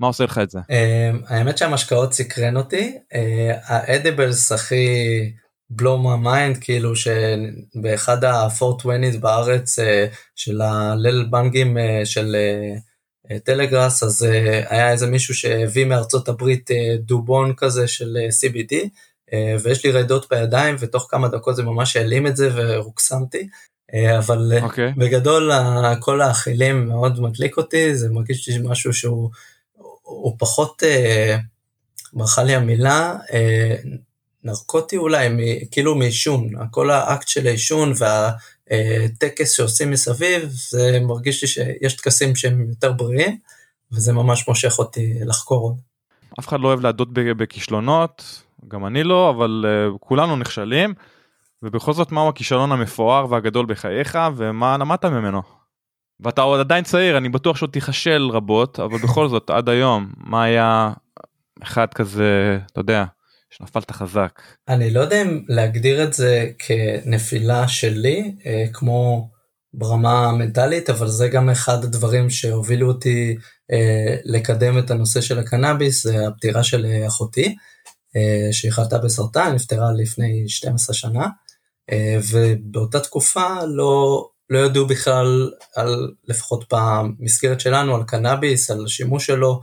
מה 0.00 0.06
עושה 0.06 0.24
לך 0.24 0.38
את 0.38 0.50
זה? 0.50 0.58
אמ, 0.70 1.20
האמת 1.28 1.58
שהמשקאות 1.58 2.12
סקרן 2.12 2.56
אותי, 2.56 2.98
אה, 3.14 3.52
ה 3.64 3.75
edibles 3.75 4.52
הכי 4.52 4.86
blow 5.72 5.98
my 6.04 6.24
mind 6.24 6.60
כאילו 6.60 6.92
שבאחד 6.96 8.24
ה-420 8.24 9.18
בארץ 9.20 9.78
אה, 9.78 10.06
של 10.36 10.60
הליל 10.60 11.26
באנגים 11.30 11.78
אה, 11.78 12.00
של 12.04 12.36
טלגראס 13.44 14.02
אז 14.02 14.22
היה 14.68 14.92
איזה 14.92 15.06
מישהו 15.06 15.34
שהביא 15.34 15.84
מארצות 15.84 16.28
הברית 16.28 16.70
דובון 16.98 17.52
כזה 17.56 17.88
של 17.88 18.16
CBD 18.40 18.74
ויש 19.62 19.84
לי 19.84 19.92
רעידות 19.92 20.26
בידיים 20.30 20.76
ותוך 20.78 21.06
כמה 21.10 21.28
דקות 21.28 21.56
זה 21.56 21.62
ממש 21.62 21.96
העלים 21.96 22.26
את 22.26 22.36
זה 22.36 22.50
והוקסמתי. 22.54 23.48
אבל 24.18 24.52
okay. 24.58 24.62
אוקיי. 24.62 24.92
בגדול 24.96 25.50
כל 26.00 26.20
האכילים 26.20 26.88
מאוד 26.88 27.20
מדליק 27.20 27.56
אותי 27.56 27.96
זה 27.96 28.08
מרגיש 28.10 28.48
לי 28.48 28.58
משהו 28.62 28.94
שהוא 28.94 29.30
הוא 30.04 30.36
פחות, 30.38 30.82
אה, 30.82 31.38
ברכה 32.12 32.42
לי 32.42 32.54
המילה, 32.54 33.16
אה, 33.32 33.76
נרקוטי 34.44 34.96
אולי, 34.96 35.28
מ, 35.28 35.66
כאילו 35.70 35.94
מעישון, 35.94 36.50
כל 36.70 36.90
האקט 36.90 37.28
של 37.28 37.46
העישון 37.46 37.92
והטקס 38.70 39.52
שעושים 39.52 39.90
מסביב, 39.90 40.42
זה 40.70 40.98
מרגיש 41.02 41.42
לי 41.42 41.48
שיש 41.48 41.96
טקסים 41.96 42.36
שהם 42.36 42.66
יותר 42.68 42.92
בריאים, 42.92 43.38
וזה 43.92 44.12
ממש 44.12 44.48
מושך 44.48 44.78
אותי 44.78 45.14
לחקור 45.26 45.60
עוד. 45.60 45.80
אף 46.40 46.48
אחד 46.48 46.60
לא 46.60 46.68
אוהב 46.68 46.80
להדות 46.80 47.08
בכישלונות, 47.12 48.42
גם 48.68 48.86
אני 48.86 49.04
לא, 49.04 49.30
אבל 49.30 49.64
uh, 49.66 49.98
כולנו 49.98 50.36
נכשלים, 50.36 50.94
ובכל 51.62 51.92
זאת 51.92 52.12
מהו 52.12 52.28
הכישלון 52.28 52.72
המפואר 52.72 53.26
והגדול 53.30 53.66
בחייך, 53.66 54.18
ומה 54.36 54.78
למדת 54.78 55.04
ממנו? 55.04 55.42
ואתה 56.20 56.42
עוד 56.42 56.60
עדיין 56.60 56.84
צעיר, 56.84 57.16
אני 57.16 57.28
בטוח 57.28 57.56
שעוד 57.56 57.70
תיכשל 57.70 58.28
רבות, 58.32 58.80
אבל 58.80 58.98
בכל 58.98 59.28
זאת, 59.28 59.50
עד 59.50 59.68
היום, 59.68 60.12
מה 60.16 60.42
היה 60.44 60.92
אחד 61.62 61.94
כזה, 61.94 62.58
אתה 62.72 62.80
יודע, 62.80 63.04
שנפלת 63.56 63.90
חזק. 63.90 64.42
אני 64.68 64.90
לא 64.90 65.00
יודע 65.00 65.22
אם 65.22 65.44
להגדיר 65.48 66.04
את 66.04 66.12
זה 66.12 66.50
כנפילה 66.58 67.68
שלי, 67.68 68.34
אה, 68.46 68.64
כמו 68.72 69.30
ברמה 69.74 70.26
המנטלית, 70.26 70.90
אבל 70.90 71.08
זה 71.08 71.28
גם 71.28 71.50
אחד 71.50 71.84
הדברים 71.84 72.30
שהובילו 72.30 72.88
אותי 72.88 73.36
אה, 73.72 74.16
לקדם 74.24 74.78
את 74.78 74.90
הנושא 74.90 75.20
של 75.20 75.38
הקנאביס, 75.38 76.04
זה 76.04 76.28
הפטירה 76.28 76.64
של 76.64 76.86
אה, 76.86 77.06
אחותי, 77.06 77.56
שהיא 78.52 78.72
חלתה 78.72 78.98
בסרטן, 78.98 79.52
נפטרה 79.54 79.92
לפני 79.92 80.48
12 80.48 80.94
שנה, 80.94 81.26
ובאותה 82.30 83.00
תקופה 83.00 83.64
לא, 83.66 84.24
לא 84.50 84.58
ידעו 84.58 84.86
בכלל 84.86 85.50
על, 85.76 86.12
לפחות 86.28 86.72
במסגרת 86.72 87.60
שלנו, 87.60 87.96
על 87.96 88.04
קנאביס, 88.04 88.70
על 88.70 88.84
השימוש 88.84 89.26
שלו, 89.26 89.60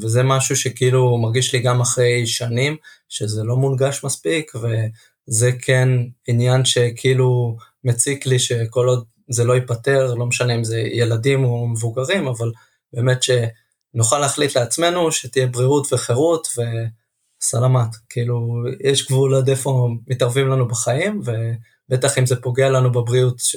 וזה 0.00 0.22
משהו 0.22 0.56
שכאילו 0.56 1.18
מרגיש 1.18 1.52
לי 1.52 1.60
גם 1.60 1.80
אחרי 1.80 2.26
שנים, 2.26 2.76
שזה 3.08 3.42
לא 3.44 3.56
מונגש 3.56 4.04
מספיק, 4.04 4.52
וזה 4.54 5.50
כן 5.62 5.88
עניין 6.28 6.64
שכאילו 6.64 7.56
מציק 7.84 8.26
לי 8.26 8.38
שכל 8.38 8.88
עוד 8.88 9.04
זה 9.28 9.44
לא 9.44 9.52
ייפתר, 9.52 10.14
לא 10.14 10.26
משנה 10.26 10.54
אם 10.54 10.64
זה 10.64 10.78
ילדים 10.78 11.44
או 11.44 11.66
מבוגרים, 11.66 12.26
אבל 12.26 12.52
באמת 12.92 13.18
שנוכל 13.22 14.18
להחליט 14.18 14.56
לעצמנו 14.56 15.12
שתהיה 15.12 15.46
בריאות 15.46 15.92
וחירות 15.92 16.48
וסלמת, 16.48 17.88
כאילו 18.08 18.62
יש 18.80 19.06
גבול 19.06 19.34
עד 19.34 19.48
איפה 19.48 19.88
מתערבים 20.06 20.48
לנו 20.48 20.68
בחיים, 20.68 21.22
ובטח 21.24 22.18
אם 22.18 22.26
זה 22.26 22.36
פוגע 22.36 22.68
לנו 22.68 22.92
בבריאות 22.92 23.38
ש... 23.38 23.56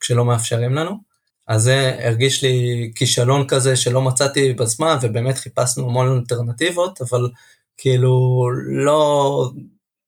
כשלא 0.00 0.24
מאפשרים 0.24 0.74
לנו. 0.74 1.09
אז 1.50 1.62
זה 1.62 1.98
הרגיש 2.02 2.44
לי 2.44 2.90
כישלון 2.94 3.46
כזה 3.48 3.76
שלא 3.76 4.02
מצאתי 4.02 4.52
בזמן, 4.52 4.96
ובאמת 5.02 5.38
חיפשנו 5.38 5.88
המון 5.88 6.18
אלטרנטיבות, 6.18 7.00
אבל 7.00 7.30
כאילו 7.76 8.44
לא, 8.66 9.50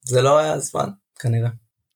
זה 0.02 0.22
לא 0.22 0.38
היה 0.38 0.52
הזמן 0.52 0.88
כנראה. 1.20 1.48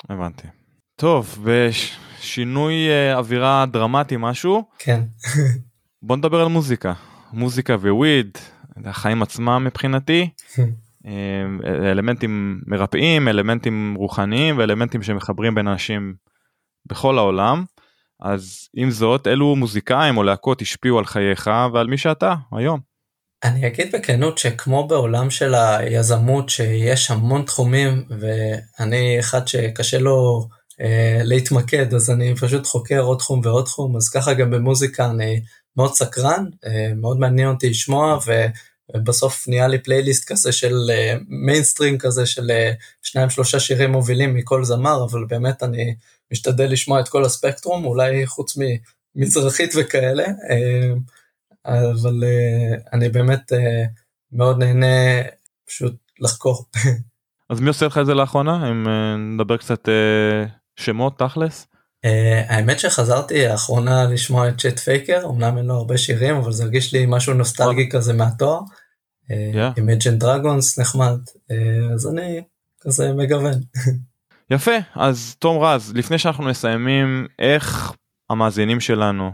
הבנתי. 0.09 0.49
טוב, 0.97 1.39
בשינוי 1.45 2.75
uh, 2.75 3.17
אווירה 3.17 3.67
דרמטי 3.73 4.17
משהו. 4.19 4.65
כן. 4.79 5.01
בוא 6.03 6.17
נדבר 6.17 6.41
על 6.41 6.49
מוזיקה. 6.49 6.93
מוזיקה 7.33 7.75
וויד, 7.75 8.39
החיים 8.85 9.23
עצמם 9.23 9.65
מבחינתי. 9.65 10.29
אלמנטים 11.65 12.61
מרפאים, 12.67 13.29
אלמנטים 13.29 13.95
רוחניים 13.99 14.59
ואלמנטים 14.59 15.03
שמחברים 15.03 15.55
בין 15.55 15.69
אנשים 15.69 16.15
בכל 16.87 17.19
העולם. 17.19 17.65
אז 18.21 18.69
עם 18.77 18.91
זאת, 18.91 19.27
אילו 19.27 19.57
מוזיקאים 19.57 20.17
או 20.17 20.23
להקות 20.23 20.63
השפיעו 20.63 20.99
על 20.99 21.05
חייך 21.05 21.51
ועל 21.73 21.87
מי 21.87 21.99
שאתה 21.99 22.35
היום? 22.53 22.81
אני 23.45 23.67
אגיד 23.67 23.93
בכנות 23.93 24.39
שכמו 24.39 24.89
בעולם 24.89 25.31
של 25.31 25.55
היזמות 25.55 26.49
שיש 26.49 27.11
המון 27.11 27.43
תחומים 27.43 28.05
ואני 28.21 29.21
אחד 29.21 29.49
שקשה 29.49 29.99
לו 29.99 30.49
אה, 30.81 31.21
להתמקד 31.25 31.95
אז 31.95 32.11
אני 32.11 32.37
פשוט 32.37 32.67
חוקר 32.67 33.01
עוד 33.01 33.19
תחום 33.19 33.41
ועוד 33.45 33.65
תחום 33.65 33.97
אז 33.97 34.09
ככה 34.09 34.35
גם 34.35 34.51
במוזיקה 34.51 35.11
אני 35.11 35.41
מאוד 35.77 35.95
סקרן 35.95 36.45
אה, 36.67 36.93
מאוד 36.97 37.19
מעניין 37.19 37.49
אותי 37.49 37.71
לשמוע 37.71 38.19
ובסוף 38.97 39.49
נהיה 39.49 39.69
לי 39.69 39.79
פלייליסט 39.79 40.33
כזה 40.33 40.53
של 40.53 40.75
מיינסטרים 41.29 41.95
אה, 41.95 41.99
כזה 41.99 42.27
של 42.27 42.51
אה, 42.51 42.73
שניים 43.03 43.31
שלושה 43.31 43.61
שירים 43.61 43.93
מובילים 43.93 44.35
מכל 44.35 44.65
זמר 44.65 45.05
אבל 45.05 45.25
באמת 45.29 45.63
אני 45.63 45.95
משתדל 46.33 46.73
לשמוע 46.73 47.01
את 47.01 47.09
כל 47.09 47.25
הספקטרום 47.25 47.85
אולי 47.85 48.27
חוץ 48.27 48.59
ממזרחית 49.17 49.73
וכאלה. 49.77 50.25
אה, 50.25 50.93
אבל 51.67 52.25
uh, 52.25 52.89
אני 52.93 53.09
באמת 53.09 53.53
uh, 53.53 53.57
מאוד 54.33 54.59
נהנה 54.59 55.23
פשוט 55.67 55.95
לחקור. 56.21 56.65
אז 57.51 57.61
מי 57.61 57.69
עושה 57.69 57.87
לך 57.87 57.99
את 57.99 58.07
זה 58.07 58.15
לאחרונה 58.15 58.71
אם 58.71 58.87
נדבר 59.35 59.57
קצת 59.57 59.89
שמות 60.77 61.19
תכלס? 61.19 61.67
Uh, 62.07 62.09
האמת 62.49 62.81
שחזרתי 62.81 63.47
האחרונה 63.47 64.05
לשמוע 64.05 64.49
את 64.49 64.61
צ'ט 64.61 64.79
פייקר 64.79 65.27
אמנם 65.31 65.59
אין 65.59 65.67
לו 65.67 65.75
הרבה 65.75 65.99
שירים 65.99 66.37
אבל 66.37 66.53
זה 66.53 66.63
הרגיש 66.63 66.93
לי 66.93 67.05
משהו 67.09 67.35
נוסטלגי 67.35 67.89
כזה 67.91 68.13
מהתואר. 68.13 68.61
Imagine 69.77 70.19
Dragons 70.19 70.79
נחמד 70.79 71.19
אה, 71.51 71.95
אז 71.95 72.07
אני 72.07 72.43
כזה 72.81 73.13
מגוון. 73.13 73.61
יפה 74.51 74.77
אז 74.95 75.37
תום 75.39 75.63
רז 75.63 75.93
לפני 75.95 76.19
שאנחנו 76.19 76.45
מסיימים 76.45 77.27
איך 77.39 77.93
המאזינים 78.31 78.81
שלנו 78.81 79.31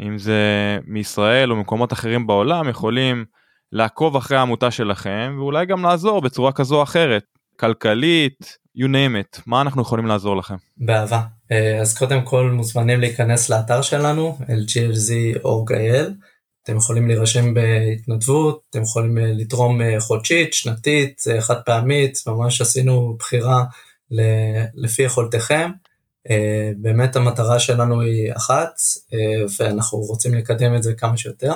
אם 0.00 0.18
זה 0.18 0.78
מישראל 0.86 1.50
או 1.50 1.56
ממקומות 1.56 1.92
אחרים 1.92 2.26
בעולם 2.26 2.68
יכולים 2.68 3.24
לעקוב 3.72 4.16
אחרי 4.16 4.36
העמותה 4.36 4.70
שלכם 4.70 5.34
ואולי 5.38 5.66
גם 5.66 5.82
לעזור 5.82 6.20
בצורה 6.20 6.52
כזו 6.52 6.76
או 6.76 6.82
אחרת 6.82 7.24
כלכלית 7.60 8.56
you 8.78 8.84
name 8.84 9.36
it 9.36 9.42
מה 9.46 9.60
אנחנו 9.60 9.82
יכולים 9.82 10.06
לעזור 10.06 10.36
לכם. 10.36 10.54
באהבה 10.76 11.22
אה, 11.52 11.80
אז 11.80 11.98
קודם 11.98 12.22
כל 12.24 12.50
מוזמנים 12.50 13.00
להיכנס 13.00 13.50
לאתר 13.50 13.82
שלנו 13.82 14.38
lglz.org.il 14.40 16.10
אתם 16.62 16.76
יכולים 16.76 17.08
להירשם 17.08 17.54
בהתנדבות 17.54 18.62
אתם 18.70 18.82
יכולים 18.82 19.18
אה, 19.18 19.32
לתרום 19.34 19.80
אה, 19.80 20.00
חודשית 20.00 20.54
שנתית 20.54 21.20
חד 21.40 21.62
פעמית 21.66 22.18
ממש 22.26 22.60
עשינו 22.60 23.16
בחירה 23.18 23.64
לפי 24.74 25.02
יכולתכם. 25.02 25.70
אה, 26.30 26.70
באמת 26.76 27.16
המטרה 27.16 27.60
שלנו 27.60 28.00
היא 28.00 28.32
אחת, 28.32 28.72
אה, 29.12 29.44
ואנחנו 29.58 29.98
רוצים 29.98 30.34
לקדם 30.34 30.74
את 30.76 30.82
זה 30.82 30.94
כמה 30.94 31.16
שיותר. 31.16 31.52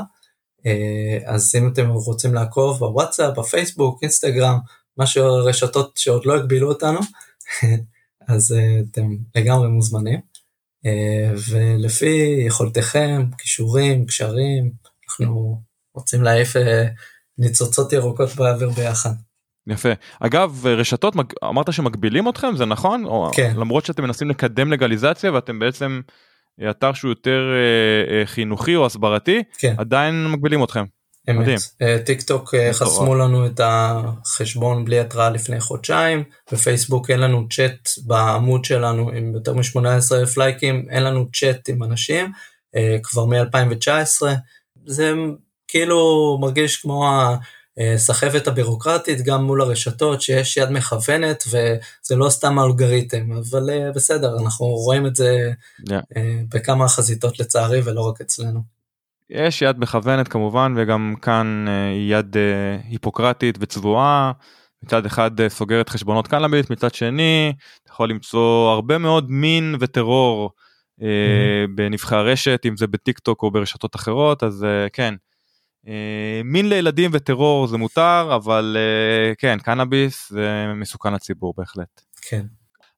אה, 0.66 1.18
אז 1.24 1.54
אם 1.58 1.68
אתם 1.68 1.90
רוצים 1.90 2.34
לעקוב 2.34 2.78
בוואטסאפ, 2.78 3.38
בפייסבוק, 3.38 4.02
אינסטגרם, 4.02 4.58
משהו 4.98 5.24
רשתות 5.44 5.96
שעוד 5.96 6.26
לא 6.26 6.36
הגבילו 6.36 6.68
אותנו, 6.68 6.98
אז 8.28 8.54
אתם 8.90 9.16
לגמרי 9.34 9.68
מוזמנים. 9.68 10.20
ולפי 11.50 12.44
יכולתכם, 12.46 13.22
כישורים, 13.38 14.06
קשרים, 14.06 14.72
אנחנו 15.08 15.60
רוצים 15.94 16.22
להעיף 16.22 16.56
ניצוצות 17.38 17.92
ירוקות 17.92 18.34
באוויר 18.36 18.70
ביחד. 18.70 19.10
יפה 19.66 19.88
אגב 20.20 20.66
רשתות 20.66 21.14
אמרת 21.44 21.72
שמגבילים 21.72 22.28
אתכם 22.28 22.56
זה 22.56 22.64
נכון 22.64 23.04
כן. 23.32 23.52
או, 23.54 23.60
למרות 23.60 23.84
שאתם 23.84 24.02
מנסים 24.02 24.30
לקדם 24.30 24.72
לגליזציה 24.72 25.32
ואתם 25.32 25.58
בעצם 25.58 26.00
אתר 26.70 26.92
שהוא 26.92 27.08
יותר 27.08 27.40
אה, 27.52 28.14
אה, 28.14 28.26
חינוכי 28.26 28.76
או 28.76 28.86
הסברתי 28.86 29.42
כן. 29.58 29.74
עדיין 29.78 30.26
מגבילים 30.30 30.64
אתכם. 30.64 30.84
אמת. 31.30 31.38
מדהים. 31.38 31.58
אה, 31.82 31.98
טיק 32.04 32.22
טוק 32.22 32.54
אה, 32.54 32.72
חסמו 32.72 33.14
לנו 33.14 33.46
את 33.46 33.60
החשבון 33.64 34.84
בלי 34.84 35.00
התראה 35.00 35.30
לפני 35.30 35.60
חודשיים 35.60 36.24
בפייסבוק 36.52 37.10
אין 37.10 37.20
לנו 37.20 37.48
צ'אט 37.48 37.88
בעמוד 38.06 38.64
שלנו 38.64 39.10
עם 39.10 39.32
יותר 39.34 39.54
מ-18 39.54 40.14
אלף 40.14 40.36
לייקים 40.36 40.86
אין 40.90 41.02
לנו 41.02 41.26
צ'אט 41.32 41.68
עם 41.68 41.82
אנשים 41.82 42.32
אה, 42.76 42.96
כבר 43.02 43.24
מ-2019 43.24 44.22
זה 44.86 45.12
כאילו 45.68 46.38
מרגיש 46.40 46.76
כמו 46.76 47.10
הסחבת 47.78 48.46
הבירוקרטית 48.46 49.22
גם 49.22 49.44
מול 49.44 49.60
הרשתות 49.60 50.22
שיש 50.22 50.56
יד 50.56 50.70
מכוונת 50.70 51.44
וזה 51.46 52.16
לא 52.16 52.28
סתם 52.28 52.58
אלגוריתם 52.58 53.32
אבל 53.32 53.70
אה, 53.70 53.92
בסדר 53.94 54.38
אנחנו 54.42 54.66
רואים 54.66 55.06
את 55.06 55.16
זה 55.16 55.52
yeah. 55.88 55.92
אה, 56.16 56.40
בכמה 56.54 56.88
חזיתות 56.88 57.40
לצערי 57.40 57.80
ולא 57.84 58.00
רק 58.00 58.20
אצלנו. 58.20 58.60
יש 59.30 59.62
יד 59.62 59.78
מכוונת 59.78 60.28
כמובן 60.28 60.74
וגם 60.76 61.14
כאן 61.22 61.64
אה, 61.68 61.88
היא 61.88 62.14
יד 62.14 62.36
היפוקרטית 62.88 63.58
וצבועה 63.60 64.32
מצד 64.82 65.06
אחד 65.06 65.30
סוגרת 65.48 65.88
חשבונות 65.88 66.28
קנאביס 66.28 66.70
מצד 66.70 66.94
שני 66.94 67.52
אתה 67.82 67.90
יכול 67.92 68.10
למצוא 68.10 68.70
הרבה 68.70 68.98
מאוד 68.98 69.30
מין 69.30 69.74
וטרור 69.80 70.50
mm-hmm. 71.00 71.04
בנבחי 71.74 72.16
הרשת 72.16 72.62
אם 72.68 72.76
זה 72.76 72.86
בטיק 72.86 73.18
טוק 73.18 73.42
או 73.42 73.50
ברשתות 73.50 73.96
אחרות 73.96 74.42
אז 74.42 74.66
כן. 74.92 75.14
אה, 75.88 76.40
מין 76.44 76.68
לילדים 76.68 77.10
וטרור 77.14 77.66
זה 77.66 77.78
מותר 77.78 78.30
אבל 78.34 78.76
אה, 78.78 79.34
כן 79.34 79.58
קנאביס 79.58 80.30
זה 80.32 80.66
מסוכן 80.74 81.12
לציבור 81.12 81.54
בהחלט. 81.56 82.00
כן. 82.22 82.46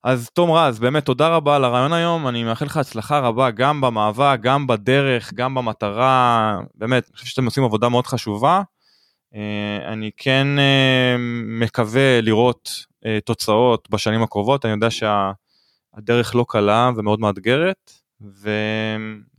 אז 0.05 0.31
תום 0.33 0.51
רז 0.51 0.79
באמת 0.79 1.05
תודה 1.05 1.29
רבה 1.29 1.57
על 1.57 1.65
הרעיון 1.65 1.93
היום 1.93 2.29
אני 2.29 2.45
מאחל 2.45 2.65
לך 2.65 2.77
הצלחה 2.77 3.19
רבה 3.19 3.51
גם 3.51 3.81
במאבק 3.81 4.39
גם 4.43 4.67
בדרך 4.67 5.33
גם 5.35 5.55
במטרה 5.55 6.59
באמת 6.75 7.05
אני 7.09 7.15
חושב 7.17 7.27
שאתם 7.27 7.45
עושים 7.45 7.65
עבודה 7.65 7.89
מאוד 7.89 8.07
חשובה. 8.07 8.63
אה, 9.35 9.93
אני 9.93 10.11
כן 10.17 10.47
מקווה 11.61 12.21
לראות 12.21 12.71
תוצאות 13.25 13.91
בשנים 13.91 14.23
הקרובות 14.23 14.65
אני 14.65 14.73
יודע 14.73 14.89
שהדרך 14.91 16.35
לא 16.35 16.45
קלה 16.49 16.91
ומאוד 16.97 17.21
מאתגרת 17.21 17.93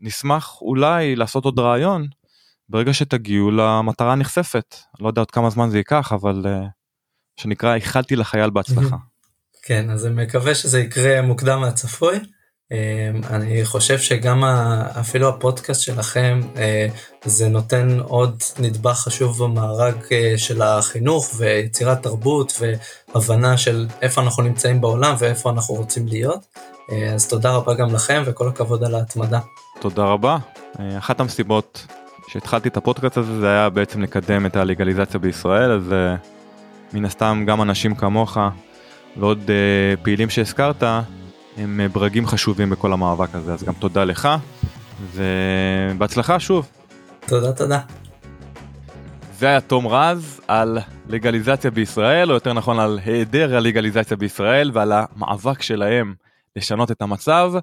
ונשמח 0.01 0.61
אולי 0.61 1.15
לעשות 1.15 1.45
עוד 1.45 1.59
רעיון 1.59 2.07
ברגע 2.69 2.93
שתגיעו 2.93 3.51
למטרה 3.51 4.11
הנכספת. 4.11 4.75
לא 4.99 5.07
יודע 5.07 5.21
עוד 5.21 5.31
כמה 5.31 5.49
זמן 5.49 5.69
זה 5.69 5.77
ייקח, 5.77 6.11
אבל 6.13 6.45
uh, 6.45 6.67
שנקרא 7.41 7.75
איחלתי 7.75 8.15
לחייל 8.15 8.49
בהצלחה. 8.49 8.95
כן, 9.63 9.89
אז 9.89 10.05
אני 10.05 10.23
מקווה 10.23 10.55
שזה 10.55 10.79
יקרה 10.79 11.21
מוקדם 11.21 11.59
מהצפוי, 11.59 12.19
אני 13.29 13.65
חושב 13.65 13.99
שגם 13.99 14.43
אפילו 14.99 15.29
הפודקאסט 15.29 15.81
שלכם 15.81 16.39
זה 17.25 17.49
נותן 17.49 17.99
עוד 17.99 18.43
נדבך 18.59 18.99
חשוב 18.99 19.43
במארג 19.43 19.95
של 20.37 20.61
החינוך 20.61 21.29
ויצירת 21.37 22.03
תרבות 22.03 22.61
והבנה 23.13 23.57
של 23.57 23.87
איפה 24.01 24.21
אנחנו 24.21 24.43
נמצאים 24.43 24.81
בעולם 24.81 25.15
ואיפה 25.19 25.49
אנחנו 25.49 25.75
רוצים 25.75 26.07
להיות. 26.07 26.45
אז 27.15 27.27
תודה 27.27 27.51
רבה 27.51 27.73
גם 27.73 27.93
לכם 27.93 28.23
וכל 28.25 28.47
הכבוד 28.47 28.83
על 28.83 28.95
ההתמדה. 28.95 29.39
תודה 29.79 30.03
רבה. 30.03 30.37
אחת 30.97 31.19
המסיבות 31.19 31.87
שהתחלתי 32.31 32.69
את 32.69 32.77
הפודקאסט 32.77 33.17
הזה 33.17 33.39
זה 33.39 33.47
היה 33.47 33.69
בעצם 33.69 34.01
לקדם 34.01 34.45
את 34.45 34.55
הלגליזציה 34.55 35.19
בישראל 35.19 35.71
אז 35.71 35.93
מן 36.93 37.05
הסתם 37.05 37.43
גם 37.47 37.61
אנשים 37.61 37.95
כמוך 37.95 38.37
ועוד 39.17 39.39
uh, 39.47 40.03
פעילים 40.03 40.29
שהזכרת 40.29 40.83
הם 41.57 41.79
uh, 41.85 41.93
ברגים 41.93 42.27
חשובים 42.27 42.69
בכל 42.69 42.93
המאבק 42.93 43.35
הזה 43.35 43.53
אז 43.53 43.63
גם 43.63 43.73
תודה 43.73 44.03
לך 44.03 44.29
ובהצלחה 45.13 46.39
שוב. 46.39 46.69
תודה 47.25 47.53
תודה. 47.53 47.79
זה 49.37 49.47
היה 49.47 49.61
תום 49.61 49.87
רז 49.87 50.41
על 50.47 50.77
לגליזציה 51.07 51.71
בישראל 51.71 52.29
או 52.29 52.33
יותר 52.33 52.53
נכון 52.53 52.79
על 52.79 52.99
היעדר 53.05 53.57
הלגליזציה 53.57 54.17
בישראל 54.17 54.71
ועל 54.73 54.91
המאבק 54.95 55.61
שלהם 55.61 56.13
לשנות 56.55 56.91
את 56.91 57.01
המצב. 57.01 57.53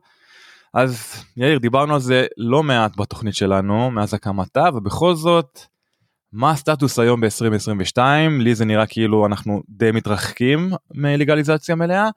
אז 0.76 1.24
יאיר 1.36 1.58
דיברנו 1.58 1.94
על 1.94 2.00
זה 2.00 2.26
לא 2.36 2.62
מעט 2.62 2.96
בתוכנית 2.96 3.34
שלנו 3.34 3.90
מאז 3.90 4.14
הקמתה 4.14 4.64
ובכל 4.74 5.14
זאת 5.14 5.60
מה 6.32 6.50
הסטטוס 6.50 6.98
היום 6.98 7.20
ב-2022 7.20 8.00
לי 8.40 8.54
זה 8.54 8.64
נראה 8.64 8.86
כאילו 8.86 9.26
אנחנו 9.26 9.62
די 9.68 9.90
מתרחקים 9.92 10.72
מלגליזציה 10.94 11.74
מלאה 11.74 12.08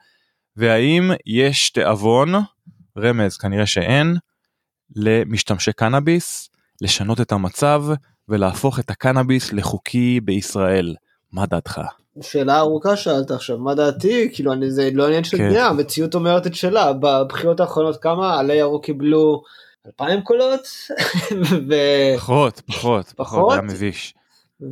והאם 0.55 1.11
יש 1.25 1.69
תיאבון 1.69 2.33
רמז 2.97 3.37
כנראה 3.37 3.65
שאין 3.65 4.17
למשתמשי 4.95 5.73
קנאביס 5.73 6.49
לשנות 6.81 7.21
את 7.21 7.31
המצב 7.31 7.83
ולהפוך 8.29 8.79
את 8.79 8.89
הקנאביס 8.89 9.53
לחוקי 9.53 10.19
בישראל 10.19 10.95
מה 11.31 11.45
דעתך? 11.45 11.81
שאלה 12.21 12.59
ארוכה 12.59 12.95
שאלת 12.95 13.31
עכשיו 13.31 13.57
מה 13.57 13.75
דעתי 13.75 14.29
כאילו 14.33 14.53
אני 14.53 14.71
זה 14.71 14.89
לא 14.93 15.07
עניין 15.07 15.23
של 15.23 15.37
כן. 15.37 15.53
דעה 15.53 15.67
המציאות 15.67 16.15
אומרת 16.15 16.47
את 16.47 16.55
שלה 16.55 16.93
בבחירות 16.93 17.59
האחרונות 17.59 18.01
כמה 18.01 18.39
עלי 18.39 18.55
ירוק 18.55 18.85
קיבלו 18.85 19.43
אלפיים 19.85 20.21
קולות. 20.21 20.67
ו... 21.69 21.73
פחות, 22.17 22.61
פחות, 22.65 23.13
פחות, 23.15 23.51
היה 23.51 23.61
מביש. 23.61 24.13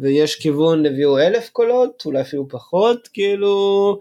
ויש 0.02 0.36
כיוון 0.36 0.86
הביאו 0.86 1.20
אלף 1.20 1.50
קולות, 1.50 2.04
אולי 2.06 2.22
אפילו 2.22 2.48
פחות, 2.48 3.10
כאילו, 3.14 4.00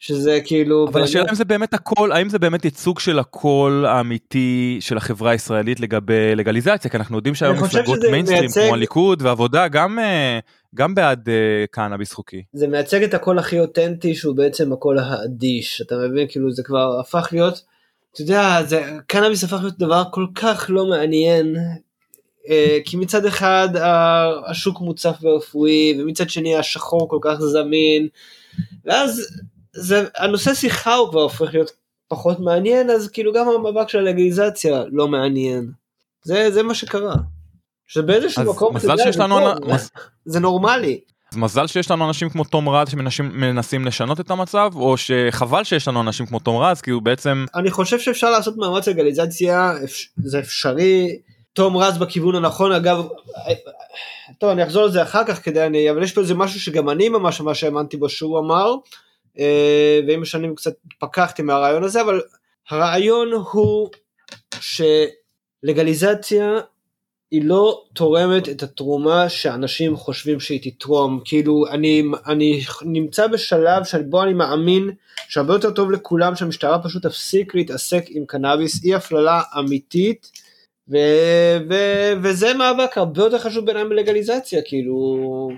שזה 0.00 0.40
כאילו... 0.44 0.86
אבל. 0.88 1.02
השאלה 1.02 1.30
אם 1.30 1.34
זה 1.34 1.44
באמת 1.44 1.74
הכל, 1.74 2.12
האם 2.12 2.28
זה 2.28 2.38
באמת 2.38 2.64
ייצוג 2.64 2.98
של 3.00 3.18
הקול 3.18 3.86
האמיתי 3.86 4.78
של 4.80 4.96
החברה 4.96 5.30
הישראלית 5.30 5.80
לגבי 5.80 6.34
לגליזציה, 6.36 6.90
כי 6.90 6.96
אנחנו 6.96 7.16
יודעים 7.16 7.34
שהיום 7.34 7.56
מפלגות 7.56 7.98
מיינסטרים 8.10 8.40
מייצג... 8.40 8.64
כמו 8.64 8.74
הליכוד 8.74 9.22
והעבודה 9.22 9.68
גם, 9.68 9.98
אה, 9.98 10.38
גם 10.74 10.94
בעד 10.94 11.28
אה, 11.28 11.64
קנאביס 11.70 12.12
חוקי. 12.12 12.42
זה 12.52 12.68
מייצג 12.68 13.02
את 13.02 13.14
הקול 13.14 13.38
הכי 13.38 13.60
אותנטי 13.60 14.14
שהוא 14.14 14.36
בעצם 14.36 14.72
הקול 14.72 14.98
האדיש, 14.98 15.80
אתה 15.80 15.96
מבין? 15.96 16.26
כאילו 16.28 16.52
זה 16.52 16.62
כבר 16.62 17.00
הפך 17.00 17.28
להיות... 17.32 17.62
אתה 18.12 18.22
יודע, 18.22 18.62
זה, 18.66 18.82
קנאביס 19.06 19.44
הפך 19.44 19.58
להיות 19.62 19.78
דבר 19.78 20.02
כל 20.10 20.26
כך 20.34 20.66
לא 20.68 20.86
מעניין, 20.86 21.56
אה, 22.48 22.78
כי 22.84 22.96
מצד 22.96 23.26
אחד 23.26 23.68
השוק 24.46 24.80
מוצף 24.80 25.16
ורפואי, 25.22 25.96
ומצד 25.98 26.30
שני 26.30 26.56
השחור 26.56 27.08
כל 27.08 27.18
כך 27.20 27.34
זמין, 27.40 28.08
ואז 28.84 29.40
זה, 29.72 30.08
הנושא 30.16 30.54
שיחה 30.54 30.94
הוא 30.94 31.10
כבר 31.10 31.22
הופך 31.22 31.54
להיות 31.54 31.70
פחות 32.08 32.40
מעניין, 32.40 32.90
אז 32.90 33.08
כאילו 33.08 33.32
גם 33.32 33.48
המאבק 33.48 33.88
של 33.88 33.98
הלגליזציה 33.98 34.84
לא 34.92 35.08
מעניין. 35.08 35.70
זה, 36.22 36.50
זה 36.50 36.62
מה 36.62 36.74
שקרה. 36.74 37.14
שבאיזשהו 37.86 38.44
מקום, 38.44 38.76
אתה 38.76 38.86
יודע, 38.86 39.10
זה, 39.10 39.18
טוב, 39.18 39.74
מז... 39.74 39.90
זה 40.24 40.40
נורמלי. 40.40 41.00
אז 41.34 41.38
מזל 41.38 41.66
שיש 41.66 41.90
לנו 41.90 42.08
אנשים 42.08 42.30
כמו 42.30 42.44
תום 42.44 42.68
רז 42.68 42.88
שמנסים 43.10 43.84
לשנות 43.84 44.20
את 44.20 44.30
המצב 44.30 44.70
או 44.74 44.96
שחבל 44.96 45.64
שיש 45.64 45.88
לנו 45.88 46.00
אנשים 46.00 46.26
כמו 46.26 46.38
תום 46.38 46.62
רז 46.62 46.80
כי 46.80 46.90
הוא 46.90 47.02
בעצם 47.02 47.44
אני 47.54 47.70
חושב 47.70 47.98
שאפשר 47.98 48.30
לעשות 48.30 48.56
מאמץ 48.56 48.88
לגליזציה 48.88 49.72
זה 50.16 50.38
אפשרי 50.38 51.18
תום 51.52 51.76
רז 51.76 51.98
בכיוון 51.98 52.34
הנכון 52.34 52.72
אגב 52.72 53.08
טוב 54.38 54.50
אני 54.50 54.62
אחזור 54.64 54.84
לזה 54.84 55.02
אחר 55.02 55.24
כך 55.26 55.44
כדי 55.44 55.66
אני 55.66 55.90
אבל 55.90 56.02
יש 56.02 56.12
פה 56.12 56.20
איזה 56.20 56.34
משהו 56.34 56.60
שגם 56.60 56.90
אני 56.90 57.08
ממש 57.08 57.40
ממש 57.40 57.64
האמנתי 57.64 57.96
בו 57.96 58.08
שהוא 58.08 58.38
אמר 58.38 58.74
אה, 59.38 60.00
ועם 60.08 60.22
השנים 60.22 60.54
קצת 60.54 60.72
התפכחתי 60.86 61.42
מהרעיון 61.42 61.84
הזה 61.84 62.02
אבל 62.02 62.22
הרעיון 62.70 63.32
הוא 63.52 63.88
שלגליזציה 65.64 66.60
היא 67.30 67.44
לא 67.44 67.84
תורמת 67.92 68.48
את 68.48 68.62
התרומה 68.62 69.28
שאנשים 69.28 69.96
חושבים 69.96 70.40
שהיא 70.40 70.60
תתרום. 70.62 71.20
כאילו 71.24 71.64
אני 71.70 72.02
אני 72.26 72.60
נמצא 72.82 73.26
בשלב 73.26 73.84
שבו 73.84 74.22
אני 74.22 74.32
מאמין 74.32 74.90
שהרבה 75.28 75.54
יותר 75.54 75.70
טוב 75.70 75.90
לכולם 75.90 76.36
שהמשטרה 76.36 76.82
פשוט 76.82 77.06
תפסיק 77.06 77.54
להתעסק 77.54 78.04
עם 78.08 78.24
קנאביס. 78.26 78.84
אי 78.84 78.94
הפללה 78.94 79.42
אמיתית 79.58 80.30
ו, 80.88 80.96
ו, 81.70 81.74
וזה 82.22 82.54
מאבק 82.54 82.98
הרבה 82.98 83.22
יותר 83.22 83.38
חשוב 83.38 83.64
בעיניי 83.66 83.84
מלגליזציה 83.84 84.62
כאילו. 84.64 85.50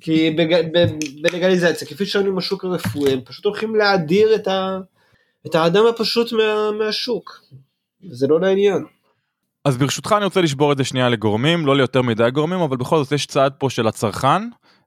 כי 0.00 0.30
בג, 0.30 0.62
ב, 0.72 0.86
בלגליזציה 1.22 1.88
כפי 1.88 2.06
שראינו 2.06 2.30
עם 2.30 2.38
השוק 2.38 2.64
הרפואי 2.64 3.12
הם 3.12 3.20
פשוט 3.24 3.44
הולכים 3.44 3.76
להדיר 3.76 4.34
את, 4.34 4.48
ה, 4.48 4.78
את 5.46 5.54
האדם 5.54 5.86
הפשוט 5.86 6.32
מה, 6.32 6.70
מהשוק. 6.78 7.40
זה 8.10 8.26
לא 8.26 8.40
לעניין. 8.40 8.95
אז 9.66 9.76
ברשותך 9.76 10.14
אני 10.16 10.24
רוצה 10.24 10.40
לשבור 10.40 10.72
את 10.72 10.76
זה 10.76 10.84
שנייה 10.84 11.08
לגורמים, 11.08 11.66
לא 11.66 11.76
ליותר 11.76 12.02
מדי 12.02 12.30
גורמים, 12.30 12.60
אבל 12.60 12.76
בכל 12.76 13.02
זאת 13.02 13.12
יש 13.12 13.26
צעד 13.26 13.52
פה 13.58 13.70
של 13.70 13.88
הצרכן, 13.88 14.42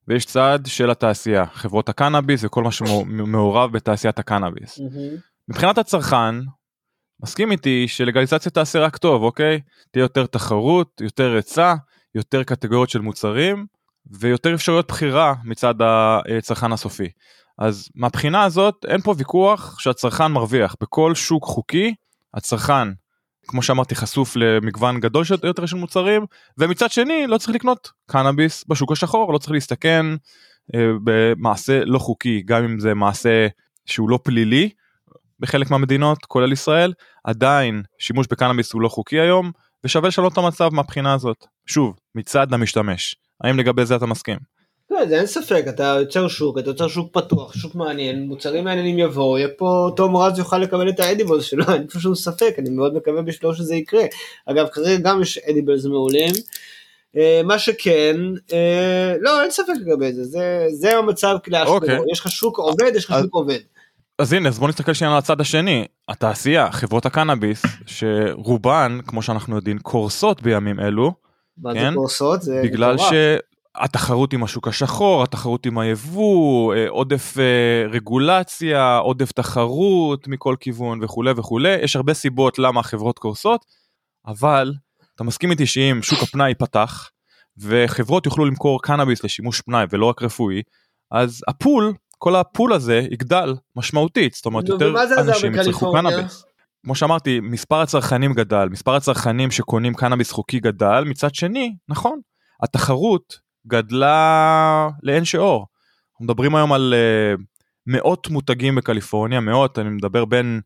ויש 0.08 0.26
צעד 0.26 0.66
של 0.66 0.90
התעשייה, 0.90 1.46
חברות 1.54 1.90
הקנאביס 1.90 2.44
וכל 2.44 2.64
מה 2.64 2.72
שמעורב 2.72 3.72
בתעשיית 3.72 4.20
הקנאביס. 4.20 4.80
מבחינת 5.50 5.78
הצרכן, 5.78 6.36
מסכים 7.24 7.52
איתי 7.52 7.88
שלגליזציה 7.88 8.52
תעשה 8.52 8.80
רק 8.80 8.98
טוב, 8.98 9.24
אוקיי? 9.24 9.62
תהיה 9.92 10.02
יותר 10.02 10.26
תחרות, 10.26 11.02
יותר 11.02 11.32
היצע, 11.32 11.76
יותר 12.16 12.44
קטגוריות 12.44 12.90
של 12.90 13.00
מוצרים, 13.00 13.66
ויותר 14.12 14.54
אפשרויות 14.54 14.88
בחירה 14.88 15.34
מצד 15.44 15.76
הצרכן 16.38 16.72
הסופי. 16.72 17.10
אז 17.58 17.90
מהבחינה 17.96 18.44
הזאת 18.44 18.86
אין 18.88 19.02
פה 19.02 19.14
ויכוח 19.18 19.80
שהצרכן 19.80 20.28
מרוויח. 20.28 20.76
בכל 20.82 21.16
שוק 21.16 21.44
חוקי, 21.44 21.94
הצרכן 22.34 22.88
כמו 23.50 23.62
שאמרתי 23.62 23.96
חשוף 23.96 24.36
למגוון 24.36 25.00
גדול 25.00 25.26
יותר 25.44 25.66
של 25.66 25.78
מוצרים 25.78 26.26
ומצד 26.58 26.92
שני 26.92 27.28
לא 27.28 27.38
צריך 27.38 27.56
לקנות 27.56 27.92
קנאביס 28.12 28.66
בשוק 28.68 28.92
השחור 28.92 29.34
לא 29.34 29.38
צריך 29.38 29.52
להסתכן 29.52 30.06
אה, 30.76 30.80
במעשה 31.04 31.86
לא 31.86 32.00
חוקי 32.00 32.42
גם 32.46 32.64
אם 32.64 32.80
זה 32.80 32.94
מעשה 32.94 33.48
שהוא 33.86 34.10
לא 34.10 34.20
פלילי 34.24 34.70
בחלק 35.40 35.72
מהמדינות 35.72 36.26
כולל 36.26 36.52
ישראל 36.52 36.94
עדיין 37.24 37.84
שימוש 38.00 38.28
בקנאביס 38.32 38.74
הוא 38.74 38.82
לא 38.82 38.90
חוקי 38.90 39.20
היום 39.20 39.52
ושווה 39.84 40.08
לשנות 40.08 40.34
את 40.34 40.38
המצב 40.38 40.70
מהבחינה 40.74 41.14
הזאת 41.14 41.46
שוב 41.66 41.96
מצד 42.16 42.54
המשתמש 42.54 43.16
האם 43.44 43.60
לגבי 43.60 43.86
זה 43.86 43.96
אתה 43.96 44.06
מסכים. 44.06 44.59
לא, 44.92 45.06
זה 45.06 45.18
אין 45.18 45.26
ספק, 45.26 45.66
אתה 45.70 45.98
יוצר 46.00 46.28
שוק, 46.28 46.58
אתה 46.58 46.70
יוצר 46.70 46.88
שוק 46.88 47.14
פתוח, 47.14 47.54
שוק 47.54 47.76
מעניין, 47.76 48.28
מוצרים 48.28 48.64
מעניינים 48.64 49.00
יבואו, 49.00 49.38
יהיה 49.38 49.48
פה 49.58 49.90
תום 49.96 50.18
רז 50.18 50.40
יוכל 50.40 50.58
לקבל 50.58 50.90
את 50.90 51.00
האדיבלס 51.00 51.44
שלו, 51.44 51.64
אין 51.74 51.88
פה 51.88 52.00
שום 52.00 52.16
ספק, 52.16 52.56
אני 52.58 52.70
מאוד 52.70 52.96
מקווה 52.96 53.22
בשבילו 53.22 53.56
שזה 53.56 53.76
יקרה. 53.76 54.04
אגב, 54.46 54.68
כרגע 54.68 54.98
גם 54.98 55.22
יש 55.22 55.38
אדיבלס 55.38 55.86
מעולים. 55.86 56.34
אה, 57.18 57.42
מה 57.44 57.60
שכן, 57.60 58.16
אה, 58.54 59.16
לא, 59.22 59.42
אין 59.42 59.52
ספק 59.52 59.74
לגבי 59.86 60.14
זה, 60.14 60.24
זה, 60.24 60.66
זה 60.72 60.98
המצב 60.98 61.38
לאשכרה, 61.48 61.76
אוקיי. 61.76 62.00
יש 62.12 62.20
לך 62.20 62.32
שוק 62.32 62.58
עובד, 62.58 62.92
יש 62.96 63.06
לך 63.06 63.16
שוק 63.22 63.34
עובד. 63.34 63.60
אז 64.20 64.34
הנה, 64.34 64.50
אז 64.50 64.60
בוא 64.60 64.68
נסתכל 64.68 64.94
שנייה 64.94 65.12
על 65.14 65.18
הצד 65.18 65.42
השני, 65.42 65.86
התעשייה, 66.10 66.72
חברות 66.72 67.06
הקנאביס, 67.06 67.62
שרובן, 67.86 69.00
כמו 69.08 69.22
שאנחנו 69.22 69.56
יודעים, 69.56 69.80
קורסות 69.80 70.42
בימים 70.42 70.80
אלו. 70.80 71.14
מה 71.58 71.74
כן? 71.74 71.90
זה 71.90 71.96
קורסות? 71.96 72.42
זה 72.42 72.62
בגלל 72.64 72.98
ש... 72.98 73.14
התחרות 73.76 74.34
עם 74.34 74.44
השוק 74.44 74.68
השחור, 74.68 75.24
התחרות 75.24 75.66
עם 75.66 75.78
היבוא, 75.78 76.74
אה, 76.76 76.90
עודף 76.90 77.34
אה, 77.40 77.88
רגולציה, 77.92 78.98
עודף 78.98 79.32
תחרות 79.32 80.28
מכל 80.28 80.56
כיוון 80.60 81.04
וכולי 81.04 81.32
וכולי, 81.32 81.76
יש 81.76 81.96
הרבה 81.96 82.14
סיבות 82.14 82.60
למה 82.60 82.80
החברות 82.80 83.20
קורסות, 83.20 83.66
אבל 84.28 84.74
אתה 85.16 85.24
מסכים 85.24 85.52
איתי 85.52 85.66
שאם 85.66 86.00
שוק 86.02 86.24
הפנאי 86.24 86.50
ייפתח 86.50 87.10
וחברות 87.58 88.26
יוכלו 88.26 88.46
למכור 88.46 88.82
קנאביס 88.82 89.24
לשימוש 89.24 89.62
פנאי 89.62 89.86
ולא 89.90 90.06
רק 90.06 90.22
רפואי, 90.22 90.62
אז 91.12 91.44
הפול, 91.48 91.94
כל 92.18 92.36
הפול 92.36 92.74
הזה 92.74 93.02
יגדל 93.12 93.56
משמעותית, 93.76 94.34
זאת 94.34 94.46
אומרת 94.46 94.70
יותר 94.70 94.94
אנשים 95.18 95.56
יצרכו 95.56 95.94
קנאביס. 95.94 96.46
כמו 96.84 96.96
שאמרתי, 96.96 97.40
מספר 97.40 97.82
הצרכנים 97.82 98.34
גדל, 98.34 98.70
מספר 98.70 98.96
הצרכנים 98.96 99.52
שקונים 99.52 99.94
קנאביס 99.94 100.32
חוקי 100.32 100.60
גדל, 100.60 101.04
מצד 101.06 101.36
שני, 101.36 101.76
נכון, 101.90 102.20
התחרות 102.64 103.40
גדלה 103.70 104.90
לאין 105.04 105.26
שיעור. 105.26 105.68
אנחנו 106.12 106.26
מדברים 106.26 106.56
היום 106.56 106.74
על 106.74 106.94
uh, 107.38 107.42
מאות 107.88 108.30
מותגים 108.30 108.76
בקליפורניה, 108.76 109.40
מאות, 109.40 109.80
אני 109.80 109.90
מדבר 109.90 110.26
בין 110.26 110.62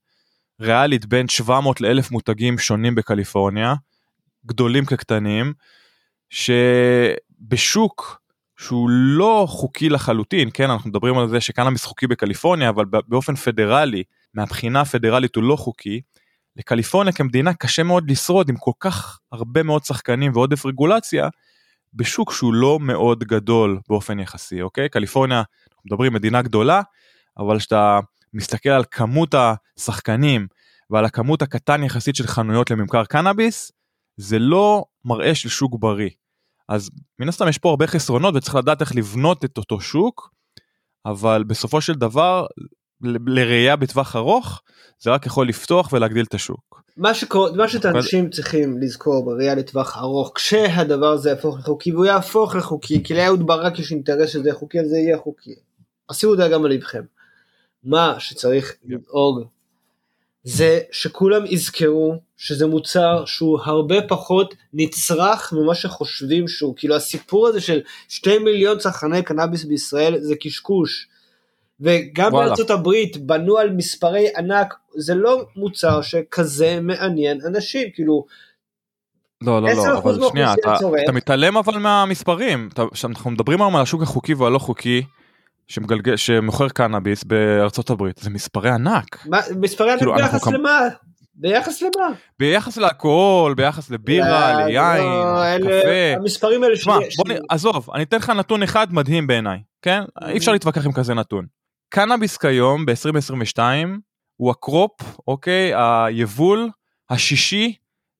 ריאלית 0.62 1.06
בין 1.06 1.28
700 1.28 1.82
ל-1000 1.82 2.08
מותגים 2.12 2.58
שונים 2.58 2.96
בקליפורניה, 2.96 3.74
גדולים 4.46 4.86
כקטנים, 4.86 5.54
שבשוק 6.30 8.22
שהוא 8.60 8.90
לא 8.90 9.46
חוקי 9.50 9.90
לחלוטין, 9.90 10.50
כן, 10.54 10.70
אנחנו 10.70 10.90
מדברים 10.90 11.18
על 11.18 11.30
זה 11.30 11.42
שקנאביס 11.42 11.84
חוקי 11.86 12.08
בקליפורניה, 12.08 12.70
אבל 12.70 12.86
באופן 13.08 13.36
פדרלי, 13.36 14.04
מהבחינה 14.34 14.82
הפדרלית 14.82 15.36
הוא 15.36 15.44
לא 15.44 15.56
חוקי, 15.56 16.02
לקליפורניה 16.56 17.14
כמדינה 17.14 17.54
קשה 17.54 17.84
מאוד 17.84 18.12
לשרוד 18.12 18.50
עם 18.50 18.56
כל 18.56 18.72
כך 18.80 19.20
הרבה 19.32 19.64
מאוד 19.64 19.84
שחקנים 19.84 20.32
ועודף 20.36 20.66
רגולציה, 20.66 21.28
בשוק 21.94 22.34
שהוא 22.34 22.54
לא 22.54 22.80
מאוד 22.80 23.24
גדול 23.24 23.80
באופן 23.90 24.20
יחסי, 24.20 24.62
אוקיי? 24.62 24.90
קליפורניה, 24.90 25.38
אנחנו 25.38 25.82
מדברים 25.86 26.14
מדינה 26.14 26.42
גדולה, 26.42 26.82
אבל 27.38 27.60
כשאתה 27.60 28.00
מסתכל 28.34 28.70
על 28.70 28.84
כמות 28.92 29.36
השחקנים 29.78 30.48
ועל 30.90 31.06
הכמות 31.06 31.42
הקטן 31.42 31.84
יחסית 31.84 32.16
של 32.16 32.28
חנויות 32.28 32.72
לממכר 32.72 33.06
קנאביס, 33.06 33.72
זה 34.18 34.40
לא 34.40 34.86
מראה 35.06 35.36
של 35.36 35.50
שוק 35.50 35.76
בריא. 35.80 36.10
אז 36.70 36.90
מן 37.20 37.30
הסתם 37.30 37.48
יש 37.48 37.58
פה 37.58 37.70
הרבה 37.70 37.88
חסרונות 37.88 38.36
וצריך 38.36 38.56
לדעת 38.56 38.82
איך 38.82 38.96
לבנות 38.96 39.46
את 39.46 39.58
אותו 39.58 39.82
שוק, 39.82 40.34
אבל 41.06 41.44
בסופו 41.44 41.82
של 41.82 41.94
דבר, 41.94 42.46
לראייה 43.04 43.76
בטווח 43.76 44.16
ארוך, 44.16 44.62
זה 45.00 45.12
רק 45.12 45.26
יכול 45.26 45.50
לפתוח 45.50 45.94
ולהגדיל 45.94 46.26
את 46.26 46.34
השוק. 46.34 46.84
מה, 46.98 47.14
שקור... 47.14 47.56
מה 47.56 47.68
שאנשים 47.68 48.30
צריכים 48.30 48.78
לזכור 48.82 49.26
בראייה 49.26 49.56
לטווח 49.56 49.98
ארוך, 49.98 50.32
כשהדבר 50.36 51.12
הזה 51.12 51.30
יהפוך 51.30 51.58
לחוקי, 51.60 51.92
והוא 51.92 52.06
יהפוך 52.06 52.56
לחוקי, 52.56 53.04
כי 53.04 53.14
לאהוד 53.14 53.48
ברק 53.48 53.80
יש 53.80 53.92
אינטרס 53.92 54.30
שזה 54.30 54.50
יהיה 54.50 54.56
חוקי, 54.56 54.80
אז 54.80 54.88
זה 54.88 54.98
יהיה 54.98 55.18
חוקי. 55.18 55.56
עשינו 56.08 56.34
את 56.34 56.38
זה 56.38 56.48
גם 56.48 56.66
על 56.66 56.72
לבכם. 56.72 57.04
מה 57.84 58.16
שצריך 58.20 58.76
לדאוג 58.86 59.44
זה 60.44 60.80
שכולם 60.92 61.46
יזכרו 61.46 62.16
שזה 62.38 62.68
מוצר 62.68 63.26
שהוא 63.26 63.60
הרבה 63.64 63.96
פחות 64.08 64.56
נצרך 64.74 65.54
ממה 65.54 65.76
שחושבים 65.76 66.48
שהוא, 66.48 66.74
כאילו 66.78 66.96
הסיפור 66.96 67.48
הזה 67.48 67.62
של 67.62 67.82
שתי 68.10 68.38
מיליון 68.38 68.78
צרכני 68.78 69.24
קנאביס 69.24 69.64
בישראל 69.64 70.20
זה 70.20 70.36
קשקוש. 70.36 71.08
וגם 71.80 72.32
בארצות 72.32 72.70
הברית 72.70 73.18
בנו 73.18 73.58
על 73.58 73.72
מספרי 73.72 74.28
ענק, 74.38 74.74
זה 74.96 75.16
לא 75.16 75.46
מוצר 75.56 76.02
שכזה 76.02 76.80
מעניין 76.82 77.40
אנשים, 77.48 77.88
כאילו... 77.94 78.26
לא, 79.42 79.62
לא, 79.62 79.70
לא, 79.74 79.98
אבל 79.98 80.20
שנייה, 80.30 80.54
אתה, 80.54 80.76
אתה 81.04 81.12
מתעלם 81.12 81.58
אבל 81.58 81.78
מהמספרים, 81.78 82.70
כשאנחנו 82.94 83.32
מדברים 83.32 83.62
היום 83.62 83.76
על 83.76 83.82
השוק 83.82 84.02
החוקי 84.02 84.34
והלא 84.34 84.60
חוקי, 84.60 85.04
שמגלגל, 85.68 86.16
שמוכר 86.16 86.70
קנאביס 86.70 87.24
בארצות 87.24 87.90
הברית, 87.90 88.18
זה 88.18 88.30
מספרי 88.30 88.70
ענק. 88.70 89.26
מה, 89.26 89.40
מספרי 89.60 89.92
ענק 89.92 90.00
כאילו, 90.00 90.16
ביחס 90.16 90.44
כמה... 90.44 90.58
למה? 90.58 90.80
ביחס 91.36 91.82
למה? 91.82 92.10
ביחס 92.40 92.78
לאלכוהול, 92.78 93.54
ביחס 93.54 93.90
לבירה, 93.90 94.54
לא, 94.54 94.66
ל 94.66 94.72
wine, 94.72 95.04
לא, 95.04 95.58
קפה. 95.58 96.16
המספרים 96.16 96.64
האלה 96.64 96.76
שיש. 96.76 97.18
בוא 97.18 97.34
נ... 97.34 97.38
עזוב, 97.50 97.90
אני 97.94 98.04
אתן 98.04 98.18
לך 98.18 98.30
נתון 98.30 98.64
אחד 98.64 98.94
מדהים 98.94 99.28
בעיניי, 99.28 99.60
כן? 99.82 100.02
אי 100.28 100.38
אפשר 100.38 100.52
להתווכח 100.52 100.86
עם 100.86 100.92
כזה 100.92 101.14
נתון. 101.14 101.46
קנאביס 101.96 102.38
כיום 102.38 102.86
ב-2022 102.86 103.60
הוא 104.36 104.52
ה 104.52 104.59
crop, 104.59 104.92
אוקיי, 105.28 105.72
היבול 105.76 106.70
השישי 107.10 107.76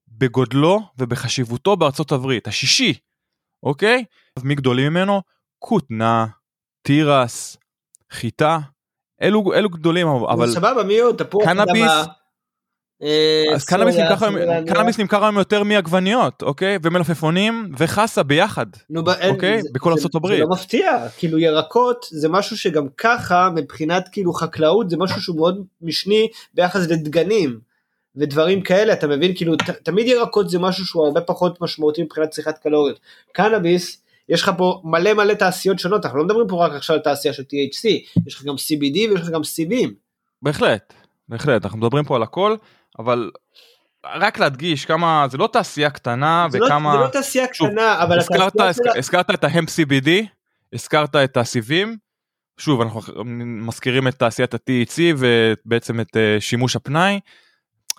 בגודלו 0.08 0.80
ובחשיבותו 0.98 1.76
בארצות 1.76 2.12
הברית, 2.12 2.46
השישי, 2.46 2.94
אוקיי? 3.62 4.04
אז 4.36 4.44
מי 4.44 4.54
גדולים 4.54 4.92
ממנו? 4.92 5.22
כותנה, 5.58 6.26
תירס, 6.82 7.56
חיטה, 8.12 8.58
אלו, 9.22 9.54
אלו 9.54 9.70
גדולים, 9.70 10.06
אבל... 10.06 10.50
סבבה, 10.50 10.84
מי 10.84 10.98
עוד? 10.98 11.22
תפוח 11.22 11.44
קנאביס, 11.44 11.92
אז 13.54 13.64
קנאביס 13.64 13.96
נמכר, 13.96 14.26
היום, 14.26 14.66
קנאביס 14.66 14.98
נמכר 14.98 15.24
היום 15.24 15.38
יותר 15.38 15.62
מעגבניות, 15.62 16.42
אוקיי? 16.42 16.78
ומלפפונים 16.82 17.72
וחסה 17.78 18.22
ביחד, 18.22 18.66
אוקיי? 19.30 19.60
בכל 19.72 19.92
הברית. 20.14 20.38
זה 20.38 20.42
לא 20.42 20.48
מפתיע, 20.50 21.08
כאילו 21.16 21.38
ירקות 21.38 22.06
זה 22.10 22.28
משהו 22.28 22.56
שגם 22.56 22.86
ככה 22.98 23.50
מבחינת 23.54 24.08
כאילו 24.12 24.32
חקלאות 24.32 24.90
זה 24.90 24.96
משהו 24.96 25.22
שהוא 25.22 25.36
מאוד 25.36 25.64
משני 25.82 26.28
ביחס 26.54 26.88
לדגנים 26.88 27.58
ודברים 28.16 28.62
כאלה, 28.62 28.92
אתה 28.92 29.06
מבין? 29.06 29.32
כאילו 29.36 29.54
תמיד 29.82 30.06
ירקות 30.06 30.50
זה 30.50 30.58
משהו 30.58 30.86
שהוא 30.86 31.06
הרבה 31.06 31.20
פחות 31.20 31.60
משמעותי 31.60 32.02
מבחינת 32.02 32.30
צריכת 32.30 32.58
קלוריות. 32.58 33.00
קנאביס 33.32 34.02
יש 34.28 34.42
לך 34.42 34.50
פה 34.56 34.80
מלא 34.84 35.14
מלא 35.14 35.34
תעשיות 35.34 35.78
שונות, 35.78 36.04
אנחנו 36.04 36.18
לא 36.18 36.24
מדברים 36.24 36.48
פה 36.48 36.66
רק 36.66 36.72
עכשיו 36.72 36.96
על 36.96 37.02
תעשייה 37.02 37.34
של 37.34 37.42
THC, 37.42 37.88
יש 38.26 38.34
לך 38.34 38.44
גם 38.44 38.54
CBD 38.54 38.96
ויש 38.96 39.20
לך 39.20 39.28
גם 39.28 39.40
CBים. 39.40 39.88
בהחלט, 40.42 40.94
בהחלט, 41.28 41.64
אנחנו 41.64 41.78
מדברים 41.78 42.04
פה 42.04 42.16
על 42.16 42.22
הכל, 42.22 42.56
אבל 42.98 43.30
רק 44.04 44.38
להדגיש 44.38 44.84
כמה, 44.84 45.26
זה 45.30 45.38
לא 45.38 45.48
תעשייה 45.52 45.90
קטנה 45.90 46.46
זה 46.50 46.58
וכמה... 46.64 46.94
לא, 46.94 47.00
זה 47.00 47.04
לא 47.04 47.10
תעשייה 47.10 47.46
שוב, 47.52 47.68
קטנה, 47.68 48.02
אבל... 48.02 48.18
הזכרת, 48.18 48.60
הזכ... 48.60 48.82
שלה... 48.84 48.92
הזכרת 48.98 49.30
את 49.30 49.44
ההמפ 49.44 49.68
CBD, 49.68 50.08
הזכרת 50.72 51.16
את 51.16 51.36
הסיבים, 51.36 51.96
שוב 52.58 52.80
אנחנו 52.80 53.24
מזכירים 53.44 54.08
את 54.08 54.14
תעשיית 54.14 54.54
ה-THC 54.54 55.00
ובעצם 55.18 56.00
את 56.00 56.16
uh, 56.16 56.40
שימוש 56.40 56.76
הפנאי. 56.76 57.20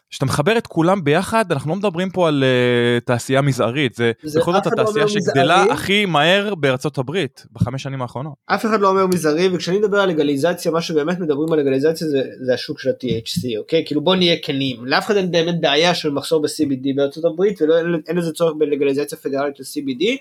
כשאתה 0.10 0.26
מחבר 0.26 0.58
את 0.58 0.68
כולם 0.68 1.04
ביחד 1.04 1.52
אנחנו 1.52 1.70
לא 1.70 1.76
מדברים 1.76 2.10
פה 2.10 2.28
על 2.28 2.44
uh, 2.44 3.06
תעשייה 3.06 3.42
מזערית 3.42 3.96
זה 3.96 4.12
בכל 4.40 4.54
זאת 4.54 4.66
לא 4.66 4.72
התעשייה 4.72 5.08
שגדלה 5.08 5.58
מזערי. 5.58 5.72
הכי 5.72 6.06
מהר 6.06 6.56
בארצות 6.56 6.98
הברית 6.98 7.46
בחמש 7.52 7.84
שנים 7.84 8.02
האחרונות. 8.02 8.34
אף 8.46 8.66
אחד 8.66 8.82
לא 8.82 8.90
אומר 8.90 9.08
מזערי 9.08 9.50
וכשאני 9.54 9.78
מדבר 9.78 9.98
על 9.98 10.10
לגליזציה 10.10 10.72
מה 10.72 10.82
שבאמת 10.82 11.20
מדברים 11.20 11.54
על 11.54 11.60
לגליזציה 11.60 12.08
זה, 12.08 12.22
זה 12.46 12.54
השוק 12.54 12.80
של 12.80 12.90
ה-THC 12.90 13.58
אוקיי 13.58 13.84
כאילו 13.86 14.02
בוא 14.02 14.16
נהיה 14.16 14.36
כנים 14.44 14.86
לאף 14.86 15.06
אחד 15.06 15.16
אין 15.16 15.32
באמת 15.32 15.62
בעיה 15.62 15.96
של 15.96 16.10
מחסור 16.10 16.42
ב-CBD 16.42 16.96
בארצות 16.96 17.26
הברית 17.26 17.62
ואין 17.62 18.18
לזה 18.18 18.32
צורך 18.32 18.54
בלגליזציה 18.58 19.18
פדרלית 19.18 19.60
ל-CBD. 19.60 20.18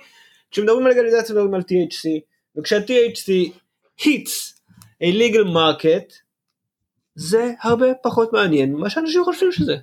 כשמדברים 0.51 0.87
על 0.87 0.93
לגליזציה 0.93 1.35
מדברים 1.35 1.55
על 1.55 1.61
THC 1.61 2.09
וכשה-THC 2.59 3.51
hits 4.01 4.55
a 5.03 5.07
legal 5.07 5.45
market 5.45 6.24
זה 7.15 7.53
הרבה 7.63 7.87
פחות 8.03 8.33
מעניין 8.33 8.73
ממה 8.73 8.91
שאנשים 8.91 9.25
חושבים 9.25 9.53
שזה. 9.53 9.77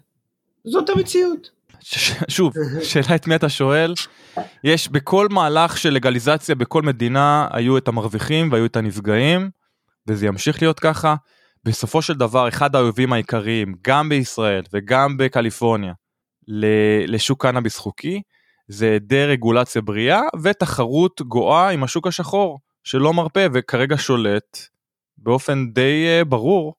זאת 0.64 0.90
המציאות. 0.90 1.50
שוב, 2.28 2.54
שאלה 2.84 3.16
את 3.16 3.28
מי 3.28 3.36
אתה 3.36 3.50
שואל, 3.50 3.94
יש 4.64 4.90
בכל 4.90 5.28
מהלך 5.30 5.78
של 5.78 5.90
לגליזציה 5.90 6.56
בכל 6.56 6.82
מדינה 6.82 7.48
היו 7.52 7.78
את 7.78 7.88
המרוויחים 7.88 8.52
והיו 8.52 8.66
את 8.66 8.76
הנפגעים, 8.76 9.50
וזה 10.08 10.26
ימשיך 10.26 10.62
להיות 10.62 10.80
ככה. 10.80 11.16
בסופו 11.64 12.02
של 12.02 12.14
דבר 12.14 12.48
אחד 12.48 12.76
האויבים 12.76 13.14
העיקריים 13.14 13.76
גם 13.88 14.10
בישראל 14.10 14.64
וגם 14.74 15.18
בקליפורניה 15.18 15.94
לשוק 17.08 17.42
קנאביס 17.42 17.78
חוקי 17.78 18.22
זה 18.68 18.86
היעדר 18.86 19.30
רגולציה 19.30 19.82
בריאה 19.82 20.22
ותחרות 20.44 21.22
גואה 21.22 21.70
עם 21.70 21.84
השוק 21.84 22.08
השחור 22.08 22.60
שלא 22.84 23.14
מרפה 23.14 23.40
וכרגע 23.54 23.96
שולט 23.98 24.58
באופן 25.18 25.66
די 25.74 26.22
uh, 26.22 26.26
ברור 26.26 26.74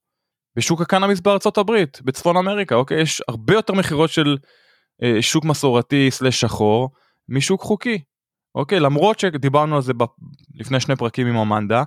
בשוק 0.57 0.81
הקנאביס 0.81 1.21
בארצות 1.21 1.59
הברית, 1.59 2.01
בצפון 2.05 2.37
אמריקה, 2.37 2.75
אוקיי? 2.75 3.01
יש 3.01 3.23
הרבה 3.29 3.55
יותר 3.55 3.73
מכירות 3.73 4.11
של 4.11 4.37
אה, 5.03 5.23
שוק 5.23 5.45
מסורתי 5.45 6.11
סלש 6.11 6.41
שחור 6.41 6.91
משוק 7.29 7.61
חוקי, 7.61 7.99
אוקיי? 8.55 8.81
למרות 8.81 9.19
שדיברנו 9.19 9.77
על 9.77 9.83
זה 9.83 9.93
ב... 9.95 10.05
לפני 10.55 10.81
שני 10.81 10.97
פרקים 10.97 11.27
עם 11.27 11.37
אמנדה, 11.37 11.85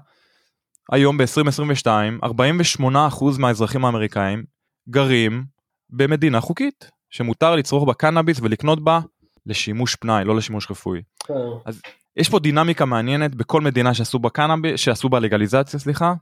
היום 0.91 1.18
ב-2022 1.18 1.88
48% 2.24 3.24
מהאזרחים 3.39 3.86
האמריקאים 3.86 4.43
גרים 4.89 5.43
במדינה 5.89 6.41
חוקית, 6.41 6.89
שמותר 7.09 7.55
לצרוך 7.55 7.88
בה 7.88 7.93
קנאביס 7.93 8.39
ולקנות 8.41 8.84
בה 8.84 8.99
לשימוש 9.45 9.95
פנאי, 9.95 10.24
לא 10.24 10.36
לשימוש 10.36 10.72
רפואי. 10.72 11.01
כן. 11.28 11.34
אז 11.66 11.82
יש 12.18 12.30
פה 12.30 12.39
דינמיקה 12.39 12.86
מעניינת 12.86 13.36
בכל 13.36 13.61
מדינה 13.61 13.93
שעשו 13.93 14.20
בה 14.20 14.30
קנאביס, 14.30 14.80
שעשו 14.80 15.09
בה 15.09 15.20
לגליזציה, 15.20 15.80
סליחה, 15.80 16.13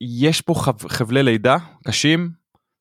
יש 0.00 0.40
פה 0.40 0.54
חב, 0.54 0.88
חבלי 0.88 1.22
לידה 1.22 1.56
קשים, 1.84 2.30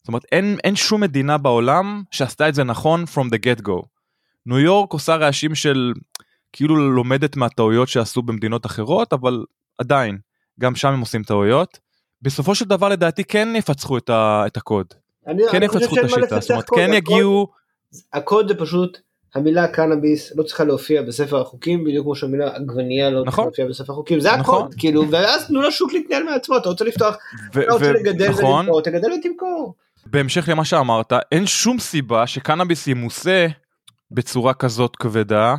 זאת 0.01 0.07
אומרת 0.07 0.25
אין, 0.31 0.57
אין 0.63 0.75
שום 0.75 1.01
מדינה 1.01 1.37
בעולם 1.37 2.03
שעשתה 2.11 2.49
את 2.49 2.55
זה 2.55 2.63
נכון 2.63 3.03
from 3.03 3.27
the 3.27 3.37
get 3.37 3.61
go. 3.67 3.85
ניו 4.45 4.59
יורק 4.59 4.93
עושה 4.93 5.15
רעשים 5.15 5.55
של 5.55 5.93
כאילו 6.53 6.91
לומדת 6.91 7.35
מהטעויות 7.35 7.87
שעשו 7.87 8.21
במדינות 8.21 8.65
אחרות, 8.65 9.13
אבל 9.13 9.45
עדיין, 9.77 10.17
גם 10.59 10.75
שם 10.75 10.87
הם 10.87 10.99
עושים 10.99 11.23
טעויות. 11.23 11.79
בסופו 12.21 12.55
של 12.55 12.65
דבר 12.65 12.89
לדעתי 12.89 13.23
כן 13.23 13.47
יפצחו 13.55 13.97
את, 13.97 14.09
ה, 14.09 14.43
את 14.47 14.57
הקוד. 14.57 14.87
אני, 15.27 15.43
כן 15.51 15.57
אני 15.57 15.65
יפצחו 15.65 15.99
את 15.99 16.03
השיטה, 16.03 16.39
זאת 16.39 16.49
אומרת 16.49 16.69
כן 16.69 16.93
יגיעו... 16.93 17.47
הקוד 18.13 18.47
זה 18.47 18.55
פשוט 18.55 18.97
המילה 19.37 19.67
קנאביס 19.67 20.35
לא 20.35 20.43
צריכה 20.43 20.63
להופיע 20.63 21.01
בספר 21.01 21.41
החוקים 21.41 21.83
בדיוק 21.83 22.05
כמו 22.05 22.15
שהמילה 22.15 22.55
עגבנייה 22.55 23.09
לא 23.09 23.15
צריכה 23.15 23.27
נכון. 23.27 23.45
להופיע 23.45 23.65
בספר 23.65 23.93
החוקים 23.93 24.19
זה 24.19 24.35
נכון. 24.35 24.61
הקוד 24.61 24.75
כאילו 24.77 25.11
ואז 25.11 25.47
תנו 25.47 25.61
לשוק 25.61 25.93
להתנהל 25.93 26.23
מעצמו 26.23 26.57
אתה 26.57 26.69
רוצה 26.69 26.85
לפתוח 26.85 27.17
אתה 27.51 27.73
רוצה 27.73 27.91
לגדל 27.91 28.29
נכון. 28.29 28.45
ולמכור 28.45 28.81
תגדל 28.81 29.11
ותמכור. 29.11 29.75
בהמשך 30.05 30.49
למה 30.49 30.65
שאמרת 30.65 31.13
אין 31.31 31.45
שום 31.45 31.79
סיבה 31.79 32.27
שקנאביס 32.27 32.87
ימוסה 32.87 33.47
בצורה 34.11 34.53
כזאת 34.53 34.95
כבדה 34.95 35.55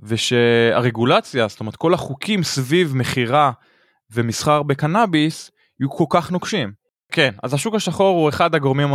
ושהרגולציה 0.00 1.48
זאת 1.48 1.60
אומרת 1.60 1.76
כל 1.76 1.94
החוקים 1.94 2.42
סביב 2.42 2.96
מכירה 2.96 3.50
ומסחר 4.12 4.62
בקנאביס 4.62 5.50
יהיו 5.80 5.90
כל 5.90 6.04
כך 6.10 6.30
נוקשים. 6.30 6.72
כן, 7.12 7.30
אז 7.42 7.54
השוק 7.54 7.74
השחור 7.74 8.18
הוא 8.18 8.28
אחד 8.28 8.54
הגורמים 8.54 8.88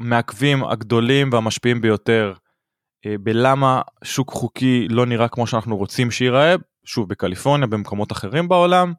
המעכבים 0.00 0.64
הגדולים 0.64 1.30
והמשפיעים 1.32 1.80
ביותר 1.80 2.32
בלמה 3.20 3.82
שוק 4.04 4.30
חוקי 4.30 4.88
לא 4.90 5.06
נראה 5.06 5.28
כמו 5.28 5.46
שאנחנו 5.46 5.76
רוצים 5.76 6.10
שייראה, 6.10 6.54
שוב 6.84 7.08
בקליפורניה, 7.08 7.66
במקומות 7.66 8.12
אחרים 8.12 8.48
בעולם. 8.48 8.92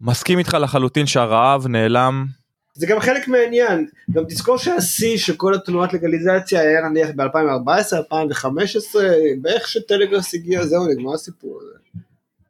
מסכים 0.00 0.38
איתך 0.38 0.56
לחלוטין 0.60 1.06
שהרעב 1.06 1.66
נעלם. 1.66 2.26
זה 2.74 2.86
גם 2.86 3.00
חלק 3.00 3.28
מהעניין, 3.28 3.86
גם 4.10 4.24
תזכור 4.24 4.58
שהשיא 4.58 5.16
של 5.18 5.36
כל 5.36 5.54
התנועת 5.54 5.92
לגליזציה 5.92 6.60
היה 6.60 6.80
נניח 6.88 7.08
ב-2014, 7.16 7.96
2015, 7.96 9.02
באיך 9.40 9.68
שטלגרס 9.68 10.34
הגיע, 10.34 10.66
זהו 10.66 10.86
נגמר 10.86 11.14
הסיפור 11.14 11.60
הזה. 11.62 11.78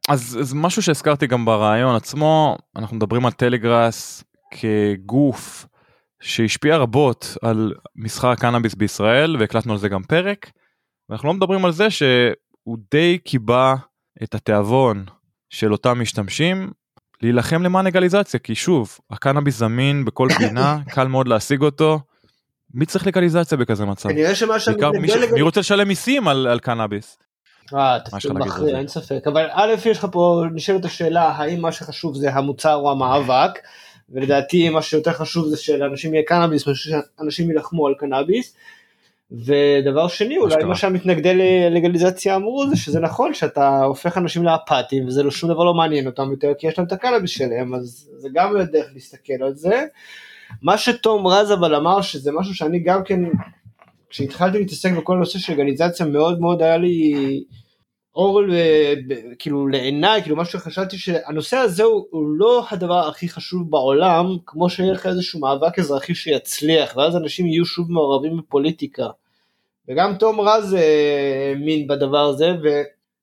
אז, 0.09 0.37
אז 0.41 0.53
משהו 0.53 0.81
שהזכרתי 0.81 1.27
גם 1.27 1.45
ברעיון 1.45 1.95
עצמו, 1.95 2.57
אנחנו 2.75 2.97
מדברים 2.97 3.25
על 3.25 3.31
טלגראס 3.31 4.23
כגוף 4.51 5.65
שהשפיע 6.21 6.77
רבות 6.77 7.37
על 7.41 7.73
מסחר 7.95 8.27
הקנאביס 8.27 8.75
בישראל 8.75 9.37
והקלטנו 9.39 9.73
על 9.73 9.79
זה 9.79 9.89
גם 9.89 10.03
פרק. 10.03 10.51
ואנחנו 11.13 11.27
לא 11.27 11.33
מדברים 11.33 11.65
על 11.65 11.71
זה 11.71 11.89
שהוא 11.89 12.77
די 12.91 13.17
קיבע 13.17 13.73
את 14.23 14.35
התיאבון 14.35 15.05
של 15.49 15.71
אותם 15.71 16.01
משתמשים 16.01 16.71
להילחם 17.21 17.63
למען 17.63 17.85
לגליזציה 17.85 18.39
כי 18.39 18.55
שוב 18.55 18.97
הקנאביס 19.11 19.57
זמין 19.57 20.05
בכל 20.05 20.27
פינה 20.37 20.79
קל 20.95 21.07
מאוד 21.07 21.27
להשיג 21.27 21.61
אותו. 21.61 21.99
מי 22.73 22.85
צריך 22.85 23.07
לגליזציה 23.07 23.57
בכזה 23.57 23.85
מצב? 23.85 24.09
כנראה 24.09 24.35
שמה 24.35 24.59
שאני 24.59 24.77
מי, 24.99 25.07
ש... 25.07 25.13
מי 25.33 25.41
רוצה 25.41 25.59
לשלם 25.59 25.87
מיסים 25.87 26.27
על, 26.27 26.47
על 26.47 26.59
קנאביס? 26.59 27.17
אה, 27.75 27.99
תפקיד 28.05 28.31
מכריע, 28.31 28.77
אין 28.77 28.87
ספק. 28.87 29.27
אבל 29.27 29.49
א', 29.51 29.73
יש 29.85 29.97
לך 29.97 30.07
פה, 30.11 30.43
נשאלת 30.53 30.85
השאלה, 30.85 31.23
האם 31.23 31.61
מה 31.61 31.71
שחשוב 31.71 32.15
זה 32.15 32.33
המוצר 32.33 32.75
או 32.75 32.91
המאבק, 32.91 33.59
ולדעתי 34.09 34.69
מה 34.69 34.81
שיותר 34.81 35.13
חשוב 35.13 35.47
זה 35.47 35.57
שלאנשים 35.57 36.13
יהיה 36.13 36.23
קנאביס, 36.27 36.63
שאנשים 36.73 37.49
יילחמו 37.49 37.87
על 37.87 37.93
קנאביס. 37.99 38.55
ודבר 39.31 40.07
שני, 40.07 40.37
אולי 40.37 40.63
מה 40.63 40.75
שהמתנגדי 40.75 41.33
לגליזציה 41.71 42.35
אמרו 42.35 42.69
זה 42.69 42.75
שזה 42.75 42.99
נכון 42.99 43.33
שאתה 43.33 43.83
הופך 43.83 44.17
אנשים 44.17 44.43
לאפאתיים 44.43 45.07
וזה 45.07 45.23
לא 45.23 45.31
שום 45.31 45.49
דבר 45.49 45.63
לא 45.63 45.73
מעניין 45.73 46.07
אותם 46.07 46.31
יותר 46.31 46.53
כי 46.57 46.67
יש 46.67 46.77
להם 46.77 46.87
את 46.87 46.91
הקנאביס 46.91 47.31
שלהם, 47.31 47.73
אז 47.73 48.09
זה 48.17 48.29
גם 48.33 48.55
דרך 48.71 48.85
להסתכל 48.93 49.43
על 49.43 49.53
זה. 49.53 49.85
מה 50.61 50.77
שתום 50.77 51.27
רז 51.27 51.51
אבל 51.51 51.75
אמר 51.75 52.01
שזה 52.01 52.31
משהו 52.31 52.55
שאני 52.55 52.79
גם 52.79 53.03
כן 53.03 53.19
כשהתחלתי 54.09 54.57
להתעסק 54.57 54.91
בכל 54.91 55.15
הנושא 55.15 55.39
של 55.39 55.53
לגליזציה 55.53 56.05
מאוד 56.05 56.39
מאוד 56.39 56.61
היה 56.61 56.77
לי 56.77 57.13
אור 58.15 58.41
כאילו 59.39 59.67
לעיניי 59.67 60.21
כאילו 60.21 60.35
משהו 60.35 60.59
שחשבתי 60.59 60.97
שהנושא 60.97 61.57
הזה 61.57 61.83
הוא, 61.83 62.05
הוא 62.09 62.25
לא 62.37 62.65
הדבר 62.71 63.07
הכי 63.07 63.29
חשוב 63.29 63.71
בעולם 63.71 64.25
כמו 64.45 64.69
שיהיה 64.69 64.93
לך 64.93 65.05
איזשהו 65.05 65.39
מאבק 65.39 65.79
אזרחי 65.79 66.15
שיצליח 66.15 66.97
ואז 66.97 67.15
אנשים 67.15 67.47
יהיו 67.47 67.65
שוב 67.65 67.91
מעורבים 67.91 68.37
בפוליטיקה. 68.37 69.07
וגם 69.87 70.15
תום 70.19 70.41
רז 70.41 70.73
האמין 70.73 71.81
אה, 71.81 71.95
בדבר 71.95 72.29
הזה 72.29 72.51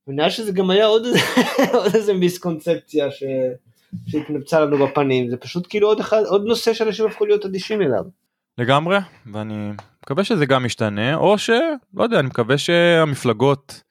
ונראה 0.06 0.30
שזה 0.30 0.52
גם 0.52 0.70
היה 0.70 0.86
עוד, 0.86 1.02
עוד 1.74 1.94
איזה 1.94 2.14
מיסקונספציה 2.14 3.10
ש... 3.10 3.24
שהתנפצה 4.06 4.60
לנו 4.60 4.86
בפנים 4.86 5.30
זה 5.30 5.36
פשוט 5.36 5.66
כאילו 5.68 5.88
עוד 5.88 6.00
אחד 6.00 6.22
עוד 6.24 6.44
נושא 6.44 6.74
שאנשים 6.74 7.06
הפכו 7.06 7.26
להיות 7.26 7.44
אדישים 7.44 7.82
אליו. 7.82 8.04
לגמרי 8.58 8.98
ואני 9.32 9.70
מקווה 10.02 10.24
שזה 10.24 10.46
גם 10.46 10.66
ישתנה 10.66 11.14
או 11.14 11.38
שלא 11.38 12.02
יודע 12.02 12.20
אני 12.20 12.26
מקווה 12.26 12.58
שהמפלגות 12.58 13.72
אה, 13.84 13.89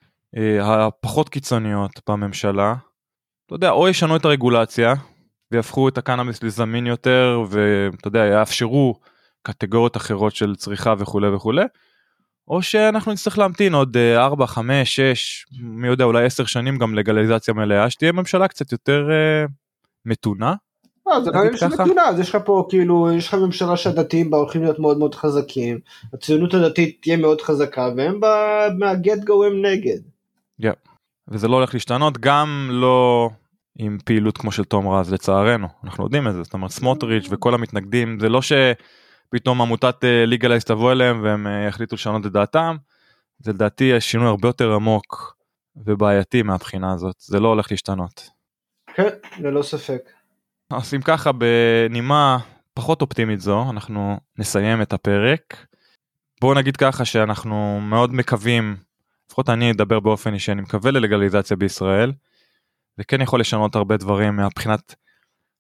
הפחות 0.62 1.30
קיצוניות 1.30 1.92
בממשלה 2.10 2.76
אתה 3.46 3.56
יודע 3.56 3.70
או 3.70 3.88
ישנו 3.88 4.16
את 4.16 4.26
הרגולציה 4.26 4.94
ויהפכו 5.52 5.90
את 5.90 5.98
הקנאביס 5.98 6.44
לזמין 6.44 6.88
יותר 6.88 7.44
ואתה 7.50 8.08
יודע 8.08 8.26
יאפשרו 8.26 8.96
קטגוריות 9.44 9.98
אחרות 9.98 10.36
של 10.36 10.56
צריכה 10.56 10.94
וכולי 11.00 11.30
וכולי. 11.30 11.66
או 12.48 12.62
שאנחנו 12.62 13.12
נצטרך 13.12 13.38
להמתין 13.38 13.74
עוד 13.74 13.98
4, 13.98 14.48
5, 14.48 14.96
6, 14.96 15.46
מי 15.62 15.88
יודע 15.88 16.04
אולי 16.04 16.26
10 16.26 16.46
שנים 16.46 16.78
גם 16.78 16.96
לגליזציה 16.96 17.54
מלאה 17.54 17.90
שתהיה 17.90 18.12
ממשלה 18.12 18.48
קצת 18.48 18.72
יותר 18.72 19.10
מתונה 20.06 20.54
לא, 21.08 21.24
זה 21.24 21.32
נתונה, 21.68 22.08
אז 22.08 22.20
יש 22.20 22.30
לך 22.30 22.38
פה 22.46 22.68
כאילו, 22.70 23.12
יש 23.12 23.28
לך 23.28 23.34
ממשלה 23.34 23.78
שהדתיים 23.78 24.30
בה 24.30 24.38
הולכים 24.38 24.64
להיות 24.64 24.80
מאוד 24.80 24.98
מאוד 24.98 25.16
חזקים, 25.16 25.80
הציונות 26.14 26.54
הדתית 26.54 26.98
תהיה 27.02 27.18
מאוד 27.18 27.42
חזקה, 27.42 27.90
והם 27.98 28.20
מהגט 28.80 29.24
גו 29.26 29.44
הם 29.44 29.66
נגד. 29.66 30.00
Yeah. 30.62 30.90
וזה 31.28 31.48
לא 31.48 31.56
הולך 31.56 31.74
להשתנות, 31.74 32.18
גם 32.18 32.70
לא 32.72 33.30
עם 33.80 33.98
פעילות 34.06 34.38
כמו 34.38 34.52
של 34.52 34.64
תום 34.64 34.88
רז 34.88 35.14
לצערנו, 35.14 35.68
אנחנו 35.84 36.04
יודעים 36.04 36.28
את 36.28 36.34
זה, 36.34 36.44
זאת 36.44 36.54
אומרת 36.54 36.72
סמוטריץ' 36.72 37.28
וכל 37.30 37.54
המתנגדים, 37.54 38.20
זה 38.20 38.30
לא 38.30 38.40
שפתאום 38.42 39.62
עמותת 39.62 39.96
ליגלייז 40.04 40.62
אה, 40.62 40.68
תבוא 40.68 40.92
אליהם 40.92 41.24
והם 41.24 41.48
אה, 41.48 41.68
יחליטו 41.68 41.96
לשנות 41.96 42.26
את 42.26 42.32
דעתם, 42.32 42.76
זה 43.40 43.52
לדעתי 43.54 44.02
שינוי 44.02 44.28
הרבה 44.28 44.48
יותר 44.48 44.74
עמוק 44.74 45.36
ובעייתי 45.76 46.42
מהבחינה 46.42 46.94
הזאת, 46.94 47.16
זה 47.20 47.40
לא 47.40 47.48
הולך 47.48 47.72
להשתנות. 47.72 48.30
כן, 48.94 49.10
ללא 49.40 49.64
ספק. 49.64 50.02
אז 50.72 50.94
אם 50.94 51.02
ככה 51.02 51.32
בנימה 51.32 52.38
פחות 52.74 53.02
אופטימית 53.02 53.40
זו 53.40 53.70
אנחנו 53.70 54.18
נסיים 54.38 54.82
את 54.82 54.94
הפרק. 54.94 55.66
בואו 56.42 56.54
נגיד 56.54 56.78
ככה 56.78 57.06
שאנחנו 57.06 57.80
מאוד 57.82 58.14
מקווים, 58.14 58.78
לפחות 59.30 59.50
אני 59.50 59.72
אדבר 59.72 60.00
באופן 60.00 60.34
אישי, 60.34 60.52
אני 60.52 60.62
מקווה 60.62 60.92
ללגליזציה 60.92 61.58
בישראל. 61.58 62.12
זה 62.98 63.04
כן 63.04 63.22
יכול 63.22 63.40
לשנות 63.40 63.76
הרבה 63.76 63.98
דברים 63.98 64.38
מבחינת 64.38 64.96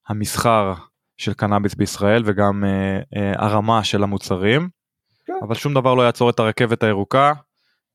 המסחר 0.07 0.73
של 1.17 1.33
קנאביס 1.33 1.75
בישראל 1.75 2.23
וגם 2.25 2.63
אה, 2.63 2.99
אה, 3.15 3.33
הרמה 3.45 3.83
של 3.83 4.03
המוצרים. 4.03 4.69
כן. 5.25 5.33
אבל 5.41 5.55
שום 5.55 5.73
דבר 5.73 5.93
לא 5.95 6.01
יעצור 6.01 6.29
את 6.29 6.39
הרכבת 6.39 6.83
הירוקה. 6.83 7.33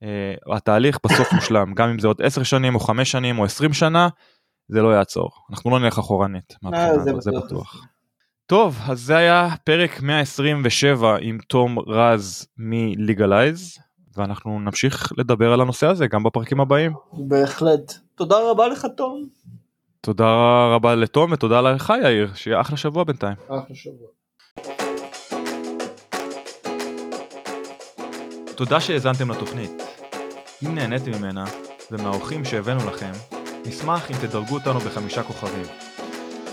אה, 0.03 0.57
התהליך 0.57 0.99
בסוף 1.05 1.33
מושלם 1.35 1.75
גם 1.75 1.89
אם 1.89 1.99
זה 1.99 2.09
עוד 2.09 2.22
10 2.22 2.43
שנים 2.43 2.75
או 2.75 2.81
5 2.81 3.11
שנים 3.11 3.39
או 3.39 3.45
20 3.45 3.72
שנה 3.72 4.09
זה 4.68 4.83
לא 4.83 4.89
יעצור 4.89 5.31
אנחנו 5.51 5.70
לא 5.70 5.79
נלך 5.79 5.99
אחורנית 5.99 6.57
אה, 6.75 6.99
זה, 6.99 7.11
זה 7.18 7.31
בטוח. 7.31 7.87
טוב 8.47 8.79
אז 8.87 9.01
זה 9.01 9.16
היה 9.16 9.49
פרק 9.64 10.01
127 10.03 11.16
עם 11.20 11.39
תום 11.49 11.79
רז 11.79 12.47
מליגלייז 12.59 13.79
ואנחנו 14.17 14.61
נמשיך 14.61 15.12
לדבר 15.19 15.53
על 15.53 15.61
הנושא 15.61 15.87
הזה 15.87 16.07
גם 16.07 16.23
בפרקים 16.23 16.61
הבאים. 16.61 16.93
בהחלט 17.12 17.95
תודה 18.15 18.37
רבה 18.51 18.69
לך 18.69 18.87
תום. 18.97 19.29
תודה 20.01 20.27
רבה 20.75 20.95
לתום 20.95 21.33
ותודה 21.33 21.61
לך 21.61 21.93
יאיר 22.03 22.35
שיהיה 22.35 22.61
אחלה 22.61 22.77
שבוע 22.77 23.05
בינתיים. 23.05 23.37
אחלה 23.49 23.77
שבוע. 23.77 24.09
תודה 28.57 28.81
שהאזנתם 28.81 29.31
לתוכנית. 29.31 29.83
אם 30.67 30.75
נהניתם 30.75 31.11
ממנה 31.19 31.45
ומהאורחים 31.91 32.45
שהבאנו 32.45 32.81
לכם 32.87 33.12
נשמח 33.67 34.11
אם 34.11 34.17
תדרגו 34.17 34.55
אותנו 34.55 34.81
בחמישה 34.81 35.23
כוכבים. 35.23 35.67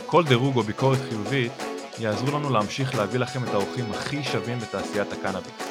כל 0.05 0.23
דירוג 0.23 0.57
או 0.57 0.63
ביקורת 0.63 0.97
חיובית 1.09 1.51
יעזרו 1.99 2.37
לנו 2.37 2.49
להמשיך 2.49 2.95
להביא 2.95 3.19
לכם 3.19 3.43
את 3.43 3.49
האורחים 3.49 3.85
הכי 3.91 4.23
שווים 4.23 4.59
בתעשיית 4.59 5.13
הקנאביס. 5.13 5.70